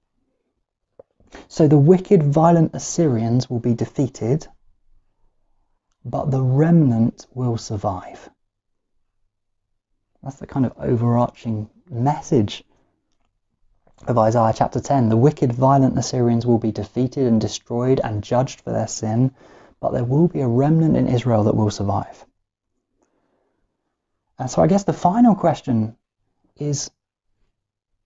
So 1.48 1.66
the 1.66 1.78
wicked, 1.78 2.22
violent 2.22 2.74
Assyrians 2.74 3.48
will 3.48 3.60
be 3.60 3.74
defeated, 3.74 4.46
but 6.04 6.30
the 6.30 6.42
remnant 6.42 7.26
will 7.32 7.56
survive. 7.56 8.28
That's 10.22 10.36
the 10.36 10.46
kind 10.46 10.66
of 10.66 10.74
overarching 10.78 11.70
message 11.88 12.64
of 14.06 14.18
Isaiah 14.18 14.52
chapter 14.54 14.80
10. 14.80 15.08
The 15.08 15.16
wicked, 15.16 15.52
violent 15.52 15.98
Assyrians 15.98 16.46
will 16.46 16.58
be 16.58 16.72
defeated 16.72 17.26
and 17.26 17.40
destroyed 17.40 18.00
and 18.02 18.22
judged 18.22 18.60
for 18.60 18.70
their 18.70 18.86
sin, 18.86 19.34
but 19.80 19.92
there 19.92 20.04
will 20.04 20.28
be 20.28 20.40
a 20.40 20.48
remnant 20.48 20.96
in 20.96 21.08
Israel 21.08 21.44
that 21.44 21.56
will 21.56 21.70
survive. 21.70 22.24
And 24.38 24.50
so 24.50 24.62
I 24.62 24.66
guess 24.66 24.84
the 24.84 24.92
final 24.92 25.34
question 25.34 25.96
is 26.56 26.90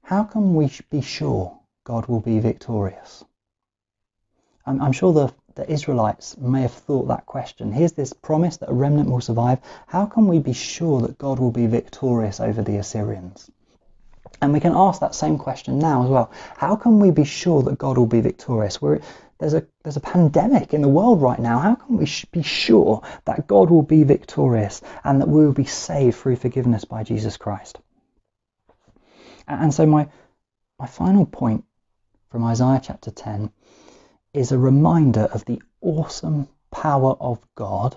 how 0.03 0.25
can 0.25 0.55
we 0.55 0.71
be 0.91 1.01
sure 1.01 1.59
God 1.85 2.07
will 2.07 2.21
be 2.21 2.39
victorious? 2.39 3.25
I'm, 4.67 4.81
I'm 4.81 4.93
sure 4.93 5.13
the 5.13 5.35
the 5.55 5.71
Israelites 5.71 6.37
may 6.37 6.63
have 6.63 6.73
thought 6.73 7.09
that 7.09 7.27
question. 7.27 7.73
Here's 7.73 7.93
this 7.93 8.13
promise 8.13 8.57
that 8.59 8.71
a 8.71 8.75
remnant 8.75 9.11
will 9.11 9.21
survive. 9.21 9.61
How 9.87 10.07
can 10.07 10.27
we 10.27 10.39
be 10.39 10.53
sure 10.53 11.01
that 11.03 11.19
God 11.19 11.39
will 11.39 11.53
be 11.53 11.67
victorious 11.67 12.41
over 12.41 12.63
the 12.63 12.77
Assyrians? 12.77 13.51
And 14.43 14.53
we 14.53 14.61
can 14.61 14.73
ask 14.75 15.01
that 15.01 15.15
same 15.15 15.39
question 15.39 15.79
now 15.79 16.03
as 16.03 16.11
well. 16.11 16.31
How 16.57 16.77
can 16.77 16.99
we 16.99 17.11
be 17.11 17.25
sure 17.25 17.63
that 17.63 17.79
God 17.79 17.97
will 17.97 18.07
be 18.07 18.21
victorious? 18.21 18.83
We're, 18.83 19.01
there's 19.39 19.55
a 19.55 19.67
there's 19.83 19.97
a 19.97 20.01
pandemic 20.01 20.75
in 20.75 20.83
the 20.83 20.89
world 20.89 21.23
right 21.23 21.39
now. 21.39 21.59
How 21.59 21.77
can 21.77 21.99
we 21.99 22.09
be 22.33 22.43
sure 22.43 23.03
that 23.25 23.47
God 23.47 23.71
will 23.71 23.83
be 23.83 24.03
victorious 24.03 24.83
and 25.05 25.21
that 25.21 25.29
we 25.29 25.45
will 25.45 25.53
be 25.53 25.65
saved 25.65 26.17
through 26.17 26.37
forgiveness 26.37 26.85
by 26.85 27.05
Jesus 27.05 27.37
Christ? 27.37 27.79
And 29.47 29.73
so 29.73 29.87
my 29.87 30.09
my 30.79 30.87
final 30.87 31.27
point 31.27 31.65
from 32.31 32.45
Isaiah 32.45 32.81
chapter 32.83 33.11
10 33.11 33.51
is 34.35 34.51
a 34.51 34.59
reminder 34.59 35.23
of 35.33 35.45
the 35.45 35.63
awesome 35.81 36.49
power 36.71 37.17
of 37.21 37.39
God 37.55 37.97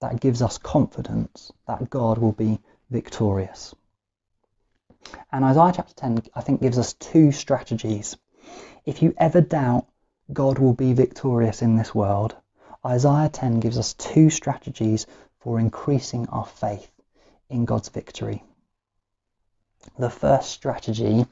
that 0.00 0.20
gives 0.20 0.40
us 0.40 0.56
confidence 0.56 1.52
that 1.68 1.90
God 1.90 2.16
will 2.16 2.32
be 2.32 2.58
victorious. 2.90 3.74
And 5.30 5.44
Isaiah 5.44 5.72
chapter 5.76 5.94
10, 5.94 6.22
I 6.34 6.40
think, 6.40 6.62
gives 6.62 6.78
us 6.78 6.94
two 6.94 7.30
strategies. 7.30 8.16
If 8.86 9.02
you 9.02 9.14
ever 9.18 9.42
doubt 9.42 9.86
God 10.32 10.58
will 10.58 10.72
be 10.72 10.94
victorious 10.94 11.60
in 11.60 11.76
this 11.76 11.94
world, 11.94 12.34
Isaiah 12.84 13.28
10 13.28 13.60
gives 13.60 13.78
us 13.78 13.92
two 13.92 14.30
strategies 14.30 15.06
for 15.40 15.60
increasing 15.60 16.26
our 16.28 16.46
faith 16.46 16.90
in 17.50 17.66
God's 17.66 17.90
victory. 17.90 18.42
The 19.98 20.10
first 20.10 20.50
strategy 20.50 21.26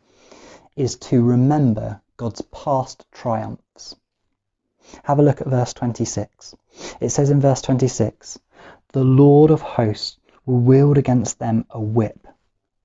is 0.77 0.97
to 0.97 1.23
remember 1.23 2.01
God's 2.21 2.43
past 2.53 3.07
triumphs. 3.13 3.97
Have 5.05 5.19
a 5.19 5.23
look 5.23 5.41
at 5.41 5.47
verse 5.47 5.73
26. 5.73 6.55
It 7.01 7.09
says 7.09 7.31
in 7.31 7.41
verse 7.41 7.63
26, 7.63 8.39
The 8.93 9.03
Lord 9.03 9.51
of 9.51 9.63
hosts 9.63 10.19
will 10.45 10.59
wield 10.59 10.99
against 10.99 11.39
them 11.39 11.65
a 11.71 11.81
whip. 11.81 12.29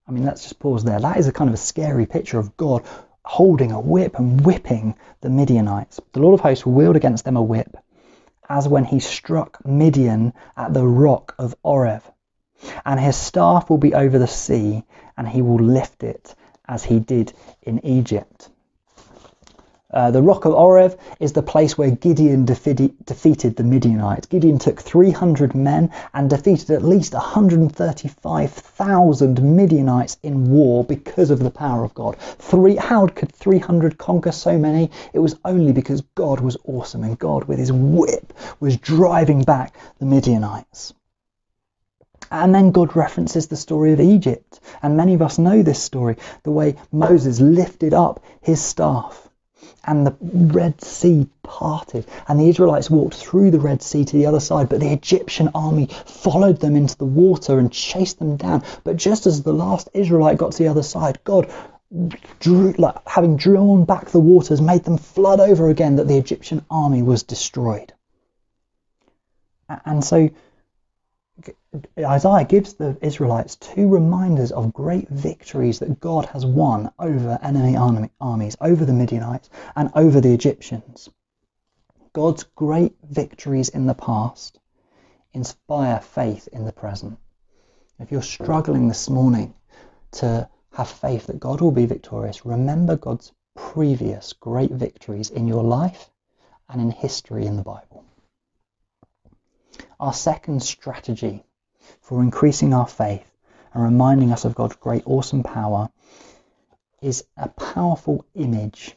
I 0.08 0.12
mean, 0.12 0.24
let's 0.24 0.44
just 0.44 0.58
pause 0.60 0.86
there. 0.86 1.02
That 1.02 1.18
is 1.18 1.28
a 1.28 1.34
kind 1.34 1.50
of 1.50 1.54
a 1.54 1.58
scary 1.58 2.06
picture 2.06 2.40
of 2.40 2.56
God 2.56 2.84
holding 3.26 3.74
a 3.74 3.80
whip 3.82 4.18
and 4.18 4.40
whipping 4.40 4.96
the 5.20 5.30
Midianites. 5.30 6.00
The 6.14 6.22
Lord 6.22 6.36
of 6.36 6.40
hosts 6.40 6.66
will 6.66 6.72
wield 6.72 6.96
against 6.96 7.26
them 7.26 7.36
a 7.36 7.44
whip, 7.44 7.76
as 8.48 8.70
when 8.70 8.86
he 8.86 9.02
struck 9.02 9.66
Midian 9.66 10.32
at 10.56 10.74
the 10.74 10.88
rock 10.88 11.36
of 11.38 11.58
Oreb. 11.62 12.04
And 12.86 13.02
his 13.02 13.18
staff 13.18 13.70
will 13.70 13.80
be 13.80 13.96
over 13.96 14.18
the 14.18 14.28
sea, 14.28 14.86
and 15.18 15.28
he 15.28 15.42
will 15.42 15.60
lift 15.60 16.04
it 16.04 16.36
as 16.66 16.86
he 16.86 17.02
did 17.02 17.34
in 17.62 17.86
Egypt. 17.86 18.50
Uh, 19.92 20.10
the 20.10 20.22
rock 20.22 20.46
of 20.46 20.54
Oreb 20.54 20.98
is 21.20 21.34
the 21.34 21.44
place 21.44 21.78
where 21.78 21.92
Gideon 21.92 22.44
defeated, 22.44 22.96
defeated 23.06 23.56
the 23.56 23.64
Midianites. 23.64 24.26
Gideon 24.26 24.58
took 24.58 24.82
300 24.82 25.54
men 25.54 25.92
and 26.12 26.28
defeated 26.28 26.72
at 26.72 26.84
least 26.84 27.14
135,000 27.14 29.56
Midianites 29.56 30.18
in 30.24 30.50
war 30.50 30.84
because 30.84 31.30
of 31.30 31.38
the 31.38 31.52
power 31.52 31.84
of 31.84 31.94
God. 31.94 32.18
Three, 32.18 32.78
how 32.78 33.06
could 33.06 33.32
300 33.32 34.00
conquer 34.00 34.32
so 34.32 34.58
many? 34.58 34.90
It 35.14 35.20
was 35.20 35.36
only 35.46 35.72
because 35.72 36.02
God 36.16 36.40
was 36.40 36.58
awesome 36.66 37.04
and 37.04 37.20
God, 37.20 37.44
with 37.44 37.60
his 37.60 37.72
whip, 37.72 38.34
was 38.60 38.78
driving 38.78 39.44
back 39.44 39.76
the 40.00 40.08
Midianites. 40.08 40.96
And 42.32 42.56
then 42.56 42.72
God 42.72 42.96
references 42.96 43.46
the 43.48 43.56
story 43.56 43.94
of 43.94 44.02
Egypt. 44.02 44.60
And 44.82 44.98
many 44.98 45.14
of 45.14 45.22
us 45.22 45.38
know 45.38 45.62
this 45.62 45.84
story 45.84 46.18
the 46.42 46.50
way 46.50 46.78
Moses 46.92 47.40
lifted 47.40 47.94
up 47.94 48.24
his 48.42 48.60
staff 48.60 49.30
and 49.86 50.06
the 50.06 50.16
Red 50.22 50.82
Sea 50.82 51.28
parted, 51.44 52.06
and 52.28 52.40
the 52.40 52.50
Israelites 52.50 52.90
walked 52.90 53.16
through 53.16 53.52
the 53.52 53.60
Red 53.60 53.82
Sea 53.82 54.06
to 54.06 54.18
the 54.18 54.26
other 54.26 54.40
side, 54.40 54.70
but 54.70 54.80
the 54.80 54.92
Egyptian 54.92 55.50
army 55.54 55.88
followed 56.06 56.60
them 56.60 56.76
into 56.76 56.98
the 56.98 57.06
water 57.06 57.60
and 57.60 57.72
chased 57.72 58.20
them 58.20 58.36
down. 58.36 58.64
But 58.84 58.98
just 58.98 59.28
as 59.28 59.44
the 59.44 59.54
last 59.54 59.90
Israelite 59.94 60.38
got 60.38 60.54
to 60.54 60.64
the 60.64 60.70
other 60.70 60.84
side, 60.84 61.20
God 61.24 61.52
drew, 62.40 62.74
like, 62.78 62.96
having 63.08 63.38
drawn 63.38 63.86
back 63.86 64.10
the 64.10 64.20
waters, 64.20 64.62
made 64.62 64.84
them 64.84 64.98
flood 64.98 65.40
over 65.40 65.70
again, 65.70 65.98
that 65.98 66.08
the 66.08 66.18
Egyptian 66.18 66.66
army 66.70 67.02
was 67.02 67.24
destroyed. 67.24 67.94
And 69.86 70.04
so 70.04 70.30
Isaiah 72.00 72.46
gives 72.46 72.74
the 72.74 72.98
Israelites 73.02 73.58
two 73.58 73.90
reminders 73.90 74.52
of 74.52 74.72
great 74.74 75.10
victories 75.10 75.80
that 75.80 76.00
God 76.00 76.26
has 76.28 76.46
won 76.46 76.92
over 76.98 77.38
enemy 77.42 77.76
armies, 78.22 78.58
over 78.62 78.86
the 78.86 78.94
Midianites 78.94 79.50
and 79.76 79.92
over 79.96 80.22
the 80.22 80.34
Egyptians. 80.34 81.10
God's 82.14 82.44
great 82.44 82.96
victories 83.04 83.70
in 83.70 83.86
the 83.86 83.94
past 83.94 84.60
inspire 85.34 86.00
faith 86.00 86.48
in 86.54 86.66
the 86.66 86.72
present. 86.72 87.20
If 88.00 88.12
you're 88.12 88.22
struggling 88.22 88.88
this 88.88 89.10
morning 89.10 89.54
to 90.12 90.50
have 90.72 90.90
faith 90.90 91.28
that 91.28 91.40
God 91.40 91.62
will 91.62 91.72
be 91.72 91.86
victorious, 91.86 92.46
remember 92.46 92.96
God's 92.96 93.34
previous 93.56 94.34
great 94.34 94.72
victories 94.72 95.30
in 95.30 95.48
your 95.48 95.64
life 95.64 96.10
and 96.70 96.82
in 96.82 96.92
history 96.92 97.46
in 97.46 97.56
the 97.56 97.64
Bible. 97.64 97.95
Our 100.00 100.14
second 100.14 100.62
strategy 100.62 101.44
for 102.02 102.22
increasing 102.22 102.74
our 102.74 102.88
faith 102.88 103.32
and 103.74 103.84
reminding 103.84 104.32
us 104.32 104.46
of 104.46 104.56
God's 104.56 104.76
great, 104.76 105.04
awesome 105.06 105.44
power 105.44 105.90
is 107.02 107.24
a 107.38 107.50
powerful 107.50 108.26
image 108.34 108.96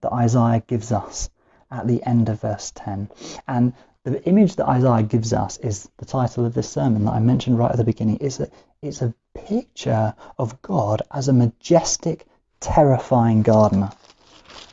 that 0.00 0.12
Isaiah 0.12 0.62
gives 0.66 0.92
us 0.92 1.30
at 1.70 1.86
the 1.86 2.02
end 2.02 2.28
of 2.28 2.40
verse 2.40 2.72
10. 2.74 3.10
And 3.48 3.72
the 4.04 4.22
image 4.24 4.56
that 4.56 4.68
Isaiah 4.68 5.02
gives 5.02 5.32
us 5.32 5.58
is 5.58 5.88
the 5.96 6.04
title 6.04 6.44
of 6.44 6.54
this 6.54 6.70
sermon 6.70 7.06
that 7.06 7.14
I 7.14 7.20
mentioned 7.20 7.58
right 7.58 7.70
at 7.70 7.76
the 7.76 7.84
beginning. 7.84 8.18
It's 8.20 8.38
a, 8.40 8.48
it's 8.82 9.02
a 9.02 9.14
picture 9.34 10.14
of 10.38 10.60
God 10.62 11.02
as 11.10 11.28
a 11.28 11.32
majestic, 11.32 12.26
terrifying 12.60 13.42
gardener. 13.42 13.90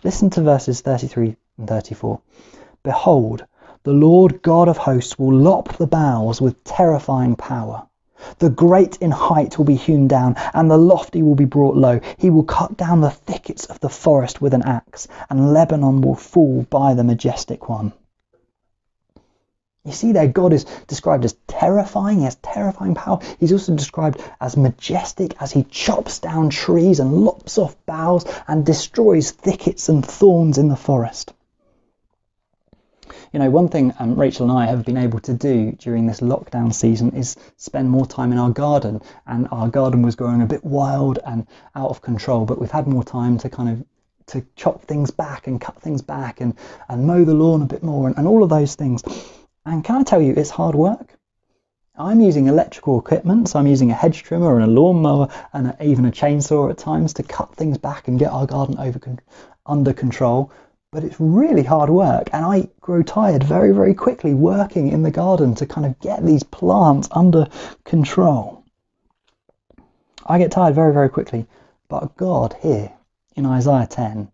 Listen 0.03 0.29
to 0.31 0.41
verses 0.41 0.81
33 0.81 1.35
and 1.57 1.67
34. 1.67 2.21
Behold, 2.83 3.45
the 3.83 3.91
Lord 3.91 4.41
God 4.41 4.69
of 4.69 4.77
hosts 4.77 5.19
will 5.19 5.35
lop 5.35 5.75
the 5.75 5.87
boughs 5.87 6.39
with 6.39 6.63
terrifying 6.63 7.35
power. 7.35 7.85
The 8.39 8.49
great 8.49 8.95
in 9.01 9.11
height 9.11 9.57
will 9.57 9.65
be 9.65 9.75
hewn 9.75 10.07
down, 10.07 10.37
and 10.53 10.71
the 10.71 10.77
lofty 10.77 11.21
will 11.21 11.35
be 11.35 11.43
brought 11.43 11.75
low. 11.75 11.99
He 12.17 12.29
will 12.29 12.45
cut 12.45 12.77
down 12.77 13.01
the 13.01 13.09
thickets 13.09 13.65
of 13.65 13.81
the 13.81 13.89
forest 13.89 14.41
with 14.41 14.53
an 14.53 14.63
axe, 14.63 15.09
and 15.29 15.53
Lebanon 15.53 15.99
will 15.99 16.15
fall 16.15 16.65
by 16.69 16.93
the 16.93 17.03
majestic 17.03 17.67
one. 17.67 17.91
You 19.83 19.91
see 19.91 20.13
there, 20.13 20.29
God 20.29 20.53
is 20.53 20.63
described 20.87 21.25
as 21.25 21.35
terrifying, 21.47 22.19
he 22.19 22.23
has 22.23 22.35
terrifying 22.35 22.95
power. 22.95 23.19
He's 23.37 23.51
also 23.51 23.75
described 23.75 24.21
as 24.39 24.55
majestic 24.55 25.35
as 25.41 25.51
he 25.51 25.65
chops 25.65 26.19
down 26.19 26.51
trees 26.51 27.01
and 27.01 27.25
lops 27.25 27.57
off 27.57 27.75
boughs 27.85 28.23
and 28.47 28.65
destroys 28.65 29.31
thickets 29.31 29.89
and 29.89 30.05
thorns 30.05 30.57
in 30.57 30.69
the 30.69 30.77
forest. 30.77 31.33
You 33.31 33.39
know, 33.39 33.49
one 33.49 33.69
thing 33.69 33.93
um, 33.99 34.15
Rachel 34.15 34.49
and 34.49 34.57
I 34.57 34.65
have 34.65 34.85
been 34.85 34.97
able 34.97 35.19
to 35.21 35.33
do 35.33 35.71
during 35.73 36.07
this 36.07 36.19
lockdown 36.19 36.73
season 36.73 37.15
is 37.15 37.35
spend 37.57 37.89
more 37.89 38.05
time 38.05 38.31
in 38.31 38.37
our 38.37 38.49
garden. 38.49 39.01
And 39.25 39.47
our 39.51 39.69
garden 39.69 40.01
was 40.01 40.15
growing 40.15 40.41
a 40.41 40.45
bit 40.45 40.63
wild 40.63 41.19
and 41.25 41.47
out 41.75 41.89
of 41.89 42.01
control, 42.01 42.45
but 42.45 42.59
we've 42.59 42.71
had 42.71 42.87
more 42.87 43.03
time 43.03 43.37
to 43.39 43.49
kind 43.49 43.69
of 43.69 43.85
to 44.27 44.45
chop 44.55 44.83
things 44.83 45.11
back 45.11 45.47
and 45.47 45.59
cut 45.59 45.81
things 45.81 46.01
back 46.01 46.39
and, 46.41 46.55
and 46.87 47.05
mow 47.05 47.25
the 47.25 47.33
lawn 47.33 47.61
a 47.61 47.65
bit 47.65 47.83
more 47.83 48.07
and, 48.07 48.17
and 48.17 48.27
all 48.27 48.43
of 48.43 48.49
those 48.49 48.75
things. 48.75 49.03
And 49.65 49.83
can 49.83 49.95
I 49.95 50.03
tell 50.03 50.21
you, 50.21 50.33
it's 50.35 50.49
hard 50.49 50.75
work. 50.75 51.17
I'm 51.95 52.21
using 52.21 52.47
electrical 52.47 52.97
equipment, 52.97 53.49
so 53.49 53.59
I'm 53.59 53.67
using 53.67 53.91
a 53.91 53.95
hedge 53.95 54.23
trimmer 54.23 54.55
and 54.55 54.63
a 54.63 54.67
lawnmower 54.67 55.27
and 55.53 55.67
a, 55.67 55.83
even 55.85 56.05
a 56.05 56.11
chainsaw 56.11 56.71
at 56.71 56.77
times 56.77 57.13
to 57.15 57.23
cut 57.23 57.55
things 57.55 57.77
back 57.77 58.07
and 58.07 58.17
get 58.17 58.31
our 58.31 58.47
garden 58.47 58.79
over 58.79 58.99
under 59.65 59.93
control 59.93 60.51
but 60.93 61.03
it's 61.03 61.19
really 61.19 61.63
hard 61.63 61.89
work 61.89 62.29
and 62.31 62.45
I 62.45 62.69
grow 62.79 63.01
tired 63.01 63.43
very, 63.43 63.71
very 63.71 63.95
quickly 63.95 64.35
working 64.35 64.89
in 64.89 65.01
the 65.01 65.09
garden 65.09 65.55
to 65.55 65.65
kind 65.65 65.87
of 65.87 65.99
get 65.99 66.23
these 66.23 66.43
plants 66.43 67.09
under 67.11 67.47
control. 67.83 68.63
I 70.25 70.37
get 70.37 70.51
tired 70.51 70.75
very, 70.75 70.93
very 70.93 71.09
quickly, 71.09 71.47
but 71.89 72.15
God 72.15 72.55
here 72.61 72.93
in 73.35 73.45
Isaiah 73.47 73.87
10 73.87 74.29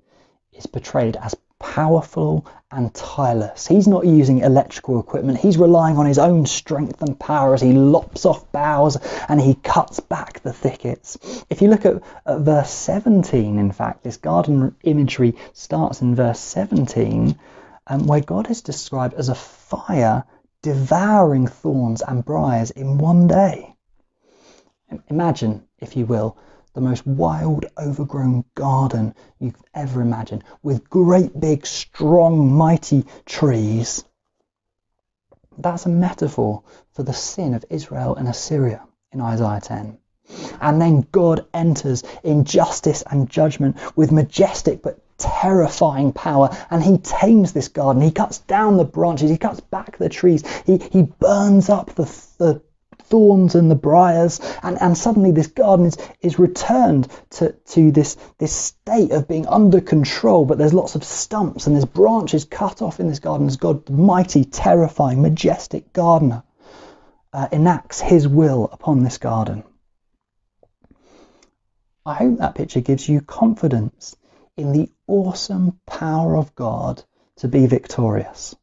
is 0.52 0.68
portrayed 0.68 1.16
as 1.16 1.34
powerful 1.60 2.46
and 2.72 2.94
tireless. 2.94 3.68
He's 3.68 3.88
not 3.88 4.06
using 4.06 4.40
electrical 4.40 5.00
equipment. 5.00 5.40
He's 5.40 5.58
relying 5.58 5.98
on 5.98 6.06
his 6.06 6.20
own 6.20 6.46
strength 6.46 7.02
and 7.02 7.20
power 7.20 7.54
as 7.54 7.62
he 7.62 7.74
lops 7.74 8.26
off 8.26 8.52
boughs 8.52 8.98
and 9.28 9.42
he 9.42 9.56
cuts 9.56 10.00
back 10.00 10.42
the 10.42 10.54
thickets. 10.54 11.18
If 11.50 11.62
you 11.62 11.70
look 11.70 11.86
at, 11.86 12.02
at 12.26 12.40
verse 12.42 12.72
17, 12.72 13.58
in 13.58 13.72
fact, 13.72 14.04
this 14.04 14.18
garden 14.18 14.76
imagery 14.84 15.36
starts 15.54 16.02
in 16.02 16.16
verse 16.16 16.40
17, 16.40 17.38
um, 17.88 18.08
where 18.08 18.22
God 18.22 18.50
is 18.52 18.62
described 18.62 19.16
as 19.16 19.30
a 19.30 19.36
fire 19.36 20.24
devouring 20.62 21.48
thorns 21.48 22.02
and 22.02 22.24
briars 22.24 22.72
in 22.72 22.98
one 22.98 23.28
day. 23.28 23.76
Imagine, 25.10 25.64
if 25.80 25.96
you 25.96 26.06
will, 26.06 26.38
the 26.80 26.88
most 26.88 27.06
wild, 27.06 27.66
overgrown 27.78 28.46
garden 28.56 29.14
you've 29.38 29.62
ever 29.74 30.02
imagined, 30.02 30.42
with 30.64 30.90
great 30.90 31.38
big, 31.38 31.66
strong, 31.66 32.54
mighty 32.54 33.04
trees. 33.26 34.06
That's 35.58 35.86
a 35.86 35.90
metaphor 35.90 36.64
for 36.94 37.04
the 37.04 37.12
sin 37.12 37.54
of 37.54 37.66
Israel 37.70 38.16
and 38.16 38.30
Assyria 38.30 38.82
in 39.12 39.20
Isaiah 39.20 39.60
10. 39.62 39.98
And 40.62 40.82
then 40.82 41.06
God 41.12 41.46
enters 41.54 42.04
in 42.24 42.46
justice 42.46 43.04
and 43.12 43.30
judgment 43.30 43.76
with 43.98 44.14
majestic 44.14 44.82
but 44.82 45.00
terrifying 45.18 46.14
power 46.14 46.50
and 46.72 46.82
he 46.82 46.98
tames 47.00 47.52
this 47.52 47.68
garden. 47.68 48.02
He 48.02 48.12
cuts 48.12 48.38
down 48.38 48.78
the 48.78 48.86
branches, 48.86 49.30
he 49.30 49.38
cuts 49.38 49.60
back 49.60 49.98
the 49.98 50.08
trees, 50.08 50.46
he, 50.66 50.78
he 50.78 51.02
burns 51.02 51.68
up 51.68 51.94
the, 51.96 52.06
the 52.38 52.62
thorns 53.10 53.56
and 53.56 53.70
the 53.70 53.76
briars, 53.76 54.40
and, 54.64 54.80
and 54.82 54.98
suddenly 54.98 55.32
this 55.32 55.48
garden 55.48 55.88
is, 55.88 55.98
is 56.22 56.40
returned 56.40 57.08
to, 57.32 57.52
to 57.52 57.92
this, 57.92 58.18
this 58.38 58.54
state 58.54 59.12
of 59.12 59.28
being 59.28 59.48
under 59.48 59.82
control, 59.82 60.46
but 60.46 60.58
there's 60.58 60.74
lots 60.74 60.96
of 60.96 61.04
stumps 61.04 61.68
and 61.68 61.76
there's 61.76 61.86
branches 61.86 62.46
cut 62.46 62.82
off 62.82 63.00
in 63.00 63.08
this 63.08 63.20
garden 63.20 63.48
as 63.48 63.58
God, 63.58 63.86
the 63.86 63.94
mighty, 63.94 64.46
terrifying, 64.46 65.22
majestic 65.22 65.92
gardener, 65.94 66.44
uh, 67.34 67.48
enacts 67.52 68.00
his 68.00 68.28
will 68.28 68.70
upon 68.72 69.04
this 69.04 69.18
garden. 69.18 69.64
I 72.06 72.16
hope 72.16 72.40
that 72.40 72.56
picture 72.56 72.82
gives 72.82 73.08
you 73.08 73.22
confidence 73.22 74.16
in 74.58 74.72
the 74.72 74.90
awesome 75.08 75.80
power 75.86 76.36
of 76.36 76.56
God 76.56 77.04
to 77.38 77.48
be 77.48 77.68
victorious. 77.68 78.56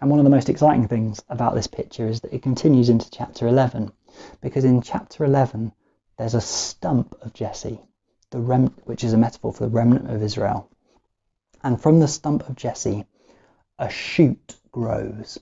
And 0.00 0.10
one 0.10 0.18
of 0.18 0.24
the 0.24 0.30
most 0.30 0.48
exciting 0.48 0.88
things 0.88 1.22
about 1.28 1.54
this 1.54 1.66
picture 1.66 2.08
is 2.08 2.20
that 2.20 2.32
it 2.32 2.42
continues 2.42 2.88
into 2.88 3.10
chapter 3.10 3.46
11, 3.46 3.92
because 4.40 4.64
in 4.64 4.82
chapter 4.82 5.24
11 5.24 5.72
there's 6.16 6.34
a 6.34 6.40
stump 6.40 7.14
of 7.22 7.32
Jesse, 7.32 7.80
the 8.30 8.40
rem- 8.40 8.74
which 8.84 9.04
is 9.04 9.12
a 9.12 9.18
metaphor 9.18 9.52
for 9.52 9.64
the 9.64 9.70
remnant 9.70 10.10
of 10.10 10.22
Israel. 10.22 10.68
And 11.62 11.80
from 11.80 12.00
the 12.00 12.08
stump 12.08 12.48
of 12.48 12.56
Jesse, 12.56 13.04
a 13.78 13.88
shoot 13.88 14.56
grows. 14.70 15.38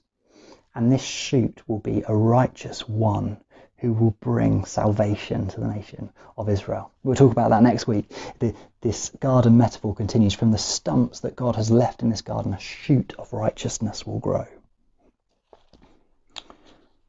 And 0.74 0.90
this 0.90 1.02
shoot 1.02 1.62
will 1.68 1.78
be 1.78 2.04
a 2.06 2.14
righteous 2.14 2.88
one 2.88 3.38
who 3.80 3.92
will 3.94 4.14
bring 4.20 4.64
salvation 4.64 5.48
to 5.48 5.60
the 5.60 5.66
nation 5.66 6.10
of 6.36 6.48
Israel. 6.48 6.92
We'll 7.02 7.16
talk 7.16 7.32
about 7.32 7.50
that 7.50 7.62
next 7.62 7.86
week. 7.86 8.10
The, 8.38 8.54
this 8.82 9.10
garden 9.20 9.56
metaphor 9.56 9.94
continues 9.94 10.34
from 10.34 10.52
the 10.52 10.58
stumps 10.58 11.20
that 11.20 11.34
God 11.34 11.56
has 11.56 11.70
left 11.70 12.02
in 12.02 12.10
this 12.10 12.22
garden, 12.22 12.52
a 12.52 12.60
shoot 12.60 13.14
of 13.18 13.32
righteousness 13.32 14.06
will 14.06 14.18
grow. 14.18 14.46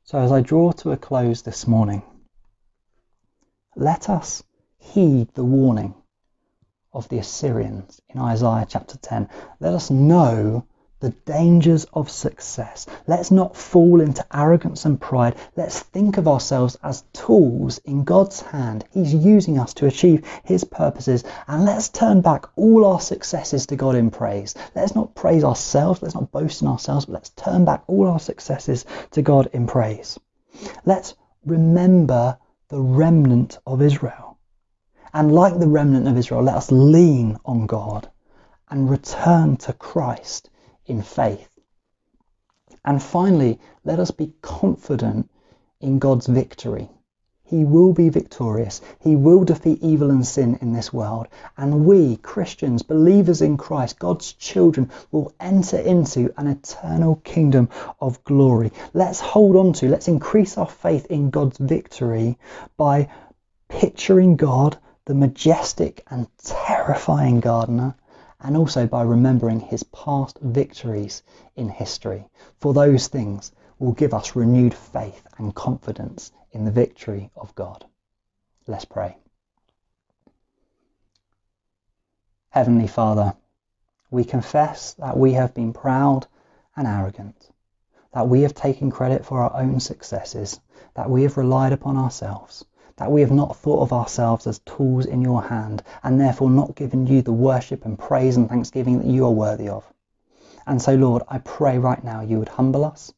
So, 0.05 0.19
as 0.19 0.31
I 0.31 0.41
draw 0.41 0.71
to 0.73 0.91
a 0.91 0.97
close 0.97 1.41
this 1.41 1.67
morning, 1.67 2.03
let 3.75 4.09
us 4.09 4.43
heed 4.77 5.33
the 5.33 5.45
warning 5.45 5.93
of 6.93 7.07
the 7.09 7.17
Assyrians 7.17 8.01
in 8.09 8.19
Isaiah 8.19 8.65
chapter 8.67 8.97
10. 8.97 9.29
Let 9.59 9.73
us 9.73 9.89
know 9.89 10.65
the 11.01 11.09
dangers 11.25 11.85
of 11.93 12.11
success. 12.11 12.85
Let's 13.07 13.31
not 13.31 13.57
fall 13.57 14.01
into 14.01 14.23
arrogance 14.31 14.85
and 14.85 15.01
pride. 15.01 15.35
Let's 15.55 15.79
think 15.79 16.17
of 16.17 16.27
ourselves 16.27 16.77
as 16.83 17.03
tools 17.11 17.79
in 17.79 18.03
God's 18.03 18.41
hand. 18.41 18.85
He's 18.91 19.11
using 19.11 19.57
us 19.57 19.73
to 19.75 19.87
achieve 19.87 20.23
His 20.43 20.63
purposes. 20.63 21.23
And 21.47 21.65
let's 21.65 21.89
turn 21.89 22.21
back 22.21 22.45
all 22.55 22.85
our 22.85 23.01
successes 23.01 23.65
to 23.65 23.75
God 23.75 23.95
in 23.95 24.11
praise. 24.11 24.53
Let's 24.75 24.93
not 24.93 25.15
praise 25.15 25.43
ourselves. 25.43 26.03
Let's 26.03 26.13
not 26.13 26.31
boast 26.31 26.61
in 26.61 26.67
ourselves, 26.67 27.07
but 27.07 27.13
let's 27.13 27.31
turn 27.31 27.65
back 27.65 27.83
all 27.87 28.07
our 28.07 28.19
successes 28.19 28.85
to 29.11 29.23
God 29.23 29.49
in 29.53 29.65
praise. 29.65 30.19
Let's 30.85 31.15
remember 31.45 32.37
the 32.69 32.79
remnant 32.79 33.57
of 33.65 33.81
Israel. 33.81 34.37
And 35.15 35.33
like 35.33 35.57
the 35.57 35.67
remnant 35.67 36.07
of 36.07 36.15
Israel, 36.15 36.43
let 36.43 36.55
us 36.55 36.71
lean 36.71 37.37
on 37.43 37.65
God 37.65 38.07
and 38.69 38.87
return 38.87 39.57
to 39.57 39.73
Christ 39.73 40.50
in 40.91 41.01
faith. 41.01 41.49
And 42.85 43.01
finally, 43.01 43.59
let 43.83 43.99
us 43.99 44.11
be 44.11 44.33
confident 44.41 45.29
in 45.79 45.97
God's 45.97 46.27
victory. 46.27 46.89
He 47.43 47.65
will 47.65 47.91
be 47.91 48.07
victorious. 48.07 48.79
He 49.01 49.15
will 49.15 49.43
defeat 49.43 49.79
evil 49.81 50.09
and 50.09 50.25
sin 50.25 50.57
in 50.61 50.71
this 50.71 50.93
world. 50.93 51.27
And 51.57 51.85
we, 51.85 52.15
Christians, 52.15 52.81
believers 52.81 53.41
in 53.41 53.57
Christ, 53.57 53.99
God's 53.99 54.31
children, 54.33 54.89
will 55.11 55.33
enter 55.37 55.77
into 55.77 56.33
an 56.37 56.47
eternal 56.47 57.15
kingdom 57.23 57.67
of 57.99 58.23
glory. 58.23 58.71
Let's 58.93 59.19
hold 59.19 59.57
on 59.57 59.73
to, 59.73 59.89
let's 59.89 60.07
increase 60.07 60.57
our 60.57 60.69
faith 60.69 61.07
in 61.07 61.29
God's 61.29 61.57
victory 61.57 62.37
by 62.77 63.09
picturing 63.67 64.37
God, 64.37 64.77
the 65.05 65.15
majestic 65.15 66.05
and 66.09 66.27
terrifying 66.37 67.41
gardener, 67.41 67.95
and 68.43 68.57
also 68.57 68.87
by 68.87 69.03
remembering 69.03 69.59
his 69.59 69.83
past 69.83 70.39
victories 70.41 71.23
in 71.55 71.69
history. 71.69 72.27
For 72.59 72.73
those 72.73 73.07
things 73.07 73.51
will 73.79 73.91
give 73.93 74.13
us 74.13 74.35
renewed 74.35 74.73
faith 74.73 75.25
and 75.37 75.55
confidence 75.55 76.31
in 76.51 76.65
the 76.65 76.71
victory 76.71 77.31
of 77.35 77.53
God. 77.55 77.85
Let's 78.67 78.85
pray. 78.85 79.17
Heavenly 82.49 82.87
Father, 82.87 83.33
we 84.09 84.23
confess 84.23 84.93
that 84.95 85.17
we 85.17 85.33
have 85.33 85.53
been 85.53 85.71
proud 85.71 86.27
and 86.75 86.85
arrogant, 86.85 87.49
that 88.13 88.27
we 88.27 88.41
have 88.41 88.53
taken 88.53 88.91
credit 88.91 89.25
for 89.25 89.41
our 89.41 89.55
own 89.55 89.79
successes, 89.79 90.59
that 90.95 91.09
we 91.09 91.23
have 91.23 91.37
relied 91.37 91.71
upon 91.71 91.97
ourselves, 91.97 92.65
that 93.01 93.11
we 93.11 93.19
have 93.19 93.31
not 93.31 93.57
thought 93.57 93.81
of 93.81 93.91
ourselves 93.91 94.47
as 94.47 94.59
tools 94.59 95.05
in 95.05 95.21
your 95.21 95.41
hand, 95.41 95.83
and 96.03 96.21
therefore 96.21 96.49
not 96.49 96.75
given 96.75 97.05
you 97.05 97.21
the 97.21 97.33
worship 97.33 97.83
and 97.83 97.99
praise 97.99 98.37
and 98.37 98.47
thanksgiving 98.47 98.99
that 98.99 99.07
you 99.07 99.25
are 99.25 99.31
worthy 99.31 99.67
of. 99.67 99.91
And 100.65 100.81
so, 100.81 100.95
Lord, 100.95 101.23
I 101.27 101.39
pray 101.39 101.77
right 101.77 102.03
now 102.03 102.21
you 102.21 102.39
would 102.39 102.49
humble 102.49 102.85
us 102.85 103.13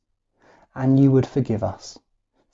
and 0.74 1.00
you 1.00 1.12
would 1.12 1.28
forgive 1.28 1.62
us 1.62 2.00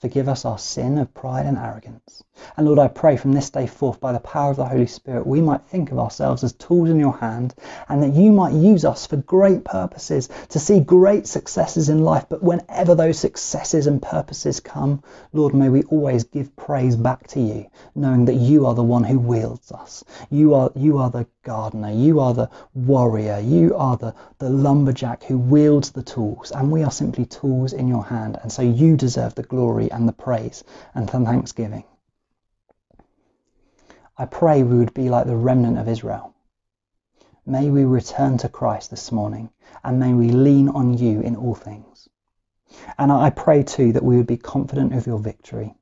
Forgive 0.00 0.30
us 0.30 0.46
our 0.46 0.58
sin 0.58 0.96
of 0.96 1.12
pride 1.12 1.44
and 1.44 1.58
arrogance. 1.58 2.22
And 2.56 2.66
Lord, 2.66 2.78
I 2.78 2.88
pray 2.88 3.16
from 3.16 3.32
this 3.32 3.50
day 3.50 3.66
forth, 3.66 4.00
by 4.00 4.12
the 4.12 4.20
power 4.20 4.50
of 4.50 4.56
the 4.56 4.64
Holy 4.64 4.86
Spirit, 4.86 5.26
we 5.26 5.40
might 5.40 5.62
think 5.62 5.92
of 5.92 5.98
ourselves 5.98 6.44
as 6.44 6.52
tools 6.52 6.90
in 6.90 6.98
your 6.98 7.16
hand, 7.16 7.54
and 7.88 8.02
that 8.02 8.14
you 8.14 8.32
might 8.32 8.52
use 8.52 8.84
us 8.84 9.06
for 9.06 9.16
great 9.16 9.64
purposes, 9.64 10.28
to 10.48 10.58
see 10.58 10.80
great 10.80 11.26
successes 11.26 11.88
in 11.88 12.02
life. 12.04 12.26
But 12.28 12.42
whenever 12.42 12.94
those 12.94 13.18
successes 13.18 13.86
and 13.86 14.00
purposes 14.00 14.60
come, 14.60 15.02
Lord, 15.32 15.54
may 15.54 15.68
we 15.68 15.82
always 15.84 16.24
give 16.24 16.56
praise 16.56 16.96
back 16.96 17.26
to 17.28 17.40
you, 17.40 17.66
knowing 17.94 18.24
that 18.26 18.34
you 18.34 18.66
are 18.66 18.74
the 18.74 18.82
one 18.82 19.04
who 19.04 19.18
wields 19.18 19.72
us. 19.72 20.04
You 20.30 20.54
are, 20.54 20.70
you 20.74 20.98
are 20.98 21.10
the 21.10 21.26
gardener, 21.42 21.92
you 21.92 22.20
are 22.20 22.34
the 22.34 22.50
warrior, 22.74 23.38
you 23.38 23.76
are 23.76 23.96
the, 23.96 24.14
the 24.38 24.50
lumberjack 24.50 25.24
who 25.24 25.38
wields 25.38 25.92
the 25.92 26.02
tools, 26.02 26.52
and 26.52 26.70
we 26.70 26.82
are 26.84 26.90
simply 26.90 27.26
tools 27.26 27.72
in 27.72 27.88
your 27.88 28.04
hand. 28.04 28.38
And 28.42 28.52
so 28.52 28.62
you 28.62 28.96
deserve 28.96 29.34
the 29.34 29.42
glory 29.42 29.90
and 29.90 30.08
the 30.08 30.12
praise 30.12 30.64
and 30.94 31.08
the 31.08 31.12
thanksgiving. 31.12 31.84
I 34.20 34.26
pray 34.26 34.62
we 34.62 34.76
would 34.76 34.92
be 34.92 35.08
like 35.08 35.26
the 35.26 35.34
remnant 35.34 35.78
of 35.78 35.88
Israel. 35.88 36.34
May 37.46 37.70
we 37.70 37.84
return 37.84 38.36
to 38.36 38.50
Christ 38.50 38.90
this 38.90 39.10
morning 39.10 39.48
and 39.82 39.98
may 39.98 40.12
we 40.12 40.28
lean 40.28 40.68
on 40.68 40.98
you 40.98 41.22
in 41.22 41.36
all 41.36 41.54
things. 41.54 42.06
And 42.98 43.10
I 43.10 43.30
pray 43.30 43.62
too 43.62 43.94
that 43.94 44.04
we 44.04 44.18
would 44.18 44.26
be 44.26 44.36
confident 44.36 44.92
of 44.92 45.06
your 45.06 45.18
victory. 45.18 45.74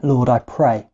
Lord, 0.00 0.28
I 0.28 0.38
pray 0.38 0.90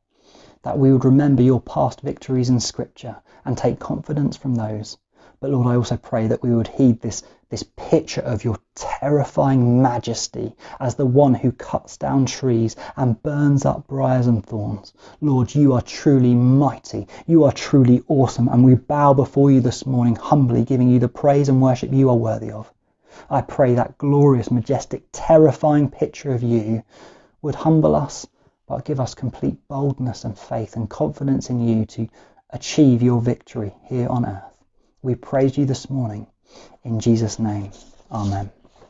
that 0.63 0.79
we 0.79 0.91
would 0.91 1.05
remember 1.05 1.43
your 1.43 1.61
past 1.61 2.01
victories 2.01 2.49
in 2.49 2.61
Scripture 2.61 3.21
and 3.45 3.59
take 3.59 3.79
confidence 3.79 4.39
from 4.39 4.55
those. 4.55 4.97
But 5.39 5.51
Lord, 5.51 5.67
I 5.67 5.77
also 5.77 5.97
pray 5.97 6.29
that 6.29 6.43
we 6.43 6.55
would 6.55 6.69
heed 6.69 7.01
this 7.01 7.23
this 7.49 7.63
picture 7.63 8.23
of 8.23 8.43
your 8.43 8.59
terrifying 8.75 9.81
majesty 9.81 10.57
as 10.81 10.97
the 10.97 11.07
one 11.07 11.35
who 11.35 11.53
cuts 11.53 11.97
down 11.97 12.27
trees 12.27 12.75
and 12.97 13.23
burns 13.23 13.65
up 13.65 13.87
briars 13.87 14.27
and 14.27 14.45
thorns. 14.45 14.93
Lord, 15.21 15.55
you 15.55 15.73
are 15.75 15.83
truly 15.83 16.35
mighty. 16.35 17.07
You 17.27 17.45
are 17.45 17.53
truly 17.53 18.03
awesome. 18.09 18.49
And 18.49 18.65
we 18.65 18.75
bow 18.75 19.15
before 19.15 19.53
you 19.53 19.61
this 19.61 19.87
morning, 19.87 20.17
humbly 20.17 20.65
giving 20.65 20.89
you 20.89 20.99
the 20.99 21.09
praise 21.09 21.49
and 21.49 21.63
worship 21.63 21.93
you 21.93 22.09
are 22.11 22.17
worthy 22.17 22.51
of. 22.51 22.73
I 23.31 23.43
pray 23.43 23.75
that 23.75 23.97
glorious, 23.99 24.51
majestic, 24.51 25.05
terrifying 25.13 25.89
picture 25.89 26.33
of 26.33 26.43
you 26.43 26.83
would 27.43 27.55
humble 27.55 27.95
us, 27.95 28.27
but 28.67 28.85
give 28.85 28.99
us 28.99 29.15
complete 29.15 29.69
boldness 29.69 30.25
and 30.25 30.37
faith 30.37 30.75
and 30.75 30.91
confidence 30.91 31.49
in 31.49 31.61
you 31.61 31.85
to 31.87 32.09
achieve 32.51 33.03
your 33.03 33.21
victory 33.21 33.75
here 33.85 34.09
on 34.09 34.27
earth. 34.27 34.56
We 35.03 35.15
praise 35.17 35.59
you 35.59 35.67
this 35.67 35.91
morning 35.91 36.27
in 36.85 37.01
Jesus' 37.01 37.39
name, 37.39 37.73
Amen. 38.13 38.51